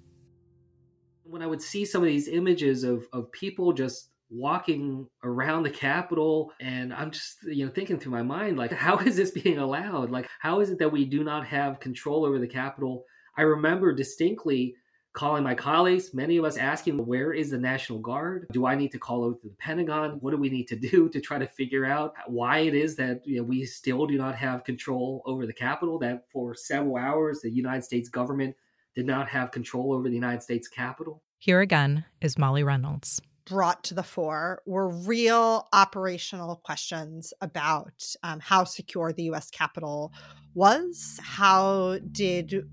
When 1.24 1.42
I 1.42 1.46
would 1.46 1.60
see 1.60 1.84
some 1.84 2.02
of 2.02 2.06
these 2.06 2.28
images 2.28 2.84
of, 2.84 3.04
of 3.12 3.32
people 3.32 3.72
just 3.72 4.10
walking 4.30 5.08
around 5.24 5.64
the 5.64 5.70
Capitol, 5.70 6.52
and 6.60 6.94
I'm 6.94 7.10
just, 7.10 7.38
you 7.42 7.66
know, 7.66 7.72
thinking 7.72 7.98
through 7.98 8.12
my 8.12 8.22
mind, 8.22 8.56
like, 8.56 8.72
how 8.72 8.98
is 8.98 9.16
this 9.16 9.32
being 9.32 9.58
allowed? 9.58 10.10
Like, 10.10 10.28
how 10.38 10.60
is 10.60 10.70
it 10.70 10.78
that 10.78 10.92
we 10.92 11.04
do 11.04 11.24
not 11.24 11.46
have 11.48 11.80
control 11.80 12.24
over 12.24 12.38
the 12.38 12.46
Capitol? 12.46 13.04
I 13.36 13.42
remember 13.42 13.92
distinctly 13.92 14.76
calling 15.12 15.42
my 15.42 15.54
colleagues, 15.54 16.14
many 16.14 16.36
of 16.36 16.44
us 16.44 16.56
asking, 16.56 17.04
where 17.04 17.32
is 17.32 17.50
the 17.50 17.58
National 17.58 17.98
Guard? 17.98 18.46
Do 18.52 18.66
I 18.66 18.74
need 18.74 18.92
to 18.92 18.98
call 18.98 19.26
out 19.26 19.40
to 19.42 19.48
the 19.48 19.54
Pentagon? 19.56 20.18
What 20.20 20.30
do 20.30 20.36
we 20.36 20.50
need 20.50 20.68
to 20.68 20.76
do 20.76 21.08
to 21.08 21.20
try 21.20 21.38
to 21.38 21.46
figure 21.46 21.84
out 21.84 22.14
why 22.26 22.58
it 22.58 22.74
is 22.74 22.96
that 22.96 23.26
you 23.26 23.38
know, 23.38 23.42
we 23.42 23.64
still 23.64 24.06
do 24.06 24.16
not 24.16 24.36
have 24.36 24.64
control 24.64 25.22
over 25.26 25.46
the 25.46 25.52
Capitol? 25.52 25.98
That 25.98 26.24
for 26.32 26.54
several 26.54 26.96
hours, 26.96 27.40
the 27.40 27.50
United 27.50 27.84
States 27.84 28.08
government 28.08 28.56
did 28.94 29.06
not 29.06 29.28
have 29.28 29.50
control 29.50 29.92
over 29.92 30.08
the 30.08 30.14
United 30.14 30.42
States 30.42 30.68
Capitol? 30.68 31.22
Here 31.38 31.60
again 31.60 32.04
is 32.20 32.38
Molly 32.38 32.62
Reynolds 32.62 33.20
brought 33.46 33.82
to 33.82 33.94
the 33.94 34.02
fore 34.02 34.62
were 34.64 34.88
real 34.88 35.66
operational 35.72 36.56
questions 36.64 37.32
about 37.40 38.04
um, 38.22 38.38
how 38.38 38.62
secure 38.62 39.12
the 39.12 39.24
US 39.24 39.50
Capitol 39.50 40.12
was. 40.54 41.18
How 41.20 41.98
did 42.12 42.64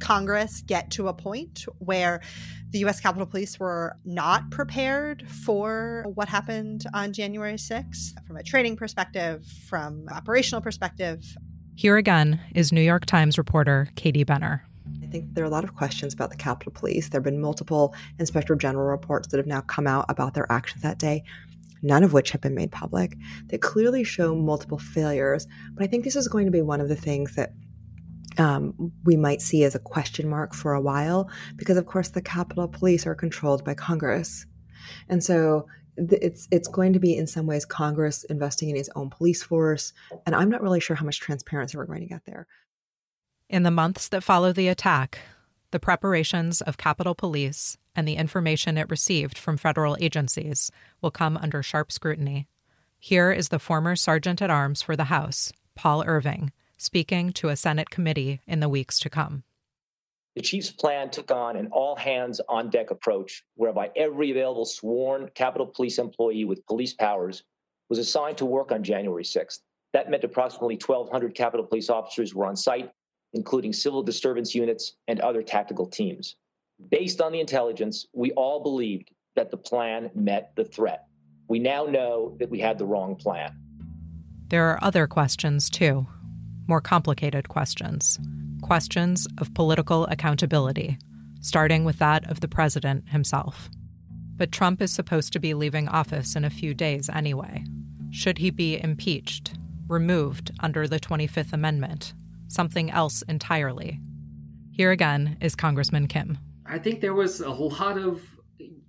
Congress 0.00 0.62
get 0.62 0.90
to 0.92 1.08
a 1.08 1.14
point 1.14 1.64
where 1.78 2.20
the 2.70 2.84
US 2.86 3.00
Capitol 3.00 3.26
Police 3.26 3.58
were 3.58 3.96
not 4.04 4.50
prepared 4.50 5.28
for 5.28 6.04
what 6.14 6.28
happened 6.28 6.84
on 6.94 7.12
January 7.12 7.54
6th 7.54 8.26
from 8.26 8.36
a 8.36 8.42
training 8.42 8.76
perspective, 8.76 9.44
from 9.66 10.06
operational 10.10 10.60
perspective. 10.60 11.36
Here 11.74 11.96
again 11.96 12.40
is 12.54 12.72
New 12.72 12.82
York 12.82 13.06
Times 13.06 13.38
reporter 13.38 13.88
Katie 13.94 14.24
Benner. 14.24 14.64
I 15.02 15.06
think 15.06 15.34
there 15.34 15.44
are 15.44 15.46
a 15.46 15.50
lot 15.50 15.64
of 15.64 15.74
questions 15.74 16.12
about 16.12 16.30
the 16.30 16.36
Capitol 16.36 16.72
Police. 16.72 17.08
There 17.08 17.18
have 17.18 17.24
been 17.24 17.40
multiple 17.40 17.94
Inspector 18.18 18.54
General 18.56 18.86
reports 18.86 19.28
that 19.28 19.36
have 19.36 19.46
now 19.46 19.60
come 19.62 19.86
out 19.86 20.06
about 20.08 20.34
their 20.34 20.50
actions 20.50 20.82
that 20.82 20.98
day, 20.98 21.22
none 21.82 22.02
of 22.02 22.12
which 22.12 22.30
have 22.30 22.40
been 22.40 22.54
made 22.54 22.72
public, 22.72 23.16
that 23.46 23.62
clearly 23.62 24.04
show 24.04 24.34
multiple 24.34 24.78
failures. 24.78 25.46
But 25.72 25.84
I 25.84 25.86
think 25.86 26.04
this 26.04 26.16
is 26.16 26.28
going 26.28 26.46
to 26.46 26.52
be 26.52 26.62
one 26.62 26.80
of 26.80 26.88
the 26.88 26.96
things 26.96 27.34
that 27.36 27.52
um, 28.38 28.92
we 29.04 29.16
might 29.16 29.42
see 29.42 29.64
as 29.64 29.74
a 29.74 29.80
question 29.80 30.28
mark 30.28 30.54
for 30.54 30.74
a 30.74 30.80
while, 30.80 31.30
because 31.56 31.76
of 31.76 31.86
course 31.86 32.08
the 32.10 32.22
Capitol 32.22 32.68
Police 32.68 33.06
are 33.06 33.14
controlled 33.14 33.64
by 33.64 33.74
Congress, 33.74 34.46
and 35.08 35.22
so 35.22 35.66
it's 35.96 36.46
it's 36.50 36.68
going 36.68 36.92
to 36.92 37.00
be 37.00 37.16
in 37.16 37.26
some 37.26 37.46
ways 37.46 37.64
Congress 37.64 38.24
investing 38.24 38.70
in 38.70 38.76
its 38.76 38.90
own 38.94 39.10
police 39.10 39.42
force, 39.42 39.92
and 40.26 40.34
I'm 40.34 40.50
not 40.50 40.62
really 40.62 40.80
sure 40.80 40.96
how 40.96 41.04
much 41.04 41.20
transparency 41.20 41.76
we're 41.76 41.86
going 41.86 42.02
to 42.02 42.06
get 42.06 42.24
there. 42.24 42.46
In 43.48 43.62
the 43.62 43.70
months 43.70 44.08
that 44.08 44.22
follow 44.22 44.52
the 44.52 44.68
attack, 44.68 45.18
the 45.70 45.80
preparations 45.80 46.60
of 46.60 46.76
Capitol 46.76 47.14
Police 47.14 47.76
and 47.96 48.06
the 48.06 48.16
information 48.16 48.78
it 48.78 48.90
received 48.90 49.36
from 49.36 49.56
federal 49.56 49.96
agencies 50.00 50.70
will 51.02 51.10
come 51.10 51.36
under 51.36 51.62
sharp 51.62 51.90
scrutiny. 51.90 52.46
Here 52.98 53.32
is 53.32 53.48
the 53.48 53.58
former 53.58 53.96
Sergeant 53.96 54.40
at 54.40 54.50
Arms 54.50 54.82
for 54.82 54.96
the 54.96 55.04
House, 55.04 55.52
Paul 55.74 56.04
Irving, 56.06 56.52
speaking 56.78 57.32
to 57.32 57.48
a 57.48 57.56
Senate 57.56 57.90
committee 57.90 58.40
in 58.46 58.60
the 58.60 58.68
weeks 58.68 58.98
to 59.00 59.10
come. 59.10 59.42
The 60.36 60.42
chief's 60.42 60.70
plan 60.70 61.10
took 61.10 61.32
on 61.32 61.56
an 61.56 61.68
all 61.72 61.96
hands 61.96 62.40
on 62.48 62.70
deck 62.70 62.92
approach 62.92 63.42
whereby 63.56 63.90
every 63.96 64.30
available 64.30 64.64
sworn 64.64 65.28
Capitol 65.34 65.66
Police 65.66 65.98
employee 65.98 66.44
with 66.44 66.64
police 66.66 66.94
powers 66.94 67.42
was 67.88 67.98
assigned 67.98 68.38
to 68.38 68.46
work 68.46 68.70
on 68.70 68.84
January 68.84 69.24
6th. 69.24 69.58
That 69.92 70.08
meant 70.10 70.22
approximately 70.22 70.76
1,200 70.76 71.34
Capitol 71.34 71.66
Police 71.66 71.90
officers 71.90 72.36
were 72.36 72.46
on 72.46 72.54
site, 72.54 72.92
including 73.32 73.72
civil 73.72 74.02
disturbance 74.02 74.54
units 74.54 74.94
and 75.08 75.18
other 75.20 75.42
tactical 75.42 75.86
teams. 75.86 76.36
Based 76.88 77.20
on 77.20 77.32
the 77.32 77.40
intelligence, 77.40 78.06
we 78.12 78.30
all 78.32 78.62
believed 78.62 79.10
that 79.34 79.50
the 79.50 79.56
plan 79.56 80.10
met 80.14 80.52
the 80.54 80.64
threat. 80.64 81.06
We 81.48 81.58
now 81.58 81.84
know 81.86 82.36
that 82.38 82.48
we 82.48 82.60
had 82.60 82.78
the 82.78 82.86
wrong 82.86 83.16
plan. 83.16 83.58
There 84.50 84.68
are 84.70 84.78
other 84.82 85.08
questions, 85.08 85.68
too 85.68 86.06
more 86.68 86.80
complicated 86.80 87.48
questions 87.48 88.18
questions 88.62 89.26
of 89.38 89.54
political 89.54 90.04
accountability, 90.06 90.98
starting 91.40 91.84
with 91.84 91.98
that 91.98 92.28
of 92.30 92.40
the 92.40 92.48
president 92.48 93.08
himself. 93.08 93.70
But 94.36 94.52
Trump 94.52 94.82
is 94.82 94.92
supposed 94.92 95.32
to 95.32 95.40
be 95.40 95.54
leaving 95.54 95.88
office 95.88 96.36
in 96.36 96.44
a 96.44 96.50
few 96.50 96.74
days 96.74 97.08
anyway. 97.08 97.64
Should 98.10 98.38
he 98.38 98.50
be 98.50 98.80
impeached, 98.82 99.54
removed 99.86 100.50
under 100.60 100.86
the 100.86 101.00
25th 101.00 101.52
Amendment, 101.52 102.14
something 102.48 102.90
else 102.90 103.22
entirely? 103.22 104.00
Here 104.70 104.90
again 104.90 105.36
is 105.40 105.54
Congressman 105.54 106.08
Kim. 106.08 106.38
I 106.66 106.78
think 106.78 107.00
there 107.00 107.14
was 107.14 107.40
a 107.40 107.50
lot 107.50 107.98
of 107.98 108.22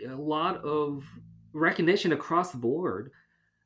a 0.07 0.15
lot 0.15 0.63
of 0.63 1.03
recognition 1.53 2.11
across 2.11 2.51
the 2.51 2.57
board 2.57 3.11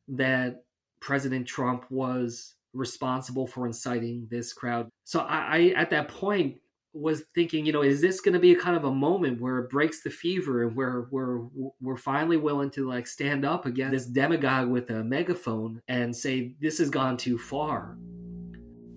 that 0.07 0.63
President 0.99 1.47
Trump 1.47 1.85
was 1.89 2.55
responsible 2.73 3.47
for 3.47 3.65
inciting 3.65 4.27
this 4.29 4.53
crowd. 4.53 4.89
So 5.03 5.21
I, 5.21 5.57
I 5.57 5.73
at 5.75 5.89
that 5.91 6.07
point 6.07 6.57
was 6.93 7.23
thinking, 7.33 7.65
you 7.65 7.73
know, 7.73 7.81
is 7.81 8.01
this 8.01 8.21
going 8.21 8.33
to 8.33 8.39
be 8.39 8.51
a 8.51 8.59
kind 8.59 8.77
of 8.77 8.83
a 8.83 8.91
moment 8.91 9.41
where 9.41 9.59
it 9.59 9.69
breaks 9.69 10.01
the 10.01 10.09
fever 10.09 10.63
and 10.63 10.75
where 10.75 11.07
we're 11.11 11.39
we're 11.81 11.97
finally 11.97 12.37
willing 12.37 12.69
to 12.71 12.87
like 12.87 13.07
stand 13.07 13.45
up 13.45 13.65
against 13.65 13.91
this 13.91 14.05
demagogue 14.05 14.69
with 14.69 14.89
a 14.91 15.03
megaphone 15.03 15.81
and 15.87 16.15
say 16.15 16.55
this 16.61 16.77
has 16.77 16.89
gone 16.89 17.17
too 17.17 17.37
far. 17.37 17.97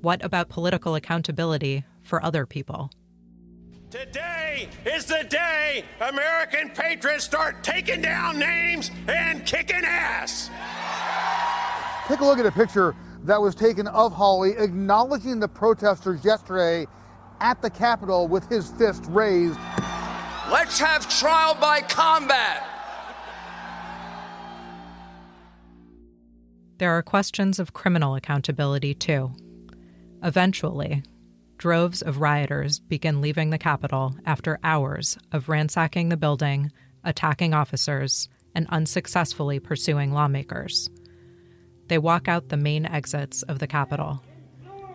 What 0.03 0.23
about 0.25 0.49
political 0.49 0.95
accountability 0.95 1.85
for 2.03 2.23
other 2.23 2.47
people? 2.47 2.91
Today 3.91 4.69
is 4.85 5.07
the 5.07 5.25
day 5.29 5.85
American 6.01 6.71
patriots 6.71 7.25
start 7.25 7.65
taking 7.65 8.03
down 8.03 8.39
names 8.39 8.91
and 9.09 9.45
kicking 9.47 9.85
ass. 9.85 10.51
Take 12.09 12.21
a 12.21 12.25
look 12.25 12.39
at 12.39 12.47
a 12.47 12.53
picture 12.53 12.95
that 13.27 13.41
was 13.43 13.55
taken 13.55 13.87
of 13.89 14.13
Hawley, 14.13 14.53
acknowledging 14.57 15.41
the 15.41 15.49
protesters 15.49 16.25
yesterday 16.25 16.87
at 17.41 17.61
the 17.61 17.71
Capitol 17.71 18.29
with 18.29 18.49
his 18.49 18.71
fist 18.73 19.05
raised. 19.09 19.59
Let's 20.51 20.79
have 20.79 21.09
trial 21.09 21.57
by 21.61 21.81
combat. 21.81 22.65
There 26.79 26.93
are 26.93 27.03
questions 27.03 27.59
of 27.59 27.73
criminal 27.73 28.15
accountability, 28.15 28.95
too. 28.95 29.33
Eventually, 30.23 31.03
droves 31.59 32.03
of 32.03 32.21
rioters 32.21 32.79
begin 32.79 33.21
leaving 33.21 33.51
the 33.51 33.59
Capitol 33.59 34.15
after 34.25 34.59
hours 34.63 35.19
of 35.33 35.49
ransacking 35.49 36.11
the 36.11 36.17
building, 36.17 36.71
attacking 37.03 37.55
officers, 37.55 38.29
and 38.55 38.67
unsuccessfully 38.69 39.59
pursuing 39.59 40.13
lawmakers. 40.13 40.91
They 41.89 41.99
walk 41.99 42.29
out 42.29 42.49
the 42.49 42.57
main 42.57 42.87
exits 42.87 43.43
of 43.43 43.59
the 43.59 43.67
Capitol. 43.67 44.23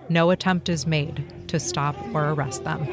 No 0.10 0.32
attempt 0.32 0.68
is 0.68 0.86
made 0.86 1.48
to 1.48 1.60
stop 1.60 1.96
or 2.14 2.30
arrest 2.30 2.64
them. 2.64 2.86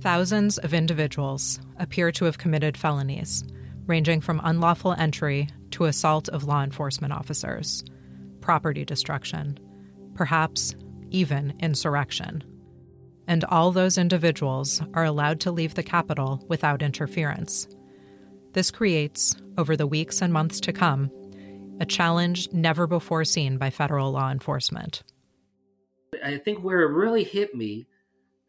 Thousands 0.00 0.58
of 0.58 0.72
individuals 0.72 1.58
appear 1.78 2.12
to 2.12 2.26
have 2.26 2.38
committed 2.38 2.76
felonies, 2.76 3.42
ranging 3.86 4.20
from 4.20 4.40
unlawful 4.44 4.92
entry 4.92 5.48
to 5.72 5.86
assault 5.86 6.28
of 6.28 6.44
law 6.44 6.62
enforcement 6.62 7.12
officers, 7.12 7.82
property 8.40 8.84
destruction, 8.84 9.58
perhaps 10.14 10.76
even 11.10 11.54
insurrection. 11.58 12.44
And 13.28 13.44
all 13.44 13.72
those 13.72 13.98
individuals 13.98 14.80
are 14.94 15.04
allowed 15.04 15.40
to 15.40 15.52
leave 15.52 15.74
the 15.74 15.82
Capitol 15.82 16.44
without 16.48 16.82
interference. 16.82 17.68
This 18.52 18.70
creates, 18.70 19.36
over 19.58 19.76
the 19.76 19.86
weeks 19.86 20.22
and 20.22 20.32
months 20.32 20.60
to 20.60 20.72
come, 20.72 21.10
a 21.80 21.86
challenge 21.86 22.50
never 22.52 22.86
before 22.86 23.24
seen 23.24 23.58
by 23.58 23.70
federal 23.70 24.12
law 24.12 24.30
enforcement. 24.30 25.02
I 26.24 26.38
think 26.38 26.60
where 26.60 26.80
it 26.82 26.92
really 26.92 27.24
hit 27.24 27.54
me, 27.54 27.86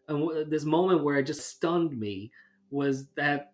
and 0.07 0.49
this 0.49 0.63
moment 0.63 1.03
where 1.03 1.17
it 1.17 1.23
just 1.23 1.47
stunned 1.47 1.97
me, 1.97 2.31
was 2.69 3.07
that 3.15 3.51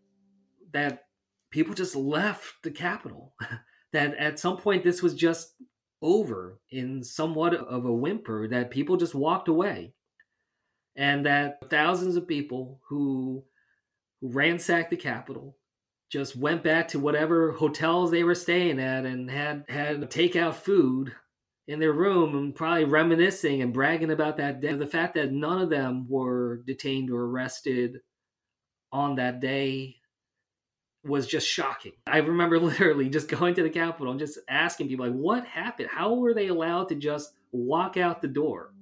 that 0.73 1.05
people 1.51 1.73
just 1.73 1.95
left 1.95 2.61
the 2.63 2.71
Capitol. 2.71 3.33
that 3.93 4.15
at 4.17 4.39
some 4.39 4.57
point 4.57 4.83
this 4.83 5.01
was 5.01 5.13
just 5.13 5.55
over 6.01 6.59
in 6.69 7.03
somewhat 7.03 7.53
of 7.53 7.85
a 7.85 7.93
whimper. 7.93 8.47
That 8.47 8.71
people 8.71 8.97
just 8.97 9.15
walked 9.15 9.47
away, 9.47 9.93
and 10.95 11.25
that 11.25 11.69
thousands 11.69 12.15
of 12.15 12.27
people 12.27 12.79
who, 12.87 13.43
ransacked 14.23 14.89
the 14.89 14.97
Capitol 14.97 15.57
just 16.09 16.35
went 16.35 16.63
back 16.63 16.87
to 16.87 16.99
whatever 16.99 17.51
hotels 17.51 18.09
they 18.09 18.23
were 18.23 18.35
staying 18.35 18.79
at 18.79 19.05
and 19.05 19.29
had 19.29 19.65
had 19.67 20.09
takeout 20.09 20.55
food 20.55 21.13
in 21.67 21.79
their 21.79 21.93
room 21.93 22.35
and 22.35 22.55
probably 22.55 22.85
reminiscing 22.85 23.61
and 23.61 23.73
bragging 23.73 24.11
about 24.11 24.37
that 24.37 24.61
day. 24.61 24.73
The 24.73 24.87
fact 24.87 25.15
that 25.15 25.31
none 25.31 25.61
of 25.61 25.69
them 25.69 26.07
were 26.09 26.61
detained 26.65 27.09
or 27.09 27.25
arrested 27.25 27.99
on 28.91 29.15
that 29.15 29.39
day 29.39 29.97
was 31.03 31.27
just 31.27 31.47
shocking. 31.47 31.93
I 32.07 32.19
remember 32.19 32.59
literally 32.59 33.09
just 33.09 33.27
going 33.27 33.55
to 33.55 33.63
the 33.63 33.69
Capitol 33.69 34.11
and 34.11 34.19
just 34.19 34.39
asking 34.47 34.87
people 34.87 35.05
like 35.05 35.15
what 35.15 35.45
happened? 35.45 35.89
How 35.91 36.13
were 36.13 36.33
they 36.33 36.47
allowed 36.47 36.89
to 36.89 36.95
just 36.95 37.33
walk 37.51 37.97
out 37.97 38.21
the 38.21 38.27
door? 38.27 38.72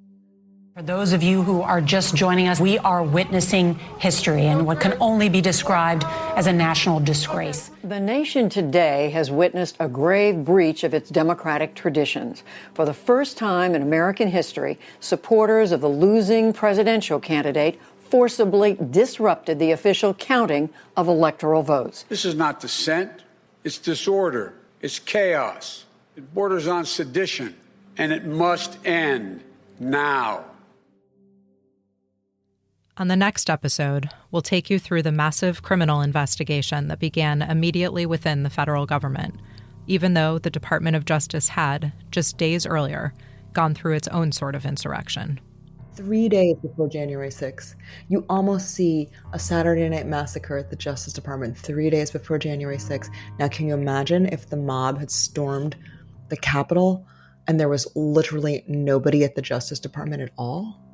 For 0.73 0.81
those 0.81 1.11
of 1.11 1.21
you 1.21 1.43
who 1.43 1.61
are 1.61 1.81
just 1.81 2.15
joining 2.15 2.47
us, 2.47 2.61
we 2.61 2.77
are 2.77 3.03
witnessing 3.03 3.75
history 3.99 4.45
and 4.45 4.65
what 4.65 4.79
can 4.79 4.95
only 5.01 5.27
be 5.27 5.41
described 5.41 6.05
as 6.37 6.47
a 6.47 6.53
national 6.53 7.01
disgrace. 7.01 7.71
The 7.83 7.99
nation 7.99 8.47
today 8.47 9.09
has 9.09 9.29
witnessed 9.29 9.75
a 9.81 9.89
grave 9.89 10.45
breach 10.45 10.85
of 10.85 10.93
its 10.93 11.09
democratic 11.09 11.75
traditions. 11.75 12.43
For 12.73 12.85
the 12.85 12.93
first 12.93 13.37
time 13.37 13.75
in 13.75 13.81
American 13.81 14.29
history, 14.29 14.79
supporters 15.01 15.73
of 15.73 15.81
the 15.81 15.89
losing 15.89 16.53
presidential 16.53 17.19
candidate 17.19 17.77
forcibly 18.09 18.75
disrupted 18.75 19.59
the 19.59 19.71
official 19.71 20.13
counting 20.13 20.69
of 20.95 21.09
electoral 21.09 21.63
votes. 21.63 22.05
This 22.07 22.23
is 22.23 22.35
not 22.35 22.61
dissent, 22.61 23.11
it's 23.65 23.77
disorder, 23.77 24.53
it's 24.79 24.99
chaos, 24.99 25.83
it 26.15 26.33
borders 26.33 26.67
on 26.67 26.85
sedition, 26.85 27.57
and 27.97 28.13
it 28.13 28.23
must 28.23 28.77
end 28.85 29.43
now. 29.77 30.45
On 32.97 33.07
the 33.07 33.15
next 33.15 33.49
episode, 33.49 34.09
we'll 34.31 34.41
take 34.41 34.69
you 34.69 34.77
through 34.77 35.03
the 35.03 35.13
massive 35.13 35.61
criminal 35.61 36.01
investigation 36.01 36.87
that 36.89 36.99
began 36.99 37.41
immediately 37.41 38.05
within 38.05 38.43
the 38.43 38.49
federal 38.49 38.85
government, 38.85 39.39
even 39.87 40.13
though 40.13 40.37
the 40.37 40.49
Department 40.49 40.97
of 40.97 41.05
Justice 41.05 41.47
had, 41.49 41.93
just 42.11 42.37
days 42.37 42.65
earlier, 42.65 43.13
gone 43.53 43.73
through 43.73 43.95
its 43.95 44.09
own 44.09 44.33
sort 44.33 44.55
of 44.55 44.65
insurrection. 44.65 45.39
Three 45.95 46.27
days 46.27 46.57
before 46.61 46.89
January 46.89 47.29
6th, 47.29 47.75
you 48.09 48.25
almost 48.29 48.71
see 48.71 49.09
a 49.31 49.39
Saturday 49.39 49.87
night 49.87 50.05
massacre 50.05 50.57
at 50.57 50.69
the 50.69 50.75
Justice 50.75 51.13
Department 51.13 51.57
three 51.57 51.89
days 51.89 52.11
before 52.11 52.39
January 52.39 52.77
6th. 52.77 53.09
Now, 53.39 53.47
can 53.47 53.67
you 53.67 53.73
imagine 53.73 54.25
if 54.27 54.49
the 54.49 54.57
mob 54.57 54.99
had 54.99 55.11
stormed 55.11 55.77
the 56.27 56.37
Capitol 56.37 57.05
and 57.47 57.57
there 57.57 57.69
was 57.69 57.87
literally 57.95 58.63
nobody 58.67 59.23
at 59.23 59.35
the 59.35 59.41
Justice 59.41 59.79
Department 59.79 60.21
at 60.21 60.31
all? 60.37 60.90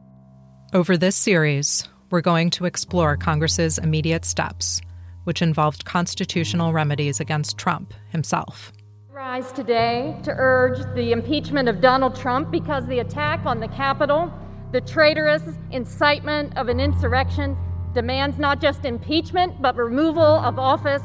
Over 0.73 0.97
this 0.97 1.15
series, 1.15 1.87
we're 2.09 2.19
going 2.19 2.49
to 2.49 2.65
explore 2.65 3.15
Congress's 3.15 3.77
immediate 3.77 4.25
steps, 4.25 4.81
which 5.23 5.41
involved 5.41 5.85
constitutional 5.85 6.73
remedies 6.73 7.21
against 7.21 7.57
Trump 7.57 7.93
himself. 8.09 8.73
Rise 9.09 9.53
today 9.53 10.19
to 10.23 10.33
urge 10.35 10.79
the 10.93 11.13
impeachment 11.13 11.69
of 11.69 11.79
Donald 11.79 12.17
Trump 12.17 12.51
because 12.51 12.85
the 12.85 12.99
attack 12.99 13.45
on 13.45 13.61
the 13.61 13.69
Capitol, 13.69 14.29
the 14.73 14.81
traitorous 14.81 15.41
incitement 15.71 16.57
of 16.57 16.67
an 16.67 16.81
insurrection, 16.81 17.55
demands 17.93 18.37
not 18.37 18.59
just 18.59 18.83
impeachment, 18.83 19.61
but 19.61 19.77
removal 19.77 20.21
of 20.21 20.59
office. 20.59 21.03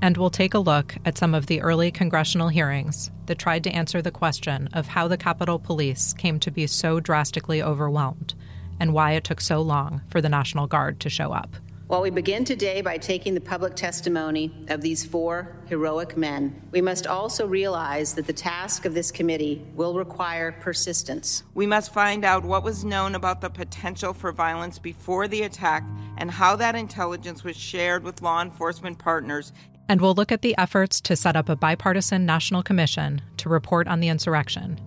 And 0.00 0.16
we'll 0.16 0.30
take 0.30 0.54
a 0.54 0.58
look 0.58 0.96
at 1.04 1.18
some 1.18 1.34
of 1.34 1.46
the 1.46 1.60
early 1.60 1.90
congressional 1.90 2.48
hearings 2.48 3.10
that 3.26 3.38
tried 3.38 3.64
to 3.64 3.70
answer 3.70 4.00
the 4.00 4.10
question 4.10 4.70
of 4.72 4.86
how 4.86 5.06
the 5.06 5.18
Capitol 5.18 5.58
Police 5.58 6.14
came 6.14 6.40
to 6.40 6.50
be 6.50 6.66
so 6.66 6.98
drastically 6.98 7.62
overwhelmed 7.62 8.34
and 8.80 8.92
why 8.92 9.12
it 9.12 9.24
took 9.24 9.40
so 9.40 9.60
long 9.60 10.02
for 10.10 10.20
the 10.20 10.28
National 10.28 10.66
Guard 10.66 11.00
to 11.00 11.10
show 11.10 11.32
up. 11.32 11.56
While 11.86 12.00
we 12.00 12.08
begin 12.08 12.46
today 12.46 12.80
by 12.80 12.96
taking 12.96 13.34
the 13.34 13.42
public 13.42 13.76
testimony 13.76 14.50
of 14.68 14.80
these 14.80 15.04
four 15.04 15.54
heroic 15.66 16.16
men, 16.16 16.62
we 16.70 16.80
must 16.80 17.06
also 17.06 17.46
realize 17.46 18.14
that 18.14 18.26
the 18.26 18.32
task 18.32 18.86
of 18.86 18.94
this 18.94 19.12
committee 19.12 19.62
will 19.74 19.92
require 19.92 20.50
persistence. 20.50 21.42
We 21.52 21.66
must 21.66 21.92
find 21.92 22.24
out 22.24 22.42
what 22.42 22.64
was 22.64 22.86
known 22.86 23.14
about 23.14 23.42
the 23.42 23.50
potential 23.50 24.14
for 24.14 24.32
violence 24.32 24.78
before 24.78 25.28
the 25.28 25.42
attack 25.42 25.84
and 26.16 26.30
how 26.30 26.56
that 26.56 26.74
intelligence 26.74 27.44
was 27.44 27.56
shared 27.56 28.02
with 28.02 28.22
law 28.22 28.40
enforcement 28.40 28.98
partners. 28.98 29.52
And 29.86 30.00
we'll 30.00 30.14
look 30.14 30.32
at 30.32 30.40
the 30.40 30.56
efforts 30.56 31.02
to 31.02 31.16
set 31.16 31.36
up 31.36 31.50
a 31.50 31.56
bipartisan 31.56 32.24
national 32.24 32.62
commission 32.62 33.20
to 33.36 33.50
report 33.50 33.88
on 33.88 34.00
the 34.00 34.08
insurrection. 34.08 34.80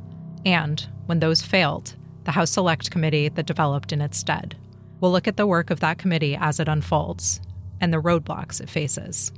And, 0.48 0.88
when 1.06 1.20
those 1.20 1.44
failed, 1.44 1.96
the 2.28 2.34
House 2.34 2.52
Select 2.52 2.92
Committee 2.92 3.30
that 3.30 3.46
developed 3.46 3.94
in 3.94 4.02
its 4.02 4.18
stead. 4.18 4.58
We'll 5.00 5.14
look 5.14 5.30
at 5.30 5.38
the 5.38 5.48
work 5.48 5.70
of 5.70 5.80
that 5.80 5.98
committee 5.98 6.36
as 6.36 6.60
it 6.60 6.68
unfolds 6.68 7.40
and 7.80 7.94
the 7.94 8.02
roadblocks 8.02 8.60
it 8.60 8.70
faces. 8.70 9.32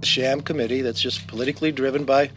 A 0.00 0.06
sham 0.06 0.40
committee 0.42 0.80
that's 0.80 1.00
just 1.00 1.26
politically 1.26 1.72
driven 1.72 2.04
by 2.04 2.30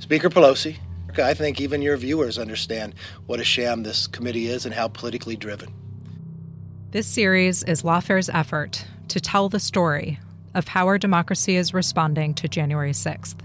Speaker 0.00 0.28
Pelosi. 0.28 0.78
I 1.16 1.34
think 1.34 1.60
even 1.60 1.80
your 1.80 1.96
viewers 1.96 2.38
understand 2.38 2.96
what 3.26 3.38
a 3.38 3.44
sham 3.44 3.84
this 3.84 4.08
committee 4.08 4.48
is 4.48 4.66
and 4.66 4.74
how 4.74 4.88
politically 4.88 5.36
driven. 5.36 5.72
This 6.90 7.06
series 7.06 7.62
is 7.62 7.84
Lawfare's 7.84 8.30
effort 8.30 8.84
to 9.08 9.20
tell 9.20 9.48
the 9.48 9.60
story 9.60 10.18
of 10.54 10.66
how 10.66 10.86
our 10.86 10.98
democracy 10.98 11.54
is 11.54 11.72
responding 11.72 12.34
to 12.34 12.48
January 12.48 12.92
6th. 12.92 13.36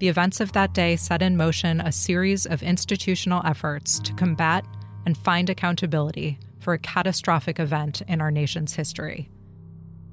The 0.00 0.08
events 0.08 0.42
of 0.42 0.52
that 0.52 0.74
day 0.74 0.96
set 0.96 1.22
in 1.22 1.38
motion 1.38 1.80
a 1.80 1.92
series 1.92 2.44
of 2.44 2.62
institutional 2.62 3.40
efforts 3.46 3.98
to 4.00 4.12
combat 4.12 4.62
and 5.06 5.16
find 5.16 5.48
accountability 5.48 6.38
for 6.58 6.74
a 6.74 6.78
catastrophic 6.78 7.58
event 7.58 8.02
in 8.08 8.20
our 8.20 8.30
nation's 8.30 8.74
history. 8.74 9.30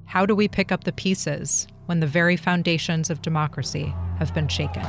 How 0.06 0.24
do 0.24 0.34
we 0.34 0.48
pick 0.48 0.72
up 0.72 0.84
the 0.84 0.92
pieces 0.92 1.66
when 1.86 2.00
the 2.00 2.06
very 2.06 2.36
foundations 2.36 3.10
of 3.10 3.20
democracy 3.20 3.92
have 4.18 4.32
been 4.32 4.48
shaken? 4.48 4.84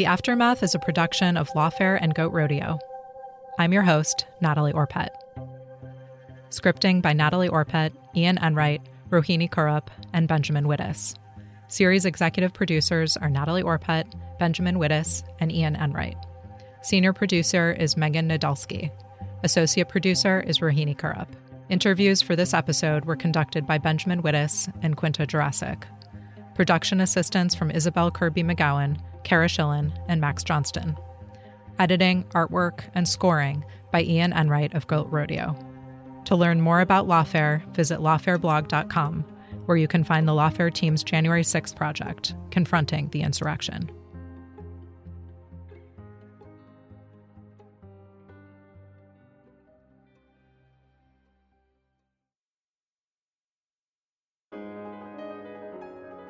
The 0.00 0.06
Aftermath 0.06 0.62
is 0.62 0.74
a 0.74 0.78
production 0.78 1.36
of 1.36 1.50
Lawfare 1.50 1.98
and 2.00 2.14
Goat 2.14 2.32
Rodeo. 2.32 2.78
I'm 3.58 3.70
your 3.70 3.82
host, 3.82 4.24
Natalie 4.40 4.72
Orpett. 4.72 5.10
Scripting 6.48 7.02
by 7.02 7.12
Natalie 7.12 7.50
Orpett, 7.50 7.92
Ian 8.16 8.38
Enright, 8.38 8.80
Rohini 9.10 9.50
Kurup, 9.50 9.88
and 10.14 10.26
Benjamin 10.26 10.64
Wittes. 10.64 11.16
Series 11.68 12.06
executive 12.06 12.54
producers 12.54 13.18
are 13.18 13.28
Natalie 13.28 13.62
Orpett, 13.62 14.10
Benjamin 14.38 14.76
Wittes, 14.76 15.22
and 15.38 15.52
Ian 15.52 15.76
Enright. 15.76 16.16
Senior 16.80 17.12
producer 17.12 17.70
is 17.70 17.98
Megan 17.98 18.26
Nadolski. 18.26 18.90
Associate 19.42 19.86
producer 19.86 20.40
is 20.46 20.60
Rohini 20.60 20.96
Kurup. 20.96 21.28
Interviews 21.68 22.22
for 22.22 22.34
this 22.34 22.54
episode 22.54 23.04
were 23.04 23.16
conducted 23.16 23.66
by 23.66 23.76
Benjamin 23.76 24.22
Wittes 24.22 24.72
and 24.80 24.96
Quinta 24.96 25.26
Jurecic. 25.26 25.82
Production 26.54 27.02
assistance 27.02 27.54
from 27.54 27.70
Isabel 27.70 28.10
Kirby 28.10 28.42
McGowan 28.42 28.98
Kara 29.24 29.46
Schillen, 29.46 29.92
and 30.08 30.20
Max 30.20 30.42
Johnston. 30.42 30.96
Editing, 31.78 32.24
artwork, 32.34 32.82
and 32.94 33.08
scoring 33.08 33.64
by 33.90 34.02
Ian 34.02 34.32
Enright 34.32 34.74
of 34.74 34.86
Goat 34.86 35.08
Rodeo. 35.10 35.56
To 36.26 36.36
learn 36.36 36.60
more 36.60 36.80
about 36.80 37.08
Lawfare, 37.08 37.62
visit 37.74 38.00
lawfareblog.com, 38.00 39.24
where 39.66 39.76
you 39.76 39.88
can 39.88 40.04
find 40.04 40.28
the 40.28 40.32
Lawfare 40.32 40.72
team's 40.72 41.02
January 41.02 41.42
6th 41.42 41.74
project, 41.74 42.34
Confronting 42.50 43.08
the 43.10 43.22
Insurrection. 43.22 43.90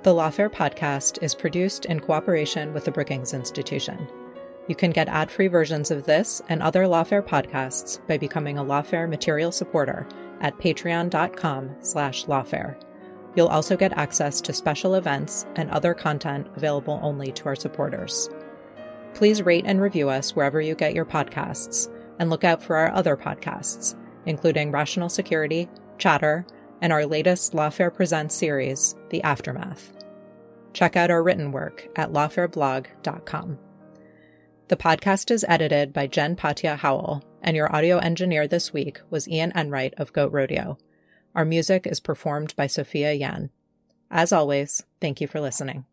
The 0.03 0.15
Lawfare 0.15 0.49
podcast 0.49 1.23
is 1.23 1.35
produced 1.35 1.85
in 1.85 2.01
cooperation 2.01 2.73
with 2.73 2.87
the 2.87 2.91
Brookings 2.91 3.35
Institution. 3.35 4.09
You 4.67 4.75
can 4.75 4.93
get 4.93 5.11
ad-free 5.11 5.49
versions 5.49 5.91
of 5.91 6.07
this 6.07 6.41
and 6.49 6.63
other 6.63 6.85
Lawfare 6.85 7.21
podcasts 7.21 8.01
by 8.07 8.17
becoming 8.17 8.57
a 8.57 8.65
Lawfare 8.65 9.07
material 9.07 9.53
supporter 9.53 10.09
at 10.41 10.57
patreon.com 10.57 11.77
slash 11.81 12.25
lawfare. 12.25 12.81
You'll 13.37 13.49
also 13.49 13.77
get 13.77 13.93
access 13.93 14.41
to 14.41 14.55
special 14.55 14.95
events 14.95 15.45
and 15.57 15.71
other 15.71 15.93
content 15.93 16.47
available 16.57 16.99
only 17.03 17.31
to 17.33 17.45
our 17.45 17.57
supporters. 17.57 18.31
Please 19.13 19.43
rate 19.43 19.65
and 19.67 19.83
review 19.83 20.09
us 20.09 20.35
wherever 20.35 20.63
you 20.63 20.75
get 20.75 20.95
your 20.95 21.05
podcasts, 21.05 21.95
and 22.19 22.31
look 22.31 22.45
out 22.45 22.63
for 22.63 22.77
our 22.77 22.91
other 22.93 23.19
podcasts, 23.19 23.97
including 24.25 24.73
Rational 24.73 25.11
Security, 25.11 25.69
Chatter, 25.99 26.47
and 26.81 26.93
our 26.93 27.07
latest 27.07 27.53
Lawfare 27.53 27.93
Presents 27.93 28.35
series, 28.35 28.95
The 29.11 29.23
Aftermath. 29.23 29.93
Check 30.73 30.97
out 30.97 31.11
our 31.11 31.23
written 31.23 31.53
work 31.53 31.89
at 31.97 32.13
lawfareblog.com. 32.13 33.59
The 34.69 34.77
podcast 34.77 35.31
is 35.31 35.45
edited 35.49 35.93
by 35.93 36.07
Jen 36.07 36.37
Patja 36.37 36.77
Howell, 36.77 37.25
and 37.43 37.57
your 37.57 37.75
audio 37.75 37.99
engineer 37.99 38.47
this 38.47 38.73
week 38.73 39.01
was 39.11 39.29
Ian 39.29 39.53
Enright 39.55 39.95
of 39.99 40.13
Goat 40.13 40.33
Rodeo. 40.33 40.79
Our 41.35 41.45
music 41.45 41.87
is 41.87 42.01
performed 42.01 42.55
by 42.57 42.67
Sophia 42.67 43.13
Yan. 43.13 43.51
As 44.11 44.33
always, 44.33 44.85
thank 45.01 45.21
you 45.21 45.27
for 45.27 45.41
listening. 45.41 45.87